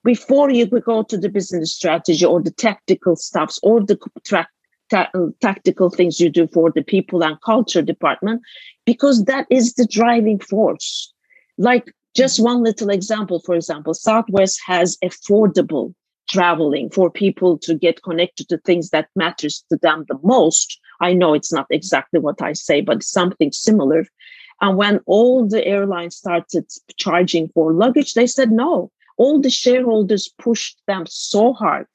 Before 0.04 0.50
you 0.50 0.66
go 0.66 1.02
to 1.02 1.18
the 1.18 1.28
business 1.28 1.74
strategy 1.74 2.24
or 2.24 2.40
the 2.40 2.52
tactical 2.52 3.16
stuffs 3.16 3.58
or 3.62 3.80
the 3.80 3.98
tra- 4.24 4.48
ta- 4.90 5.10
tactical 5.40 5.90
things 5.90 6.20
you 6.20 6.30
do 6.30 6.46
for 6.46 6.70
the 6.70 6.82
people 6.82 7.24
and 7.24 7.40
culture 7.40 7.82
department 7.82 8.42
because 8.84 9.24
that 9.24 9.46
is 9.50 9.74
the 9.74 9.86
driving 9.86 10.38
force. 10.38 11.12
Like 11.58 11.92
just 12.14 12.42
one 12.42 12.62
little 12.62 12.90
example 12.90 13.40
for 13.40 13.54
example 13.54 13.94
southwest 13.94 14.60
has 14.64 14.96
affordable 15.04 15.94
traveling 16.28 16.90
for 16.90 17.10
people 17.10 17.58
to 17.58 17.74
get 17.74 18.02
connected 18.02 18.48
to 18.48 18.58
things 18.58 18.90
that 18.90 19.08
matters 19.14 19.64
to 19.70 19.78
them 19.82 20.04
the 20.08 20.18
most. 20.24 20.80
I 21.00 21.12
know 21.12 21.34
it's 21.34 21.52
not 21.52 21.66
exactly 21.70 22.20
what 22.20 22.40
i 22.40 22.52
say 22.52 22.80
but 22.80 23.02
something 23.02 23.52
similar 23.52 24.06
and 24.60 24.76
when 24.76 25.00
all 25.06 25.46
the 25.46 25.64
airlines 25.66 26.16
started 26.16 26.66
charging 26.96 27.48
for 27.48 27.72
luggage, 27.72 28.14
they 28.14 28.26
said 28.26 28.50
no. 28.50 28.90
All 29.18 29.40
the 29.40 29.50
shareholders 29.50 30.28
pushed 30.38 30.80
them 30.86 31.04
so 31.06 31.52
hard 31.52 31.86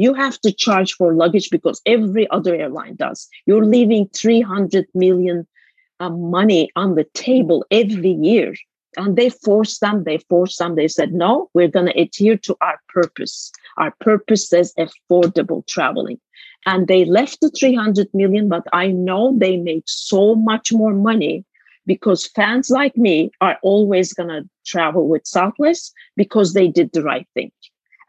you 0.00 0.14
have 0.14 0.40
to 0.40 0.50
charge 0.50 0.94
for 0.94 1.12
luggage 1.12 1.50
because 1.50 1.82
every 1.84 2.26
other 2.30 2.54
airline 2.54 2.96
does. 2.96 3.28
You're 3.44 3.66
leaving 3.66 4.08
300 4.16 4.86
million 4.94 5.46
uh, 6.00 6.08
money 6.08 6.70
on 6.74 6.94
the 6.94 7.04
table 7.12 7.66
every 7.70 8.12
year. 8.12 8.54
And 8.96 9.14
they 9.14 9.28
forced 9.28 9.82
them, 9.82 10.04
they 10.04 10.16
forced 10.30 10.58
them. 10.58 10.74
They 10.74 10.88
said, 10.88 11.12
no, 11.12 11.50
we're 11.52 11.68
going 11.68 11.86
to 11.86 12.00
adhere 12.00 12.38
to 12.38 12.56
our 12.62 12.80
purpose. 12.88 13.52
Our 13.76 13.92
purpose 14.00 14.48
says 14.48 14.72
affordable 14.78 15.66
traveling. 15.66 16.18
And 16.64 16.88
they 16.88 17.04
left 17.04 17.42
the 17.42 17.50
300 17.50 18.08
million, 18.14 18.48
but 18.48 18.66
I 18.72 18.88
know 18.88 19.36
they 19.36 19.58
made 19.58 19.84
so 19.86 20.34
much 20.34 20.72
more 20.72 20.94
money 20.94 21.44
because 21.86 22.26
fans 22.26 22.70
like 22.70 22.96
me 22.96 23.30
are 23.40 23.58
always 23.62 24.12
going 24.12 24.28
to 24.28 24.48
travel 24.64 25.08
with 25.08 25.26
Southwest 25.26 25.92
because 26.16 26.52
they 26.52 26.68
did 26.68 26.92
the 26.92 27.02
right 27.02 27.26
thing. 27.34 27.50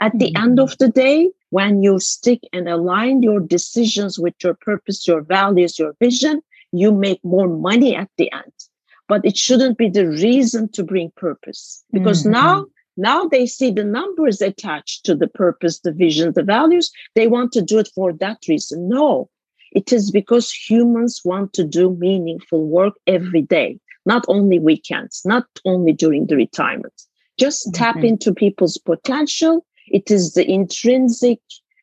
At 0.01 0.17
the 0.17 0.31
mm-hmm. 0.31 0.43
end 0.43 0.59
of 0.59 0.77
the 0.77 0.89
day, 0.89 1.31
when 1.51 1.83
you 1.83 1.99
stick 1.99 2.41
and 2.53 2.67
align 2.67 3.21
your 3.21 3.39
decisions 3.39 4.17
with 4.17 4.33
your 4.43 4.55
purpose, 4.55 5.07
your 5.07 5.21
values, 5.21 5.77
your 5.77 5.93
vision, 5.99 6.41
you 6.71 6.91
make 6.91 7.23
more 7.23 7.47
money 7.47 7.95
at 7.95 8.09
the 8.17 8.31
end. 8.31 8.53
But 9.07 9.25
it 9.25 9.37
shouldn't 9.37 9.77
be 9.77 9.89
the 9.89 10.07
reason 10.07 10.69
to 10.71 10.83
bring 10.83 11.11
purpose 11.17 11.83
because 11.91 12.21
mm-hmm. 12.21 12.31
now 12.31 12.65
now 12.97 13.25
they 13.25 13.45
see 13.45 13.71
the 13.71 13.83
numbers 13.83 14.41
attached 14.41 15.05
to 15.05 15.15
the 15.15 15.27
purpose, 15.27 15.79
the 15.79 15.91
vision, 15.91 16.33
the 16.33 16.43
values. 16.43 16.91
They 17.15 17.27
want 17.27 17.51
to 17.53 17.61
do 17.61 17.79
it 17.79 17.89
for 17.95 18.13
that 18.13 18.39
reason. 18.47 18.89
No, 18.89 19.29
it 19.71 19.91
is 19.93 20.11
because 20.11 20.51
humans 20.51 21.21
want 21.23 21.53
to 21.53 21.63
do 21.63 21.95
meaningful 21.95 22.67
work 22.67 22.93
every 23.07 23.41
day, 23.41 23.79
not 24.05 24.25
only 24.27 24.59
weekends, 24.59 25.21
not 25.25 25.45
only 25.65 25.93
during 25.93 26.27
the 26.27 26.35
retirement. 26.35 26.93
Just 27.39 27.67
mm-hmm. 27.67 27.83
tap 27.83 27.97
into 28.03 28.33
people's 28.33 28.77
potential. 28.77 29.65
It 29.87 30.11
is 30.11 30.33
the 30.33 30.49
intrinsic 30.49 31.39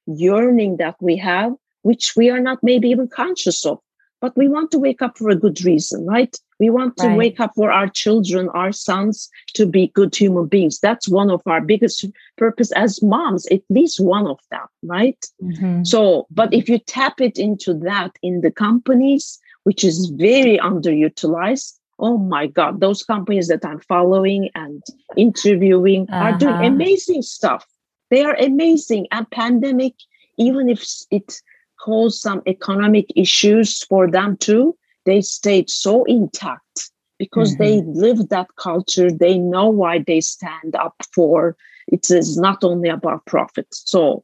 yearning 0.07 0.77
that 0.79 0.97
we 1.01 1.17
have, 1.17 1.53
which 1.83 2.15
we 2.17 2.31
are 2.31 2.41
not 2.41 2.59
maybe 2.63 2.89
even 2.89 3.09
conscious 3.09 3.65
of 3.67 3.79
but 4.21 4.37
we 4.37 4.49
want 4.49 4.71
to 4.73 4.79
wake 4.79 5.03
up 5.03 5.17
for 5.17 5.31
a 5.31 5.37
good 5.37 5.63
reason, 5.65 6.07
right? 6.07 6.37
We 6.59 6.71
want 6.71 6.97
to 6.99 7.09
right. 7.09 7.17
wake 7.17 7.41
up 7.41 7.53
for 7.55 7.71
our 7.71 7.89
children, 7.89 8.49
our 8.51 8.73
sons 8.73 9.31
to 9.55 9.67
be 9.67 9.89
good 9.89 10.15
human 10.15 10.47
beings. 10.47 10.81
That's 10.81 11.09
one 11.09 11.31
of 11.31 11.41
our 11.47 11.61
biggest 11.61 12.05
purpose 12.37 12.73
as 12.73 13.03
moms, 13.03 13.47
at 13.47 13.63
least 13.71 14.01
one 14.01 14.27
of 14.27 14.41
them, 14.51 14.67
right? 14.83 15.25
Mm-hmm. 15.43 15.85
So, 15.85 16.27
but 16.31 16.53
if 16.53 16.69
you 16.69 16.79
tap 16.79 17.21
it 17.21 17.39
into 17.39 17.75
that 17.75 18.19
in 18.23 18.41
the 18.41 18.51
companies, 18.51 19.39
which 19.65 19.85
is 19.85 20.11
very 20.17 20.59
underutilized, 20.59 21.79
oh 21.99 22.19
my 22.19 22.47
God, 22.47 22.81
those 22.81 23.03
companies 23.03 23.49
that 23.49 23.65
I'm 23.65 23.81
following 23.81 24.51
and 24.55 24.83
interviewing 25.17 26.09
uh-huh. 26.09 26.25
are 26.25 26.39
doing 26.39 26.55
uh-huh. 26.55 26.65
amazing 26.65 27.23
stuff. 27.23 27.67
They 28.11 28.25
are 28.25 28.35
amazing. 28.35 29.07
And 29.11 29.31
pandemic, 29.31 29.95
even 30.39 30.69
if 30.69 30.85
it 31.11 31.41
caused 31.81 32.21
some 32.21 32.43
economic 32.47 33.13
issues 33.15 33.85
for 33.85 34.11
them 34.11 34.37
too, 34.37 34.77
they 35.09 35.23
stayed 35.23 35.71
so 35.71 36.05
intact 36.05 36.91
because 37.19 37.55
mm-hmm. 37.55 37.63
they 37.63 37.83
live 37.87 38.29
that 38.29 38.49
culture. 38.57 39.11
They 39.11 39.39
know 39.39 39.69
why 39.71 40.05
they 40.07 40.21
stand 40.21 40.77
up 40.77 40.95
for. 41.15 41.57
It 41.89 42.11
is 42.11 42.37
not 42.37 42.63
only 42.63 42.91
about 42.91 43.25
profit. 43.25 43.67
So, 43.71 44.23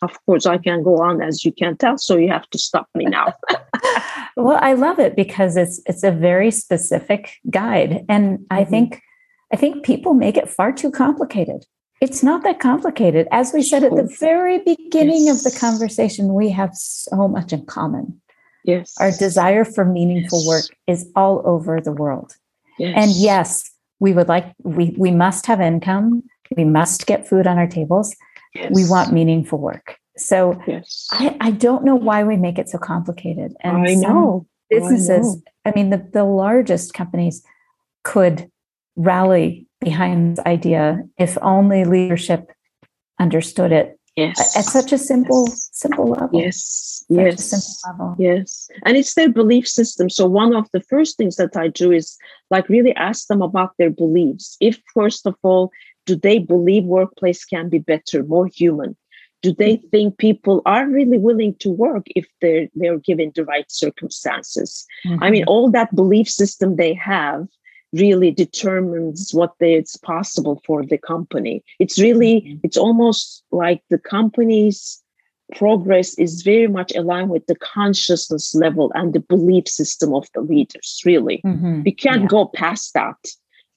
of 0.00 0.18
course, 0.24 0.46
I 0.46 0.56
can 0.56 0.82
go 0.82 0.96
on 0.96 1.20
as 1.20 1.44
you 1.44 1.52
can 1.52 1.76
tell. 1.76 1.98
So 1.98 2.16
you 2.16 2.30
have 2.30 2.48
to 2.48 2.58
stop 2.58 2.88
me 2.94 3.04
now. 3.04 3.34
well, 4.36 4.58
I 4.60 4.72
love 4.72 4.98
it 4.98 5.14
because 5.14 5.56
it's 5.56 5.80
it's 5.84 6.02
a 6.02 6.10
very 6.10 6.50
specific 6.50 7.36
guide, 7.50 8.04
and 8.08 8.38
mm-hmm. 8.38 8.58
I 8.58 8.64
think 8.64 9.02
I 9.52 9.56
think 9.56 9.84
people 9.84 10.14
make 10.14 10.38
it 10.38 10.48
far 10.48 10.72
too 10.72 10.90
complicated. 10.90 11.66
It's 12.00 12.22
not 12.22 12.42
that 12.42 12.58
complicated. 12.58 13.28
As 13.30 13.52
we 13.52 13.62
said 13.62 13.84
at 13.84 13.94
the 13.94 14.10
very 14.18 14.58
beginning 14.58 15.26
yes. 15.26 15.46
of 15.46 15.52
the 15.52 15.58
conversation, 15.58 16.34
we 16.34 16.48
have 16.50 16.74
so 16.74 17.28
much 17.28 17.52
in 17.52 17.64
common. 17.66 18.20
Yes. 18.64 18.94
Our 18.98 19.10
desire 19.10 19.64
for 19.64 19.84
meaningful 19.84 20.40
yes. 20.40 20.46
work 20.46 20.78
is 20.86 21.10
all 21.16 21.42
over 21.44 21.80
the 21.80 21.92
world. 21.92 22.36
Yes. 22.78 22.94
And 22.96 23.10
yes, 23.12 23.70
we 24.00 24.12
would 24.12 24.28
like 24.28 24.52
we 24.62 24.94
we 24.96 25.10
must 25.10 25.46
have 25.46 25.60
income. 25.60 26.22
We 26.56 26.64
must 26.64 27.06
get 27.06 27.26
food 27.26 27.46
on 27.46 27.58
our 27.58 27.66
tables. 27.66 28.14
Yes. 28.54 28.72
We 28.74 28.88
want 28.88 29.12
meaningful 29.12 29.58
work. 29.58 29.96
So 30.16 30.60
yes. 30.66 31.08
I, 31.10 31.36
I 31.40 31.50
don't 31.50 31.84
know 31.84 31.96
why 31.96 32.22
we 32.22 32.36
make 32.36 32.58
it 32.58 32.68
so 32.68 32.78
complicated. 32.78 33.54
And 33.60 33.88
I 33.88 33.94
know 33.94 34.46
businesses, 34.68 35.10
I, 35.10 35.70
know. 35.70 35.72
I 35.72 35.72
mean 35.74 35.90
the, 35.90 36.08
the 36.12 36.24
largest 36.24 36.94
companies 36.94 37.42
could 38.04 38.50
rally 38.96 39.66
behind 39.80 40.36
this 40.36 40.44
idea 40.44 41.02
if 41.18 41.38
only 41.40 41.84
leadership 41.84 42.50
understood 43.18 43.72
it 43.72 43.98
yes. 44.16 44.56
At 44.56 44.64
such 44.64 44.92
a 44.92 44.98
simple 44.98 45.46
yes. 45.48 45.68
simple 45.72 46.10
level. 46.10 46.40
Yes. 46.40 47.04
Such 47.08 47.16
yes. 47.16 47.44
simple 47.44 48.06
level. 48.06 48.16
yes. 48.18 48.70
And 48.84 48.96
it's 48.96 49.14
their 49.14 49.30
belief 49.30 49.68
system. 49.68 50.10
So 50.10 50.26
one 50.26 50.54
of 50.54 50.68
the 50.72 50.80
first 50.82 51.16
things 51.16 51.36
that 51.36 51.56
i 51.56 51.68
do 51.68 51.92
is 51.92 52.16
like 52.50 52.68
really 52.68 52.94
ask 52.96 53.26
them 53.28 53.42
about 53.42 53.72
their 53.78 53.90
beliefs. 53.90 54.56
If 54.60 54.80
first 54.94 55.26
of 55.26 55.34
all 55.42 55.70
do 56.06 56.16
they 56.16 56.38
believe 56.38 56.84
workplace 56.84 57.44
can 57.44 57.68
be 57.68 57.78
better 57.78 58.24
more 58.24 58.48
human? 58.48 58.96
Do 59.42 59.52
they 59.52 59.76
mm-hmm. 59.76 59.88
think 59.88 60.18
people 60.18 60.62
are 60.66 60.88
really 60.88 61.18
willing 61.18 61.54
to 61.60 61.70
work 61.70 62.06
if 62.14 62.26
they're 62.40 62.68
they're 62.74 62.98
given 62.98 63.32
the 63.34 63.44
right 63.44 63.70
circumstances? 63.70 64.86
Mm-hmm. 65.06 65.22
i 65.22 65.30
mean 65.30 65.44
all 65.44 65.70
that 65.70 65.94
belief 65.94 66.28
system 66.28 66.76
they 66.76 66.94
have 66.94 67.46
really 67.92 68.30
determines 68.30 69.32
what 69.32 69.54
is 69.60 69.96
possible 69.98 70.62
for 70.64 70.84
the 70.84 70.98
company. 70.98 71.62
It's 71.78 72.00
really, 72.00 72.40
mm-hmm. 72.40 72.58
it's 72.62 72.76
almost 72.76 73.42
like 73.52 73.82
the 73.90 73.98
company's 73.98 75.02
progress 75.56 76.18
is 76.18 76.42
very 76.42 76.66
much 76.66 76.92
aligned 76.94 77.30
with 77.30 77.46
the 77.46 77.56
consciousness 77.56 78.54
level 78.54 78.90
and 78.94 79.12
the 79.12 79.20
belief 79.20 79.68
system 79.68 80.14
of 80.14 80.26
the 80.34 80.40
leaders, 80.40 81.02
really. 81.04 81.42
Mm-hmm. 81.44 81.82
We 81.82 81.92
can't 81.92 82.22
yeah. 82.22 82.28
go 82.28 82.46
past 82.46 82.94
that, 82.94 83.18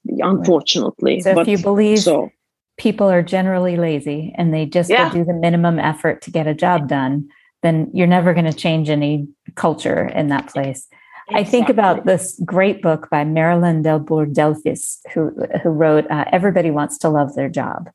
unfortunately. 0.05 1.19
So 1.19 1.35
but, 1.35 1.41
if 1.41 1.47
you 1.47 1.57
believe 1.63 1.99
so, 1.99 2.31
people 2.77 3.09
are 3.09 3.21
generally 3.21 3.75
lazy 3.77 4.33
and 4.37 4.53
they 4.53 4.65
just 4.65 4.89
yeah. 4.89 5.11
do 5.11 5.25
the 5.25 5.33
minimum 5.33 5.79
effort 5.79 6.21
to 6.23 6.31
get 6.31 6.47
a 6.47 6.53
job 6.53 6.87
done, 6.87 7.27
then 7.63 7.89
you're 7.93 8.07
never 8.07 8.33
going 8.33 8.45
to 8.45 8.53
change 8.53 8.89
any 8.89 9.27
culture 9.55 10.07
in 10.07 10.29
that 10.29 10.47
place. 10.47 10.87
Exactly. 11.27 11.41
I 11.41 11.49
think 11.49 11.69
about 11.69 12.05
this 12.05 12.39
great 12.45 12.83
book 12.83 13.09
by 13.09 13.23
Marilyn 13.23 13.81
Delbour 13.81 14.27
Delphis, 14.27 14.99
who 15.11 15.31
who 15.63 15.69
wrote 15.69 16.09
uh, 16.11 16.25
"Everybody 16.31 16.69
Wants 16.69 16.99
to 16.99 17.09
Love 17.09 17.33
Their 17.33 17.49
Job." 17.49 17.89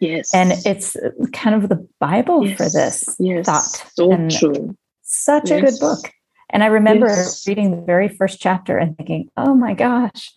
Yes, 0.00 0.34
and 0.34 0.52
it's 0.66 0.96
kind 1.32 1.54
of 1.54 1.68
the 1.68 1.86
Bible 2.00 2.44
yes. 2.44 2.56
for 2.56 2.64
this 2.64 3.16
yes. 3.20 3.46
thought. 3.46 3.92
So 3.94 4.10
and 4.10 4.30
true. 4.30 4.76
Such 5.02 5.50
yes. 5.50 5.62
a 5.62 5.66
good 5.66 5.80
book. 5.80 6.12
And 6.50 6.64
I 6.64 6.66
remember 6.66 7.14
reading 7.46 7.70
the 7.70 7.82
very 7.82 8.08
first 8.08 8.40
chapter 8.40 8.78
and 8.78 8.96
thinking, 8.96 9.28
"Oh 9.36 9.54
my 9.54 9.74
gosh, 9.74 10.32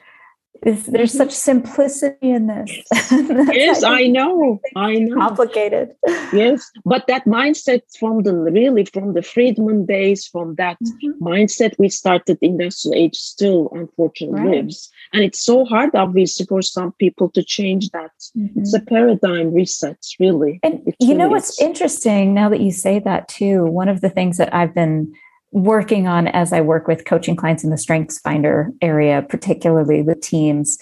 there's 0.63 0.83
mm-hmm. 0.85 1.05
such 1.05 1.31
simplicity 1.31 2.31
in 2.31 2.47
this. 2.47 2.71
yes, 3.11 3.83
I 3.97 4.07
know. 4.07 4.59
I 4.75 4.95
know. 4.95 5.15
Complicated. 5.15 5.95
Yes, 6.33 6.69
but 6.83 7.05
that 7.07 7.25
mindset 7.25 7.81
from 7.97 8.23
the 8.23 8.33
really 8.33 8.85
from 8.85 9.13
the 9.13 9.21
Friedman 9.21 9.85
days, 9.85 10.27
from 10.27 10.55
that 10.55 10.77
mm-hmm. 10.83 11.23
mindset 11.23 11.75
we 11.77 11.87
started 11.87 12.37
industrial 12.41 12.95
age, 12.95 13.15
still 13.15 13.69
unfortunately 13.71 14.41
right. 14.41 14.55
lives, 14.63 14.91
and 15.13 15.23
it's 15.23 15.39
so 15.39 15.65
hard, 15.65 15.93
obviously, 15.93 16.45
for 16.45 16.61
some 16.61 16.91
people 16.93 17.29
to 17.31 17.43
change 17.43 17.89
that. 17.91 18.11
Mm-hmm. 18.35 18.59
It's 18.59 18.73
a 18.73 18.81
paradigm 18.81 19.53
reset, 19.53 20.03
really. 20.19 20.59
And 20.63 20.81
it 20.87 20.95
you 20.99 21.09
really 21.09 21.19
know 21.19 21.29
what's 21.29 21.51
is. 21.51 21.59
interesting 21.59 22.33
now 22.33 22.49
that 22.49 22.59
you 22.59 22.71
say 22.71 22.99
that 22.99 23.27
too. 23.27 23.65
One 23.65 23.87
of 23.87 24.01
the 24.01 24.09
things 24.09 24.37
that 24.37 24.53
I've 24.53 24.73
been 24.73 25.13
working 25.55 26.05
on 26.05 26.27
as 26.27 26.51
I 26.51 26.59
work 26.59 26.85
with 26.85 27.05
coaching 27.05 27.37
clients 27.37 27.63
in 27.63 27.69
the 27.69 27.77
Strengths 27.77 28.19
Finder 28.19 28.71
area, 28.81 29.25
particularly 29.27 30.01
with 30.01 30.19
teams, 30.19 30.77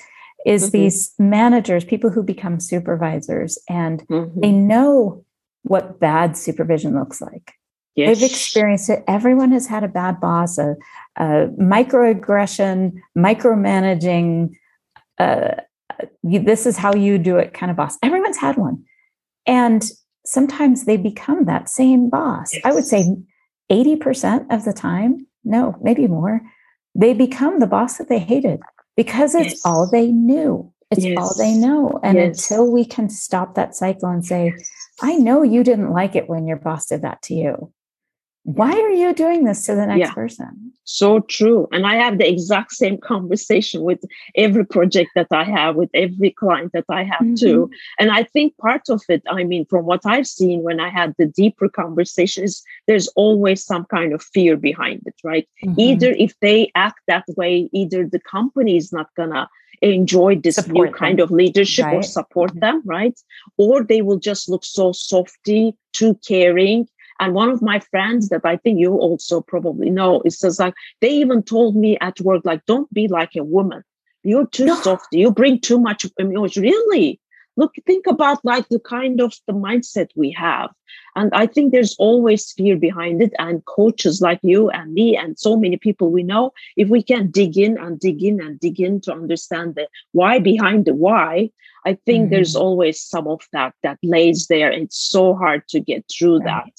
is 0.47 0.63
mm-hmm. 0.63 0.71
these 0.71 1.13
managers, 1.19 1.85
people 1.85 2.09
who 2.09 2.23
become 2.23 2.59
supervisors, 2.59 3.59
and 3.69 4.05
mm-hmm. 4.07 4.39
they 4.41 4.51
know 4.51 5.23
what 5.61 5.99
bad 5.99 6.35
supervision 6.35 6.97
looks 6.97 7.21
like. 7.21 7.53
Yes. 7.95 8.19
They've 8.19 8.31
experienced 8.31 8.89
it. 8.89 9.03
Everyone 9.07 9.51
has 9.51 9.67
had 9.67 9.83
a 9.83 9.87
bad 9.87 10.19
boss, 10.19 10.57
a, 10.57 10.75
a 11.17 11.49
microaggression, 11.59 12.93
micromanaging. 13.15 14.55
Uh, 15.19 15.51
you, 16.23 16.39
this 16.39 16.65
is 16.65 16.77
how 16.77 16.95
you 16.95 17.19
do 17.19 17.37
it 17.37 17.53
kind 17.53 17.69
of 17.69 17.77
boss. 17.77 17.99
Everyone's 18.01 18.37
had 18.37 18.57
one. 18.57 18.83
And 19.45 19.87
sometimes 20.25 20.85
they 20.85 20.97
become 20.97 21.45
that 21.45 21.69
same 21.69 22.09
boss. 22.09 22.51
Yes. 22.51 22.63
I 22.65 22.71
would 22.71 22.85
say 22.85 23.15
80% 23.73 24.53
of 24.53 24.65
the 24.65 24.73
time, 24.73 25.25
no, 25.43 25.75
maybe 25.81 26.07
more, 26.07 26.41
they 26.95 27.13
become 27.13 27.59
the 27.59 27.67
boss 27.67 27.97
that 27.97 28.07
they 28.07 28.19
hated 28.19 28.59
because 28.95 29.33
it's 29.33 29.53
yes. 29.53 29.65
all 29.65 29.89
they 29.89 30.11
knew. 30.11 30.71
It's 30.91 31.03
yes. 31.03 31.17
all 31.17 31.33
they 31.35 31.55
know. 31.55 31.99
And 32.03 32.17
yes. 32.17 32.49
until 32.49 32.71
we 32.71 32.85
can 32.85 33.09
stop 33.09 33.55
that 33.55 33.75
cycle 33.75 34.09
and 34.09 34.23
say, 34.23 34.53
I 35.01 35.15
know 35.15 35.41
you 35.41 35.63
didn't 35.63 35.91
like 35.91 36.15
it 36.15 36.29
when 36.29 36.45
your 36.45 36.57
boss 36.57 36.85
did 36.85 37.01
that 37.01 37.23
to 37.23 37.33
you. 37.33 37.73
Why 38.43 38.71
are 38.71 38.91
you 38.91 39.13
doing 39.13 39.45
this 39.45 39.65
to 39.65 39.75
the 39.75 39.85
next 39.85 39.99
yeah. 39.99 40.13
person? 40.13 40.73
So 40.83 41.21
true. 41.21 41.67
And 41.71 41.87
I 41.87 41.95
have 41.95 42.17
the 42.17 42.29
exact 42.29 42.73
same 42.73 42.97
conversation 42.97 43.83
with 43.83 44.03
every 44.35 44.65
project 44.65 45.11
that 45.15 45.27
I 45.31 45.45
have, 45.45 45.77
with 45.77 45.89
every 45.93 46.31
client 46.31 46.73
that 46.73 46.83
I 46.89 47.03
have 47.03 47.21
mm-hmm. 47.21 47.35
too. 47.35 47.71
And 47.99 48.11
I 48.11 48.23
think 48.23 48.57
part 48.57 48.89
of 48.89 49.01
it, 49.07 49.23
I 49.29 49.45
mean, 49.45 49.65
from 49.65 49.85
what 49.85 50.01
I've 50.05 50.27
seen 50.27 50.61
when 50.61 50.81
I 50.81 50.89
had 50.89 51.15
the 51.17 51.25
deeper 51.25 51.69
conversations, 51.69 52.61
there's 52.85 53.07
always 53.15 53.63
some 53.63 53.85
kind 53.85 54.13
of 54.13 54.21
fear 54.21 54.57
behind 54.57 55.03
it, 55.05 55.15
right? 55.23 55.47
Mm-hmm. 55.63 55.79
Either 55.79 56.11
if 56.11 56.37
they 56.41 56.69
act 56.75 56.99
that 57.07 57.25
way, 57.37 57.69
either 57.71 58.05
the 58.05 58.19
company 58.19 58.75
is 58.75 58.91
not 58.91 59.07
gonna 59.15 59.47
enjoy 59.81 60.35
this 60.35 60.55
support 60.55 60.73
new 60.73 60.85
them. 60.85 60.93
kind 60.93 61.19
of 61.21 61.31
leadership 61.31 61.85
right. 61.85 61.95
or 61.95 62.03
support 62.03 62.51
mm-hmm. 62.51 62.59
them, 62.59 62.81
right? 62.83 63.17
Or 63.57 63.83
they 63.83 64.01
will 64.01 64.19
just 64.19 64.49
look 64.49 64.65
so 64.65 64.91
softy, 64.91 65.77
too 65.93 66.19
caring, 66.27 66.87
and 67.19 67.33
one 67.33 67.49
of 67.49 67.61
my 67.61 67.79
friends 67.79 68.29
that 68.29 68.45
I 68.45 68.57
think 68.57 68.79
you 68.79 68.93
also 68.93 69.41
probably 69.41 69.89
know, 69.89 70.21
it 70.21 70.31
says 70.31 70.59
like 70.59 70.73
they 71.01 71.09
even 71.09 71.43
told 71.43 71.75
me 71.75 71.97
at 72.01 72.19
work, 72.21 72.43
like, 72.45 72.65
don't 72.65 72.91
be 72.93 73.07
like 73.07 73.35
a 73.35 73.43
woman. 73.43 73.83
You're 74.23 74.47
too 74.47 74.65
no. 74.65 74.75
soft. 74.75 75.07
You 75.11 75.31
bring 75.31 75.59
too 75.59 75.79
much 75.79 76.05
emotion. 76.17 76.63
Really? 76.63 77.19
Look, 77.55 77.73
think 77.85 78.07
about 78.07 78.43
like 78.43 78.67
the 78.69 78.79
kind 78.79 79.21
of 79.21 79.33
the 79.45 79.53
mindset 79.53 80.09
we 80.15 80.31
have. 80.31 80.71
And 81.15 81.29
I 81.33 81.45
think 81.45 81.71
there's 81.71 81.95
always 81.99 82.51
fear 82.51 82.77
behind 82.77 83.21
it. 83.21 83.33
And 83.37 83.63
coaches 83.65 84.21
like 84.21 84.39
you 84.41 84.69
and 84.71 84.93
me 84.93 85.15
and 85.15 85.37
so 85.37 85.55
many 85.55 85.77
people 85.77 86.09
we 86.09 86.23
know, 86.23 86.51
if 86.77 86.89
we 86.89 87.03
can 87.03 87.29
dig 87.29 87.57
in 87.57 87.77
and 87.77 87.99
dig 87.99 88.23
in 88.23 88.41
and 88.41 88.59
dig 88.59 88.79
in 88.79 89.01
to 89.01 89.13
understand 89.13 89.75
the 89.75 89.87
why 90.13 90.39
behind 90.39 90.85
the 90.85 90.95
why, 90.95 91.51
I 91.85 91.95
think 92.05 92.23
mm-hmm. 92.23 92.33
there's 92.33 92.55
always 92.55 92.99
some 92.99 93.27
of 93.27 93.41
that 93.51 93.75
that 93.83 93.99
lays 94.01 94.47
there. 94.47 94.71
It's 94.71 94.97
so 94.97 95.35
hard 95.35 95.67
to 95.69 95.79
get 95.79 96.05
through 96.09 96.39
right. 96.39 96.45
that 96.45 96.73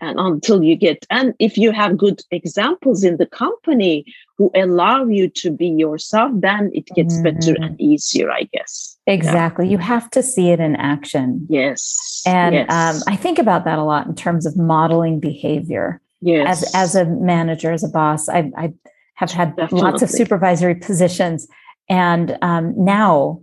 and 0.00 0.18
until 0.18 0.62
you 0.62 0.76
get 0.76 1.06
and 1.10 1.34
if 1.38 1.56
you 1.56 1.70
have 1.72 1.96
good 1.96 2.22
examples 2.30 3.04
in 3.04 3.16
the 3.16 3.26
company 3.26 4.04
who 4.38 4.50
allow 4.54 5.04
you 5.04 5.28
to 5.28 5.50
be 5.50 5.68
yourself 5.68 6.30
then 6.34 6.70
it 6.72 6.86
gets 6.94 7.14
mm-hmm. 7.14 7.24
better 7.24 7.54
and 7.60 7.80
easier 7.80 8.30
i 8.30 8.42
guess 8.52 8.96
exactly 9.06 9.66
yeah. 9.66 9.72
you 9.72 9.78
have 9.78 10.10
to 10.10 10.22
see 10.22 10.50
it 10.50 10.60
in 10.60 10.76
action 10.76 11.46
yes 11.48 12.22
and 12.26 12.54
yes. 12.54 12.70
Um, 12.70 13.02
i 13.06 13.16
think 13.16 13.38
about 13.38 13.64
that 13.64 13.78
a 13.78 13.84
lot 13.84 14.06
in 14.06 14.14
terms 14.14 14.46
of 14.46 14.56
modeling 14.56 15.20
behavior 15.20 16.00
yes 16.20 16.62
as 16.74 16.74
as 16.74 16.94
a 16.94 17.04
manager 17.04 17.72
as 17.72 17.84
a 17.84 17.88
boss 17.88 18.28
i, 18.28 18.50
I 18.56 18.72
have 19.14 19.30
had 19.30 19.54
Definitely. 19.56 19.82
lots 19.82 20.02
of 20.02 20.10
supervisory 20.10 20.74
positions 20.74 21.46
and 21.88 22.38
um, 22.42 22.74
now 22.76 23.42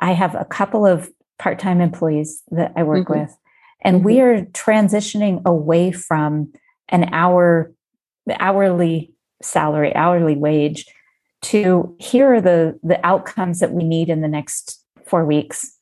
i 0.00 0.12
have 0.12 0.34
a 0.34 0.44
couple 0.44 0.86
of 0.86 1.10
part-time 1.38 1.80
employees 1.80 2.42
that 2.50 2.72
i 2.76 2.82
work 2.82 3.08
mm-hmm. 3.08 3.20
with 3.20 3.36
and 3.84 3.96
mm-hmm. 3.98 4.06
we 4.06 4.20
are 4.20 4.42
transitioning 4.46 5.44
away 5.44 5.92
from 5.92 6.52
an 6.88 7.12
hour 7.12 7.72
hourly 8.40 9.12
salary 9.42 9.94
hourly 9.94 10.34
wage 10.34 10.86
to 11.42 11.94
here 12.00 12.34
are 12.34 12.40
the 12.40 12.78
the 12.82 13.04
outcomes 13.06 13.60
that 13.60 13.72
we 13.72 13.84
need 13.84 14.08
in 14.08 14.22
the 14.22 14.28
next 14.28 14.82
four 15.04 15.24
weeks 15.24 15.78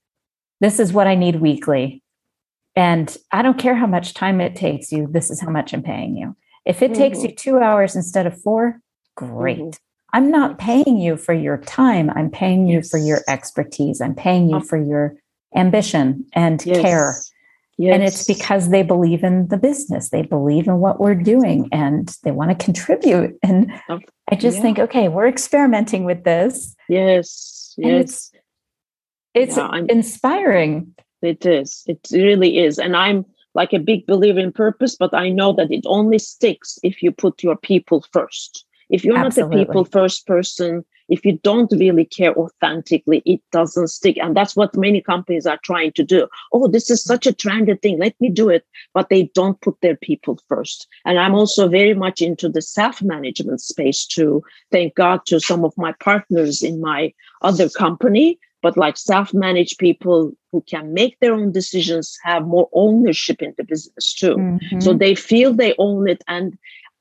this 0.61 0.81
is 0.81 0.93
what 0.93 1.07
i 1.07 1.15
need 1.15 1.37
weekly 1.37 2.03
and 2.75 3.17
i 3.31 3.43
don't 3.43 3.59
care 3.59 3.77
how 3.77 3.87
much 3.87 4.15
time 4.15 4.41
it 4.41 4.57
takes 4.57 4.91
you 4.91 5.07
this 5.11 5.31
is 5.31 5.41
how 5.41 5.51
much 5.51 5.73
i'm 5.73 5.83
paying 5.83 6.17
you 6.17 6.35
if 6.65 6.83
it 6.83 6.91
mm-hmm. 6.91 7.01
takes 7.01 7.23
you 7.23 7.33
two 7.33 7.59
hours 7.59 7.95
instead 7.95 8.27
of 8.27 8.41
four 8.43 8.81
great 9.15 9.59
mm-hmm. 9.59 9.71
i'm 10.13 10.31
not 10.31 10.59
paying 10.59 10.97
you 10.97 11.17
for 11.17 11.35
your 11.35 11.59
time 11.59 12.11
i'm 12.11 12.31
paying 12.31 12.67
you 12.67 12.79
yes. 12.79 12.91
for 12.91 12.99
your 12.99 13.21
expertise 13.29 14.01
i'm 14.01 14.15
paying 14.15 14.51
you 14.51 14.59
for 14.61 14.83
your 14.83 15.15
ambition 15.55 16.27
and 16.33 16.65
yes. 16.67 16.81
care 16.81 17.15
Yes. 17.83 17.95
And 17.95 18.03
it's 18.05 18.25
because 18.27 18.69
they 18.69 18.85
believe 18.85 19.25
in 19.25 19.49
the 19.49 19.57
business, 19.57 20.11
they 20.11 20.23
believe 20.23 20.69
in 20.69 20.79
what 20.79 21.01
we're 21.01 21.17
doing, 21.17 21.69
and 21.73 22.17
they 22.23 22.31
want 22.31 22.57
to 22.57 22.65
contribute. 22.65 23.37
And 23.43 23.73
I 24.31 24.37
just 24.37 24.59
yeah. 24.59 24.63
think, 24.63 24.79
okay, 24.79 25.09
we're 25.09 25.27
experimenting 25.27 26.05
with 26.05 26.23
this. 26.23 26.77
Yes, 26.89 27.75
yes. 27.77 28.05
It's, 28.05 28.33
it's 29.35 29.57
yeah, 29.57 29.81
inspiring. 29.89 30.95
It 31.23 31.45
is. 31.45 31.83
It 31.89 32.07
really 32.13 32.59
is. 32.59 32.79
And 32.79 32.95
I'm 32.95 33.27
like 33.57 33.73
a 33.73 33.81
big 33.81 34.07
believer 34.07 34.39
in 34.39 34.53
purpose, 34.53 34.95
but 34.95 35.13
I 35.13 35.29
know 35.29 35.53
that 35.55 35.73
it 35.73 35.83
only 35.87 36.21
sticks 36.21 36.79
if 36.85 37.03
you 37.03 37.11
put 37.11 37.43
your 37.43 37.57
people 37.57 38.05
first. 38.13 38.65
If 38.91 39.05
you're 39.05 39.19
Absolutely. 39.19 39.57
not 39.57 39.63
a 39.63 39.67
people 39.67 39.85
first 39.87 40.25
person, 40.25 40.85
if 41.13 41.27
you 41.27 41.39
don't 41.43 41.71
really 41.73 42.07
care 42.07 42.35
authentically, 42.39 43.23
it 43.27 43.43
doesn't 43.53 43.89
stick. 43.89 44.17
And 44.17 44.35
that's 44.35 44.57
what 44.57 44.75
many 44.75 45.03
companies 45.03 45.47
are 45.47 45.61
trying 45.63 45.93
to 45.93 46.03
do. 46.03 46.27
Oh, 46.55 46.69
this 46.69 46.89
is 46.91 47.05
such 47.05 47.27
a 47.27 47.35
trendy 47.35 47.81
thing. 47.83 47.99
Let 47.99 48.19
me 48.19 48.31
do 48.31 48.49
it. 48.49 48.65
But 48.95 49.11
they 49.11 49.25
don't 49.35 49.61
put 49.61 49.77
their 49.83 49.97
people 49.97 50.41
first. 50.49 50.89
And 51.05 51.19
I'm 51.19 51.35
also 51.35 51.69
very 51.69 51.93
much 51.93 52.23
into 52.23 52.49
the 52.49 52.63
self 52.63 53.03
management 53.03 53.61
space 53.61 54.07
too. 54.07 54.43
Thank 54.71 54.95
God 54.95 55.27
to 55.27 55.39
some 55.39 55.67
of 55.67 55.77
my 55.77 55.93
partners 56.01 56.63
in 56.63 56.81
my 56.81 57.13
other 57.43 57.69
company 57.69 58.39
but 58.63 58.77
like 58.77 58.97
self-managed 58.97 59.77
people 59.79 60.33
who 60.53 60.61
can 60.69 60.95
make 60.95 61.19
their 61.19 61.35
own 61.35 61.51
decisions 61.51 62.17
have 62.23 62.47
more 62.47 62.69
ownership 62.73 63.43
in 63.43 63.53
the 63.59 63.65
business 63.65 64.15
too 64.15 64.37
mm-hmm. 64.37 64.81
so 64.81 64.95
they 64.95 65.17
feel 65.17 65.53
they 65.53 65.75
own 65.79 66.09
it 66.09 66.23
and 66.29 66.57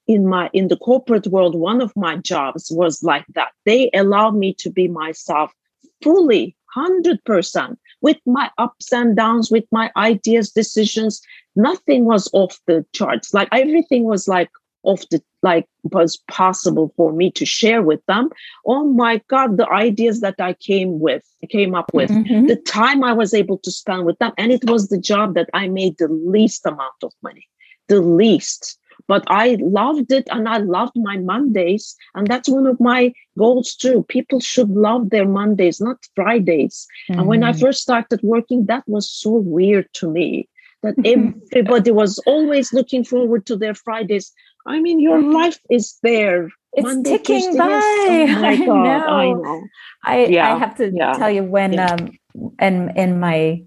in 0.07 0.27
my 0.27 0.49
in 0.53 0.67
the 0.67 0.77
corporate 0.77 1.27
world 1.27 1.55
one 1.55 1.81
of 1.81 1.91
my 1.95 2.17
jobs 2.17 2.71
was 2.71 3.03
like 3.03 3.25
that. 3.35 3.51
They 3.65 3.89
allowed 3.93 4.35
me 4.35 4.53
to 4.55 4.69
be 4.69 4.87
myself 4.87 5.53
fully 6.01 6.55
100% 6.75 7.77
with 8.01 8.17
my 8.25 8.49
ups 8.57 8.91
and 8.93 9.15
downs 9.15 9.51
with 9.51 9.65
my 9.71 9.91
ideas 9.97 10.51
decisions. 10.51 11.21
Nothing 11.55 12.05
was 12.05 12.29
off 12.33 12.59
the 12.65 12.85
charts. 12.93 13.33
Like 13.33 13.49
everything 13.51 14.05
was 14.05 14.27
like 14.27 14.49
off 14.83 15.07
the 15.09 15.21
like 15.43 15.67
was 15.83 16.17
possible 16.29 16.91
for 16.95 17.11
me 17.13 17.29
to 17.31 17.45
share 17.45 17.81
with 17.81 18.03
them. 18.07 18.29
Oh 18.65 18.85
my 18.85 19.21
god 19.27 19.57
the 19.57 19.69
ideas 19.69 20.21
that 20.21 20.35
i 20.39 20.53
came 20.53 20.99
with 20.99 21.23
came 21.49 21.75
up 21.75 21.93
with 21.93 22.09
mm-hmm. 22.09 22.47
the 22.47 22.55
time 22.55 23.03
i 23.03 23.13
was 23.13 23.33
able 23.33 23.59
to 23.59 23.71
spend 23.71 24.05
with 24.05 24.17
them. 24.19 24.31
And 24.37 24.51
it 24.51 24.63
was 24.69 24.87
the 24.87 24.99
job 24.99 25.35
that 25.35 25.49
i 25.53 25.67
made 25.67 25.97
the 25.97 26.07
least 26.07 26.65
amount 26.65 27.03
of 27.03 27.11
money 27.21 27.47
the 27.89 28.01
least 28.01 28.79
but 29.11 29.25
I 29.27 29.57
loved 29.59 30.13
it 30.13 30.25
and 30.31 30.47
I 30.47 30.59
loved 30.59 30.93
my 30.95 31.17
Mondays. 31.17 31.97
And 32.15 32.25
that's 32.27 32.47
one 32.47 32.65
of 32.65 32.79
my 32.79 33.13
goals 33.37 33.75
too. 33.75 34.05
People 34.07 34.39
should 34.39 34.69
love 34.69 35.09
their 35.09 35.27
Mondays, 35.27 35.81
not 35.81 35.97
Fridays. 36.15 36.87
Mm-hmm. 37.09 37.19
And 37.19 37.27
when 37.27 37.43
I 37.43 37.51
mm. 37.51 37.59
first 37.59 37.81
started 37.81 38.21
working, 38.23 38.67
that 38.67 38.85
was 38.87 39.11
so 39.11 39.31
weird 39.31 39.89
to 39.95 40.09
me 40.09 40.47
that 40.83 40.95
everybody 41.03 41.91
was 41.91 42.19
always 42.19 42.71
looking 42.71 43.03
forward 43.03 43.45
to 43.47 43.57
their 43.57 43.75
Fridays. 43.75 44.31
I 44.65 44.79
mean, 44.79 45.01
your 45.01 45.21
life 45.21 45.59
is 45.69 45.97
there. 46.03 46.49
It's 46.71 46.85
Monday, 46.85 47.17
ticking 47.17 47.51
Tuesday, 47.51 47.57
by. 47.57 47.67
Oh 47.67 48.39
my 48.39 48.47
I 48.47 48.57
God, 48.65 48.65
know. 48.65 49.07
I 49.07 49.33
know. 49.33 49.63
I, 50.05 50.25
yeah. 50.27 50.55
I 50.55 50.57
have 50.57 50.77
to 50.77 50.89
yeah. 50.89 51.11
tell 51.15 51.29
you 51.29 51.43
when 51.43 51.73
yeah. 51.73 51.91
um 51.91 52.11
and 52.59 52.97
in 52.97 53.19
my 53.19 53.61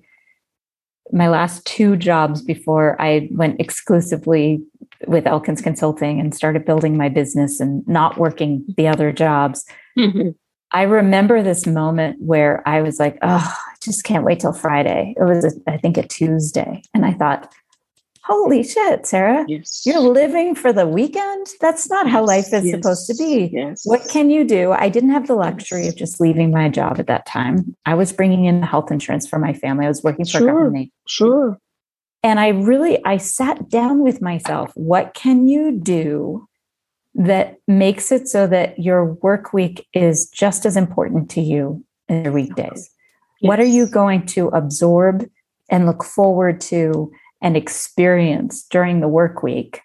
my 1.12 1.28
last 1.28 1.64
two 1.66 1.96
jobs 1.96 2.42
before 2.42 3.00
I 3.00 3.28
went 3.30 3.60
exclusively 3.60 4.62
with 5.06 5.26
Elkins 5.26 5.60
Consulting 5.60 6.20
and 6.20 6.34
started 6.34 6.64
building 6.64 6.96
my 6.96 7.08
business 7.08 7.60
and 7.60 7.86
not 7.86 8.18
working 8.18 8.64
the 8.76 8.88
other 8.88 9.12
jobs. 9.12 9.64
Mm-hmm. 9.98 10.30
I 10.72 10.82
remember 10.82 11.42
this 11.42 11.66
moment 11.66 12.16
where 12.20 12.66
I 12.66 12.82
was 12.82 12.98
like, 12.98 13.18
oh, 13.22 13.56
I 13.56 13.74
just 13.80 14.02
can't 14.02 14.24
wait 14.24 14.40
till 14.40 14.52
Friday. 14.52 15.14
It 15.16 15.22
was, 15.22 15.44
a, 15.44 15.70
I 15.70 15.76
think, 15.76 15.96
a 15.96 16.06
Tuesday. 16.06 16.82
And 16.92 17.06
I 17.06 17.12
thought, 17.12 17.52
holy 18.24 18.62
shit, 18.64 19.06
Sarah, 19.06 19.44
yes. 19.46 19.82
you're 19.84 20.00
living 20.00 20.54
for 20.54 20.72
the 20.72 20.86
weekend? 20.86 21.46
That's 21.60 21.88
not 21.90 22.08
how 22.08 22.24
life 22.24 22.52
is 22.52 22.64
yes, 22.64 22.74
supposed 22.74 23.06
to 23.06 23.14
be. 23.14 23.50
Yes. 23.52 23.82
What 23.84 24.08
can 24.08 24.30
you 24.30 24.44
do? 24.44 24.72
I 24.72 24.88
didn't 24.88 25.10
have 25.10 25.26
the 25.26 25.34
luxury 25.34 25.86
of 25.86 25.94
just 25.94 26.20
leaving 26.20 26.50
my 26.50 26.68
job 26.68 26.98
at 26.98 27.06
that 27.06 27.26
time. 27.26 27.76
I 27.86 27.94
was 27.94 28.12
bringing 28.12 28.46
in 28.46 28.62
health 28.62 28.90
insurance 28.90 29.28
for 29.28 29.38
my 29.38 29.52
family. 29.52 29.84
I 29.84 29.88
was 29.88 30.02
working 30.02 30.24
for 30.24 30.38
sure, 30.38 30.48
a 30.48 30.52
company. 30.52 30.90
Sure. 31.06 31.58
And 32.24 32.40
I 32.40 32.48
really 32.48 33.04
I 33.04 33.18
sat 33.18 33.68
down 33.68 34.02
with 34.02 34.22
myself. 34.22 34.72
What 34.74 35.12
can 35.12 35.46
you 35.46 35.78
do 35.78 36.48
that 37.14 37.58
makes 37.68 38.10
it 38.10 38.26
so 38.26 38.46
that 38.46 38.78
your 38.78 39.04
work 39.04 39.52
week 39.52 39.86
is 39.92 40.28
just 40.30 40.64
as 40.66 40.76
important 40.76 41.30
to 41.32 41.42
you 41.42 41.84
as 42.08 42.24
your 42.24 42.32
weekdays? 42.32 42.90
What 43.42 43.60
are 43.60 43.64
you 43.66 43.86
going 43.86 44.24
to 44.26 44.48
absorb 44.48 45.28
and 45.68 45.84
look 45.84 46.02
forward 46.02 46.62
to 46.62 47.12
and 47.42 47.58
experience 47.58 48.64
during 48.70 49.00
the 49.00 49.08
work 49.08 49.42
week 49.42 49.82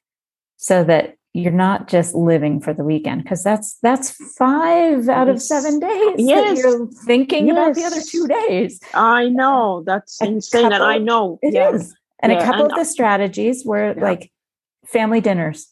so 0.55 0.85
that 0.85 1.15
you're 1.33 1.51
not 1.51 1.89
just 1.89 2.15
living 2.15 2.61
for 2.61 2.73
the 2.73 2.83
weekend 2.83 3.23
because 3.23 3.43
that's 3.43 3.77
that's 3.83 4.11
five 4.37 5.09
out 5.09 5.27
of 5.27 5.41
seven 5.41 5.79
days 5.79 6.15
yes. 6.17 6.57
that 6.57 6.57
you're 6.57 6.87
thinking 7.05 7.47
yes. 7.47 7.53
about 7.53 7.75
the 7.75 7.83
other 7.83 8.01
two 8.01 8.27
days 8.27 8.79
i 8.95 9.29
know 9.29 9.83
that's 9.85 10.19
a 10.21 10.25
insane 10.25 10.63
couple, 10.63 10.75
and 10.75 10.83
i 10.83 10.97
know 10.97 11.37
it 11.43 11.53
yeah. 11.53 11.71
is. 11.71 11.93
And 12.21 12.31
yeah. 12.31 12.39
a 12.39 12.45
couple 12.45 12.63
and, 12.63 12.71
of 12.71 12.77
the 12.77 12.85
strategies 12.85 13.63
were 13.65 13.93
yeah. 13.95 14.03
like 14.03 14.31
family 14.85 15.21
dinners 15.21 15.69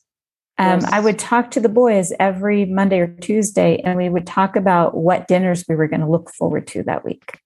um, 0.60 0.80
yes. 0.80 0.90
I 0.92 1.00
would 1.00 1.20
talk 1.20 1.52
to 1.52 1.60
the 1.60 1.70
boys 1.70 2.12
every 2.20 2.66
Monday 2.66 3.00
or 3.00 3.08
Tuesday, 3.08 3.80
and 3.84 3.96
we 3.96 4.10
would 4.10 4.26
talk 4.26 4.56
about 4.56 4.98
what 4.98 5.28
dinners 5.28 5.64
we 5.70 5.76
were 5.76 5.88
going 5.88 6.02
to 6.02 6.10
look 6.10 6.32
forward 6.32 6.66
to 6.68 6.84
that 6.84 7.06
week. 7.06 7.40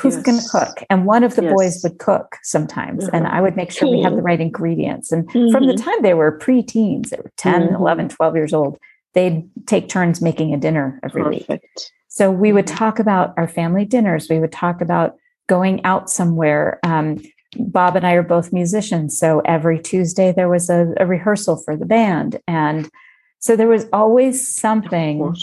who's 0.00 0.16
yes. 0.16 0.24
going 0.24 0.38
to 0.38 0.48
cook 0.50 0.86
and 0.90 1.06
one 1.06 1.24
of 1.24 1.36
the 1.36 1.42
yes. 1.42 1.54
boys 1.54 1.80
would 1.82 1.98
cook 1.98 2.36
sometimes 2.42 3.04
mm-hmm. 3.04 3.16
and 3.16 3.26
i 3.28 3.40
would 3.40 3.56
make 3.56 3.70
sure 3.70 3.88
we 3.88 4.02
have 4.02 4.14
the 4.14 4.20
right 4.20 4.42
ingredients 4.42 5.10
and 5.10 5.26
mm-hmm. 5.28 5.50
from 5.50 5.66
the 5.66 5.72
mm-hmm. 5.72 5.88
time 5.88 6.02
they 6.02 6.12
were 6.12 6.32
pre-teens 6.32 7.08
they 7.08 7.16
were 7.16 7.32
10 7.38 7.62
mm-hmm. 7.62 7.76
11 7.76 8.10
12 8.10 8.36
years 8.36 8.52
old 8.52 8.78
they'd 9.14 9.48
take 9.66 9.88
turns 9.88 10.20
making 10.20 10.52
a 10.52 10.58
dinner 10.58 11.00
every 11.02 11.22
Perfect. 11.22 11.48
week 11.48 11.60
so 12.08 12.30
we 12.30 12.52
would 12.52 12.66
mm-hmm. 12.66 12.76
talk 12.76 12.98
about 12.98 13.32
our 13.38 13.48
family 13.48 13.86
dinners 13.86 14.28
we 14.28 14.38
would 14.38 14.52
talk 14.52 14.82
about 14.82 15.16
going 15.48 15.82
out 15.86 16.10
somewhere 16.10 16.78
um, 16.82 17.16
bob 17.58 17.96
and 17.96 18.06
i 18.06 18.12
are 18.12 18.22
both 18.22 18.52
musicians 18.52 19.18
so 19.18 19.40
every 19.44 19.80
tuesday 19.80 20.32
there 20.32 20.48
was 20.48 20.70
a, 20.70 20.92
a 20.98 21.06
rehearsal 21.06 21.56
for 21.56 21.76
the 21.76 21.86
band. 21.86 22.40
And 22.46 22.90
so 23.38 23.56
there 23.56 23.68
was 23.68 23.86
always 23.92 24.54
something 24.54 25.34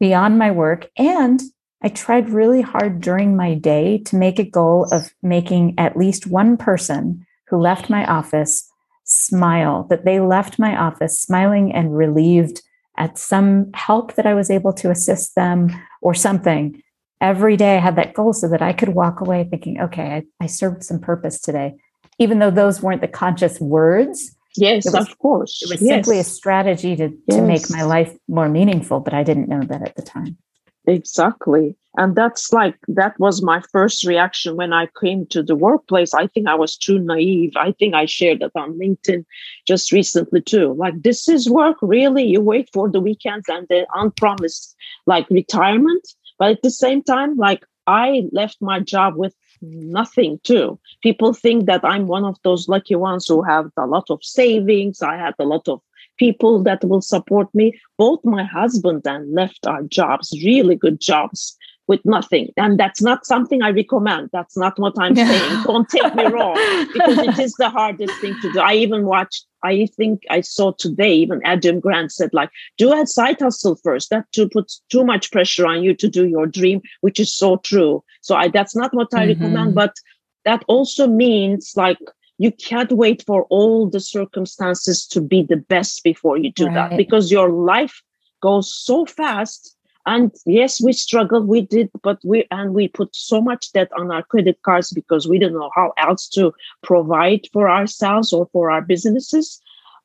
beyond 0.00 0.38
my 0.38 0.50
work. 0.50 0.88
And 0.96 1.40
I 1.82 1.88
tried 1.88 2.30
really 2.30 2.60
hard 2.60 3.00
during 3.00 3.36
my 3.36 3.54
day 3.54 3.98
to 4.06 4.16
make 4.16 4.38
a 4.38 4.44
goal 4.44 4.88
of 4.92 5.12
making 5.22 5.74
at 5.78 5.96
least 5.96 6.26
one 6.26 6.56
person 6.56 7.24
who 7.48 7.58
left 7.58 7.88
my 7.88 8.04
office 8.06 8.68
smile, 9.04 9.86
that 9.88 10.04
they 10.04 10.20
left 10.20 10.58
my 10.58 10.76
office 10.76 11.18
smiling 11.18 11.72
and 11.72 11.96
relieved 11.96 12.62
at 12.98 13.16
some 13.16 13.70
help 13.74 14.14
that 14.14 14.26
I 14.26 14.34
was 14.34 14.50
able 14.50 14.72
to 14.74 14.90
assist 14.90 15.34
them 15.34 15.70
or 16.02 16.14
something. 16.14 16.82
Every 17.20 17.56
day 17.56 17.76
I 17.76 17.80
had 17.80 17.96
that 17.96 18.14
goal 18.14 18.32
so 18.32 18.48
that 18.48 18.62
I 18.62 18.72
could 18.72 18.90
walk 18.90 19.20
away 19.20 19.46
thinking, 19.50 19.80
okay, 19.80 20.24
I, 20.40 20.44
I 20.44 20.46
served 20.46 20.84
some 20.84 21.00
purpose 21.00 21.40
today, 21.40 21.74
even 22.18 22.38
though 22.38 22.50
those 22.50 22.80
weren't 22.80 23.00
the 23.00 23.08
conscious 23.08 23.60
words. 23.60 24.36
Yes, 24.56 24.84
was, 24.86 24.94
of 24.94 25.18
course. 25.18 25.62
It 25.62 25.70
was 25.70 25.82
yes. 25.82 25.96
simply 25.96 26.18
a 26.18 26.24
strategy 26.24 26.96
to, 26.96 27.12
yes. 27.26 27.36
to 27.36 27.42
make 27.42 27.70
my 27.70 27.82
life 27.82 28.16
more 28.28 28.48
meaningful, 28.48 29.00
but 29.00 29.14
I 29.14 29.22
didn't 29.22 29.48
know 29.48 29.62
that 29.62 29.82
at 29.82 29.96
the 29.96 30.02
time. 30.02 30.36
Exactly. 30.86 31.76
And 31.98 32.16
that's 32.16 32.52
like, 32.52 32.76
that 32.88 33.18
was 33.18 33.42
my 33.42 33.60
first 33.72 34.06
reaction 34.06 34.56
when 34.56 34.72
I 34.72 34.88
came 35.00 35.26
to 35.26 35.42
the 35.42 35.56
workplace. 35.56 36.14
I 36.14 36.28
think 36.28 36.46
I 36.46 36.54
was 36.54 36.76
too 36.76 36.98
naive. 36.98 37.52
I 37.56 37.72
think 37.72 37.94
I 37.94 38.06
shared 38.06 38.40
that 38.40 38.52
on 38.54 38.78
LinkedIn 38.78 39.24
just 39.66 39.92
recently 39.92 40.40
too. 40.40 40.74
Like, 40.74 41.02
this 41.02 41.28
is 41.28 41.50
work, 41.50 41.76
really? 41.82 42.24
You 42.24 42.40
wait 42.40 42.70
for 42.72 42.88
the 42.88 43.00
weekends 43.00 43.48
and 43.48 43.66
the 43.68 43.86
unpromised 43.94 44.74
like 45.06 45.28
retirement. 45.28 46.08
But 46.38 46.50
at 46.50 46.62
the 46.62 46.70
same 46.70 47.02
time, 47.02 47.36
like, 47.36 47.64
I 47.86 48.28
left 48.32 48.58
my 48.60 48.80
job 48.80 49.16
with 49.16 49.34
nothing 49.62 50.40
too. 50.44 50.78
People 51.02 51.32
think 51.32 51.66
that 51.66 51.84
I'm 51.84 52.06
one 52.06 52.24
of 52.24 52.36
those 52.44 52.68
lucky 52.68 52.94
ones 52.94 53.26
who 53.26 53.42
have 53.42 53.70
a 53.76 53.86
lot 53.86 54.10
of 54.10 54.22
savings. 54.22 55.02
I 55.02 55.16
had 55.16 55.34
a 55.38 55.44
lot 55.44 55.68
of 55.68 55.80
people 56.18 56.62
that 56.64 56.84
will 56.84 57.00
support 57.00 57.48
me. 57.54 57.80
Both 57.96 58.20
my 58.24 58.44
husband 58.44 59.06
and 59.06 59.32
left 59.32 59.66
our 59.66 59.82
jobs, 59.84 60.32
really 60.44 60.76
good 60.76 61.00
jobs, 61.00 61.56
with 61.88 62.04
nothing. 62.04 62.52
And 62.56 62.78
that's 62.78 63.02
not 63.02 63.26
something 63.26 63.62
I 63.62 63.70
recommend. 63.70 64.28
That's 64.32 64.56
not 64.56 64.78
what 64.78 64.94
I'm 64.98 65.16
saying. 65.16 65.62
Don't 65.64 65.88
take 65.88 66.14
me 66.14 66.26
wrong, 66.26 66.54
because 66.92 67.18
it 67.18 67.38
is 67.38 67.54
the 67.54 67.70
hardest 67.70 68.14
thing 68.20 68.36
to 68.42 68.52
do. 68.52 68.60
I 68.60 68.74
even 68.74 69.06
watched, 69.06 69.46
I 69.64 69.88
think 69.96 70.22
I 70.30 70.42
saw 70.42 70.72
today, 70.72 71.14
even 71.14 71.40
Adam 71.44 71.80
Grant 71.80 72.12
said, 72.12 72.30
like, 72.32 72.50
do 72.76 72.92
a 72.92 73.06
side 73.06 73.40
hustle 73.40 73.76
first. 73.82 74.10
That 74.10 74.30
to 74.32 74.48
put 74.48 74.70
too 74.90 75.04
much 75.04 75.32
pressure 75.32 75.66
on 75.66 75.82
you 75.82 75.94
to 75.94 76.08
do 76.08 76.26
your 76.26 76.46
dream, 76.46 76.82
which 77.00 77.18
is 77.18 77.34
so 77.34 77.56
true. 77.56 78.04
So 78.20 78.36
I, 78.36 78.48
that's 78.48 78.76
not 78.76 78.94
what 78.94 79.08
I 79.14 79.26
mm-hmm. 79.26 79.42
recommend, 79.42 79.74
but 79.74 79.94
that 80.44 80.64
also 80.68 81.06
means 81.08 81.72
like 81.74 81.98
you 82.36 82.52
can't 82.52 82.92
wait 82.92 83.24
for 83.26 83.44
all 83.44 83.88
the 83.88 84.00
circumstances 84.00 85.06
to 85.08 85.20
be 85.20 85.42
the 85.42 85.56
best 85.56 86.04
before 86.04 86.36
you 86.36 86.52
do 86.52 86.66
right. 86.66 86.90
that 86.90 86.96
because 86.96 87.32
your 87.32 87.50
life 87.50 88.02
goes 88.40 88.72
so 88.72 89.04
fast 89.06 89.74
and 90.08 90.34
yes 90.46 90.80
we 90.80 90.92
struggled 90.92 91.46
we 91.46 91.60
did 91.60 91.90
but 92.02 92.18
we 92.24 92.46
and 92.50 92.72
we 92.72 92.88
put 92.88 93.14
so 93.14 93.40
much 93.40 93.72
debt 93.72 93.90
on 93.98 94.10
our 94.10 94.22
credit 94.22 94.58
cards 94.62 94.90
because 94.90 95.28
we 95.28 95.38
didn't 95.38 95.58
know 95.58 95.70
how 95.74 95.92
else 95.98 96.26
to 96.28 96.52
provide 96.82 97.42
for 97.52 97.68
ourselves 97.68 98.32
or 98.32 98.48
for 98.52 98.70
our 98.70 98.82
businesses. 98.82 99.60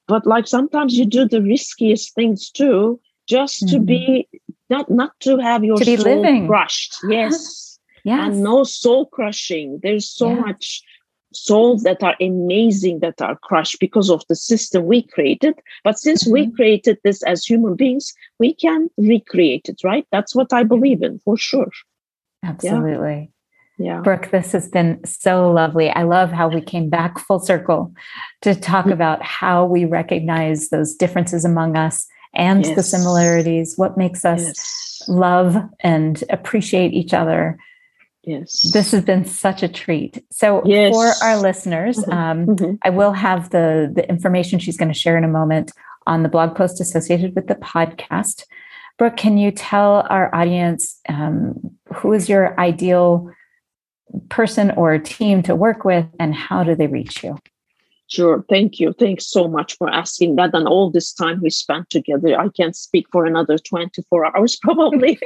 But 0.08 0.26
like 0.26 0.48
sometimes 0.48 0.98
you 0.98 1.06
do 1.06 1.28
the 1.28 1.42
riskiest 1.42 2.14
things 2.14 2.50
too 2.50 3.00
just 3.28 3.64
mm-hmm. 3.64 3.76
to 3.76 3.80
be 3.82 4.28
not 4.70 4.90
not 4.92 5.12
to 5.22 5.38
have 5.38 5.64
your 5.64 5.78
to 5.78 5.86
soul 5.86 6.22
living. 6.22 6.48
crushed. 6.48 6.98
Yes. 7.08 7.70
Yes. 8.06 8.34
And 8.34 8.44
no 8.44 8.66
soul 8.66 9.06
crushing. 9.06 9.80
There's 9.82 10.10
so 10.10 10.36
much 10.36 10.84
souls 11.36 11.84
that 11.84 12.04
are 12.04 12.16
amazing 12.22 13.00
that 13.00 13.22
are 13.22 13.38
crushed 13.38 13.80
because 13.80 14.10
of 14.10 14.24
the 14.30 14.36
system 14.36 14.86
we 14.86 15.04
created. 15.04 15.56
But 15.84 16.00
since 16.00 16.24
mm-hmm. 16.24 16.34
we 16.34 16.52
created 16.52 16.98
this 17.04 17.24
as 17.24 17.46
human 17.46 17.76
beings, 17.76 18.14
we 18.40 18.54
can 18.54 18.90
recreate 18.98 19.70
it, 19.70 19.82
right? 19.84 20.06
That's 20.12 20.36
what 20.36 20.54
I 20.54 20.64
believe 20.64 21.02
in 21.02 21.20
for 21.20 21.38
sure. 21.38 21.72
Absolutely. 22.44 23.32
Yeah. 23.78 23.86
yeah. 23.86 24.02
Brooke, 24.02 24.30
this 24.32 24.52
has 24.52 24.68
been 24.68 25.00
so 25.06 25.52
lovely. 25.52 25.90
I 25.90 26.04
love 26.04 26.32
how 26.32 26.48
we 26.48 26.62
came 26.62 26.90
back 26.90 27.20
full 27.20 27.40
circle 27.40 27.94
to 28.42 28.56
talk 28.56 28.86
mm-hmm. 28.86 28.94
about 28.94 29.24
how 29.24 29.66
we 29.66 29.86
recognize 29.86 30.70
those 30.70 30.96
differences 30.96 31.46
among 31.46 31.78
us 31.78 32.08
and 32.34 32.66
yes. 32.66 32.76
the 32.76 32.84
similarities, 32.84 33.78
what 33.78 33.98
makes 33.98 34.26
us 34.26 34.42
yes. 34.42 35.04
love 35.08 35.58
and 35.82 36.24
appreciate 36.30 36.94
each 36.94 37.14
other 37.14 37.58
Yes. 38.24 38.72
This 38.72 38.92
has 38.92 39.04
been 39.04 39.26
such 39.26 39.64
a 39.64 39.68
treat. 39.68 40.24
So 40.32 40.64
yes. 40.66 40.94
for 40.94 41.26
our 41.26 41.38
listeners, 41.38 41.98
mm-hmm. 41.98 42.12
Um, 42.12 42.46
mm-hmm. 42.46 42.76
I 42.84 42.90
will 42.90 43.12
have 43.12 43.50
the, 43.50 43.92
the 43.94 44.08
information 44.08 44.60
she's 44.60 44.78
going 44.78 44.92
to 44.92 44.98
share 44.98 45.18
in 45.18 45.24
a 45.24 45.30
moment 45.30 45.72
on 46.08 46.24
the 46.24 46.30
blog 46.30 46.56
post 46.56 46.80
associated 46.80 47.36
with 47.36 47.48
the 47.48 47.56
podcast. 47.56 48.46
Brooke, 48.98 49.18
can 49.18 49.38
you 49.38 49.52
tell 49.52 50.06
our 50.10 50.34
audience 50.34 51.00
um, 51.10 51.56
who 51.94 52.14
is 52.14 52.30
your 52.30 52.58
ideal 52.60 53.32
person 54.30 54.72
or 54.72 54.98
team 55.00 55.44
to 55.44 55.56
work 55.56 55.84
with 55.84 56.06
and 56.20 56.34
how 56.34 56.64
do 56.64 56.76
they 56.76 56.88
reach 56.88 57.24
you? 57.24 57.38
Sure. 58.08 58.46
Thank 58.50 58.80
you. 58.80 58.94
Thanks 58.94 59.26
so 59.26 59.48
much 59.48 59.78
for 59.78 59.90
asking 59.90 60.36
that. 60.36 60.54
And 60.54 60.68
all 60.68 60.92
this 60.92 61.14
time 61.14 61.42
we 61.42 61.50
spent 61.50 61.90
together, 61.90 62.40
I 62.40 62.50
can't 62.50 62.76
speak 62.76 63.08
for 63.12 63.26
another 63.26 63.58
24 63.58 64.38
hours 64.38 64.56
probably. 64.62 65.20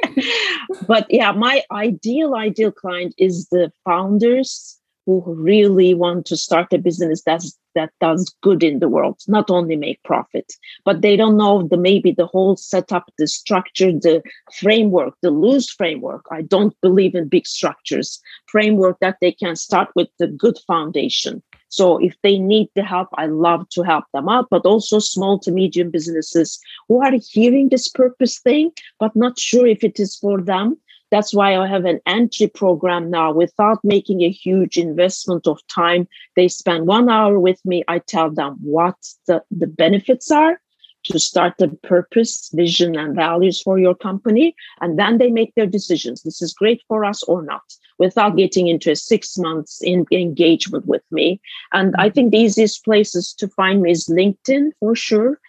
but 0.88 1.06
yeah, 1.10 1.32
my 1.32 1.64
ideal, 1.72 2.36
ideal 2.36 2.72
client 2.72 3.14
is 3.18 3.48
the 3.50 3.72
founders 3.84 4.80
who 5.06 5.24
really 5.26 5.94
want 5.94 6.26
to 6.26 6.36
start 6.36 6.74
a 6.74 6.78
business 6.78 7.24
that's 7.26 7.58
that 7.76 7.92
does 8.02 8.36
good 8.42 8.64
in 8.64 8.80
the 8.80 8.90
world, 8.90 9.22
not 9.28 9.52
only 9.52 9.76
make 9.76 10.02
profit, 10.04 10.52
but 10.84 11.02
they 11.02 11.16
don't 11.16 11.38
know 11.38 11.66
the 11.68 11.78
maybe 11.78 12.12
the 12.12 12.26
whole 12.26 12.58
setup, 12.58 13.06
the 13.20 13.28
structure, 13.28 13.92
the 13.92 14.22
framework, 14.60 15.14
the 15.22 15.30
loose 15.30 15.70
framework. 15.70 16.26
I 16.32 16.42
don't 16.42 16.76
believe 16.82 17.14
in 17.14 17.30
big 17.30 17.46
structures. 17.46 18.20
Framework 18.48 18.98
that 19.00 19.18
they 19.22 19.32
can 19.32 19.56
start 19.56 19.90
with 19.96 20.10
the 20.18 20.28
good 20.28 20.58
foundation 20.66 21.44
so 21.70 21.97
if 21.97 22.15
they 22.24 22.39
need 22.39 22.70
the 22.76 22.84
help, 22.84 23.09
I 23.15 23.26
love 23.28 23.68
to 23.70 23.84
help 23.84 24.05
them 24.13 24.30
out, 24.30 24.47
but 24.49 24.65
also 24.65 24.99
small 24.99 25.39
to 25.39 25.51
medium 25.51 25.91
businesses 25.91 26.59
who 26.88 27.03
are 27.03 27.13
hearing 27.30 27.70
this 27.70 27.89
purpose 27.89 28.39
thing, 28.39 28.72
but 28.99 29.15
not 29.15 29.39
sure 29.39 29.68
if 29.68 29.84
it 29.84 29.99
is 29.99 30.15
for 30.15 30.41
them. 30.41 30.78
That's 31.09 31.34
why 31.34 31.55
I 31.55 31.68
have 31.68 31.86
an 31.86 32.01
entry 32.05 32.47
program 32.47 33.09
now 33.09 33.32
without 33.32 33.80
making 33.84 34.22
a 34.22 34.30
huge 34.30 34.78
investment 34.78 35.47
of 35.47 35.65
time. 35.68 36.07
They 36.36 36.49
spend 36.49 36.86
one 36.86 37.09
hour 37.09 37.39
with 37.39 37.63
me. 37.65 37.84
I 37.88 37.99
tell 37.99 38.30
them 38.30 38.57
what 38.61 38.95
the, 39.26 39.41
the 39.49 39.68
benefits 39.68 40.32
are 40.32 40.59
to 41.08 41.20
start 41.20 41.55
the 41.58 41.70
purpose, 41.84 42.49
vision, 42.53 42.97
and 42.97 43.16
values 43.16 43.62
for 43.62 43.80
your 43.80 43.95
company. 43.95 44.55
And 44.82 44.97
then 44.97 45.18
they 45.18 45.32
make 45.32 45.53
their 45.55 45.68
decisions. 45.68 46.24
This 46.24 46.41
is 46.41 46.53
great 46.53 46.82
for 46.88 47.05
us 47.05 47.24
or 47.24 47.41
not 47.41 47.64
without 47.99 48.38
getting 48.38 48.68
into 48.68 48.91
a 48.91 48.95
six 48.95 49.38
months 49.38 49.82
in 49.82 50.05
engagement 50.12 50.86
with 50.86 51.03
me. 51.12 51.41
And 51.74 51.95
I 51.97 52.10
think 52.10 52.32
the 52.32 52.39
easiest 52.39 52.86
places 52.86 53.34
to 53.34 53.47
find 53.47 53.82
me 53.82 53.91
is 53.91 54.08
LinkedIn 54.08 54.72
for 54.80 54.95
sure. 54.95 55.39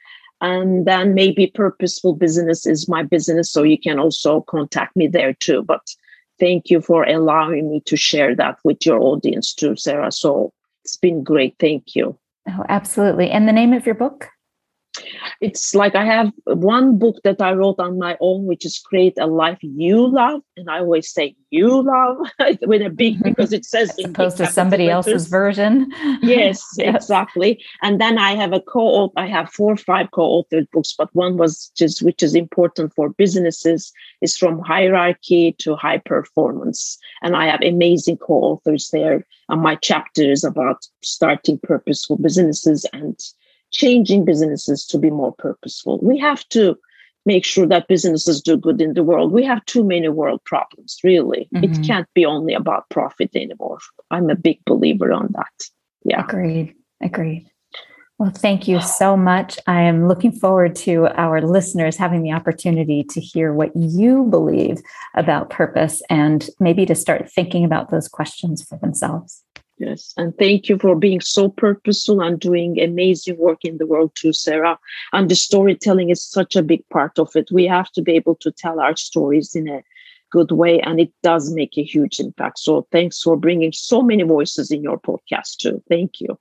And 0.40 0.86
then 0.86 1.14
maybe 1.14 1.48
purposeful 1.48 2.14
business 2.14 2.66
is 2.66 2.88
my 2.88 3.02
business. 3.02 3.50
So 3.50 3.62
you 3.64 3.78
can 3.78 3.98
also 3.98 4.42
contact 4.42 4.96
me 4.96 5.08
there 5.08 5.34
too. 5.34 5.62
But 5.62 5.82
thank 6.38 6.70
you 6.70 6.80
for 6.80 7.04
allowing 7.04 7.68
me 7.70 7.80
to 7.86 7.96
share 7.96 8.34
that 8.36 8.58
with 8.64 8.86
your 8.86 9.00
audience 9.00 9.52
too, 9.52 9.74
Sarah. 9.76 10.12
So 10.12 10.52
it's 10.84 10.96
been 10.96 11.24
great. 11.24 11.56
Thank 11.58 11.96
you. 11.96 12.16
Oh, 12.48 12.64
absolutely. 12.68 13.30
And 13.30 13.48
the 13.48 13.52
name 13.52 13.72
of 13.72 13.84
your 13.84 13.96
book? 13.96 14.30
It's 15.40 15.74
like 15.74 15.94
I 15.94 16.04
have 16.04 16.32
one 16.44 16.98
book 16.98 17.16
that 17.24 17.40
I 17.40 17.52
wrote 17.52 17.78
on 17.78 17.98
my 17.98 18.16
own, 18.20 18.46
which 18.46 18.64
is 18.64 18.78
Create 18.78 19.16
a 19.18 19.26
Life 19.26 19.58
You 19.62 20.08
Love. 20.08 20.40
And 20.56 20.68
I 20.68 20.80
always 20.80 21.12
say 21.12 21.36
you 21.50 21.82
love 21.82 22.18
with 22.62 22.82
a 22.82 22.90
big 22.90 23.22
because 23.22 23.52
it 23.52 23.64
says 23.64 23.90
as 23.90 24.04
opposed 24.04 24.36
to 24.38 24.46
somebody 24.46 24.88
else's 24.88 25.28
version. 25.28 25.90
yes, 26.22 26.64
yes, 26.76 27.04
exactly. 27.04 27.62
And 27.82 28.00
then 28.00 28.18
I 28.18 28.34
have 28.34 28.52
a 28.52 28.60
co-author, 28.60 29.14
I 29.16 29.26
have 29.26 29.50
four 29.50 29.72
or 29.72 29.76
five 29.76 30.10
co-authored 30.10 30.70
books, 30.72 30.94
but 30.96 31.14
one 31.14 31.36
was 31.36 31.70
just 31.76 32.02
which 32.02 32.22
is 32.22 32.34
important 32.34 32.92
for 32.94 33.10
businesses 33.10 33.92
is 34.20 34.36
from 34.36 34.60
hierarchy 34.60 35.54
to 35.58 35.76
high 35.76 35.98
performance. 35.98 36.98
And 37.22 37.36
I 37.36 37.46
have 37.46 37.62
amazing 37.62 38.18
co-authors 38.18 38.90
there. 38.92 39.24
And 39.48 39.62
my 39.62 39.76
chapters 39.76 40.44
about 40.44 40.86
starting 41.02 41.58
purposeful 41.62 42.16
businesses 42.18 42.84
and 42.92 43.18
changing 43.72 44.24
businesses 44.24 44.86
to 44.86 44.98
be 44.98 45.10
more 45.10 45.32
purposeful. 45.32 45.98
We 46.02 46.18
have 46.18 46.48
to 46.50 46.76
make 47.26 47.44
sure 47.44 47.66
that 47.66 47.88
businesses 47.88 48.40
do 48.40 48.56
good 48.56 48.80
in 48.80 48.94
the 48.94 49.04
world. 49.04 49.32
We 49.32 49.44
have 49.44 49.64
too 49.66 49.84
many 49.84 50.08
world 50.08 50.42
problems, 50.44 50.96
really. 51.04 51.48
Mm-hmm. 51.54 51.64
It 51.64 51.86
can't 51.86 52.08
be 52.14 52.24
only 52.24 52.54
about 52.54 52.88
profit 52.88 53.30
anymore. 53.34 53.78
I'm 54.10 54.30
a 54.30 54.34
big 54.34 54.64
believer 54.64 55.12
on 55.12 55.28
that. 55.32 55.68
Yeah. 56.04 56.24
Agreed. 56.24 56.74
Agreed. 57.02 57.50
Well, 58.18 58.32
thank 58.32 58.66
you 58.66 58.80
so 58.80 59.16
much. 59.16 59.60
I 59.68 59.82
am 59.82 60.08
looking 60.08 60.32
forward 60.32 60.74
to 60.76 61.06
our 61.16 61.40
listeners 61.40 61.96
having 61.96 62.22
the 62.22 62.32
opportunity 62.32 63.04
to 63.10 63.20
hear 63.20 63.52
what 63.52 63.70
you 63.76 64.24
believe 64.24 64.78
about 65.14 65.50
purpose 65.50 66.02
and 66.10 66.48
maybe 66.58 66.84
to 66.86 66.96
start 66.96 67.30
thinking 67.30 67.64
about 67.64 67.92
those 67.92 68.08
questions 68.08 68.64
for 68.64 68.76
themselves. 68.78 69.44
Yes. 69.78 70.12
And 70.16 70.36
thank 70.36 70.68
you 70.68 70.76
for 70.76 70.96
being 70.96 71.20
so 71.20 71.48
purposeful 71.48 72.20
and 72.20 72.40
doing 72.40 72.80
amazing 72.80 73.38
work 73.38 73.64
in 73.64 73.78
the 73.78 73.86
world 73.86 74.10
too, 74.14 74.32
Sarah. 74.32 74.78
And 75.12 75.30
the 75.30 75.36
storytelling 75.36 76.10
is 76.10 76.22
such 76.22 76.56
a 76.56 76.64
big 76.64 76.88
part 76.88 77.18
of 77.18 77.30
it. 77.36 77.50
We 77.52 77.66
have 77.66 77.90
to 77.92 78.02
be 78.02 78.12
able 78.12 78.34
to 78.36 78.50
tell 78.50 78.80
our 78.80 78.96
stories 78.96 79.54
in 79.54 79.68
a 79.68 79.82
good 80.30 80.50
way, 80.50 80.80
and 80.80 81.00
it 81.00 81.12
does 81.22 81.52
make 81.52 81.78
a 81.78 81.82
huge 81.84 82.20
impact. 82.20 82.58
So 82.58 82.86
thanks 82.92 83.22
for 83.22 83.36
bringing 83.36 83.72
so 83.72 84.02
many 84.02 84.24
voices 84.24 84.70
in 84.70 84.82
your 84.82 84.98
podcast 84.98 85.56
too. 85.58 85.82
Thank 85.88 86.20
you. 86.20 86.38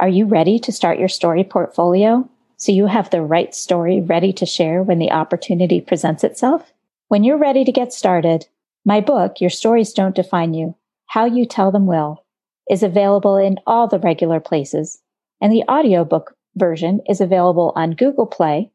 Are 0.00 0.08
you 0.08 0.24
ready 0.24 0.58
to 0.60 0.72
start 0.72 0.98
your 0.98 1.08
story 1.08 1.44
portfolio 1.44 2.28
so 2.56 2.72
you 2.72 2.86
have 2.86 3.10
the 3.10 3.22
right 3.22 3.54
story 3.54 4.00
ready 4.00 4.32
to 4.34 4.46
share 4.46 4.82
when 4.82 4.98
the 4.98 5.10
opportunity 5.10 5.80
presents 5.80 6.24
itself? 6.24 6.72
When 7.08 7.24
you're 7.24 7.36
ready 7.36 7.64
to 7.64 7.72
get 7.72 7.92
started, 7.92 8.46
my 8.84 9.00
book, 9.00 9.40
Your 9.40 9.50
Stories 9.50 9.92
Don't 9.92 10.14
Define 10.14 10.54
You, 10.54 10.74
How 11.06 11.26
You 11.26 11.46
Tell 11.46 11.70
Them 11.70 11.86
Will, 11.86 12.23
is 12.70 12.82
available 12.82 13.36
in 13.36 13.58
all 13.66 13.88
the 13.88 13.98
regular 13.98 14.40
places, 14.40 15.00
and 15.40 15.52
the 15.52 15.64
audiobook 15.68 16.36
version 16.56 17.00
is 17.08 17.20
available 17.20 17.72
on 17.76 17.92
Google 17.92 18.26
Play 18.26 18.70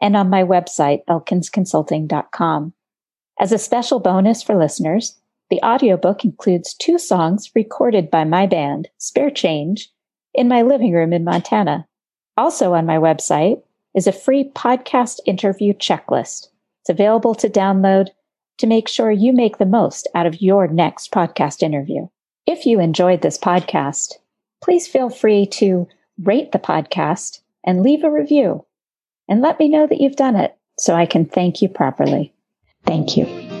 and 0.00 0.16
on 0.16 0.30
my 0.30 0.42
website, 0.42 1.04
elkinsconsulting.com. 1.08 2.72
As 3.40 3.52
a 3.52 3.58
special 3.58 4.00
bonus 4.00 4.42
for 4.42 4.56
listeners, 4.56 5.18
the 5.50 5.60
audiobook 5.62 6.24
includes 6.24 6.74
two 6.74 6.98
songs 6.98 7.50
recorded 7.54 8.10
by 8.10 8.24
my 8.24 8.46
band, 8.46 8.88
Spare 8.98 9.30
Change, 9.30 9.90
in 10.34 10.48
my 10.48 10.62
living 10.62 10.92
room 10.92 11.12
in 11.12 11.24
Montana. 11.24 11.86
Also 12.36 12.72
on 12.72 12.86
my 12.86 12.96
website 12.96 13.62
is 13.94 14.06
a 14.06 14.12
free 14.12 14.50
podcast 14.54 15.20
interview 15.26 15.72
checklist. 15.74 16.48
It's 16.80 16.90
available 16.90 17.34
to 17.36 17.48
download 17.48 18.08
to 18.58 18.66
make 18.66 18.88
sure 18.88 19.10
you 19.10 19.32
make 19.32 19.58
the 19.58 19.66
most 19.66 20.08
out 20.14 20.26
of 20.26 20.40
your 20.40 20.66
next 20.68 21.12
podcast 21.12 21.62
interview. 21.62 22.08
If 22.46 22.66
you 22.66 22.80
enjoyed 22.80 23.22
this 23.22 23.38
podcast, 23.38 24.14
please 24.62 24.88
feel 24.88 25.10
free 25.10 25.46
to 25.46 25.86
rate 26.20 26.52
the 26.52 26.58
podcast 26.58 27.40
and 27.64 27.82
leave 27.82 28.04
a 28.04 28.10
review 28.10 28.64
and 29.28 29.40
let 29.40 29.58
me 29.58 29.68
know 29.68 29.86
that 29.86 30.00
you've 30.00 30.16
done 30.16 30.36
it 30.36 30.56
so 30.78 30.94
I 30.94 31.06
can 31.06 31.24
thank 31.24 31.62
you 31.62 31.68
properly. 31.68 32.32
Thank 32.84 33.16
you. 33.16 33.51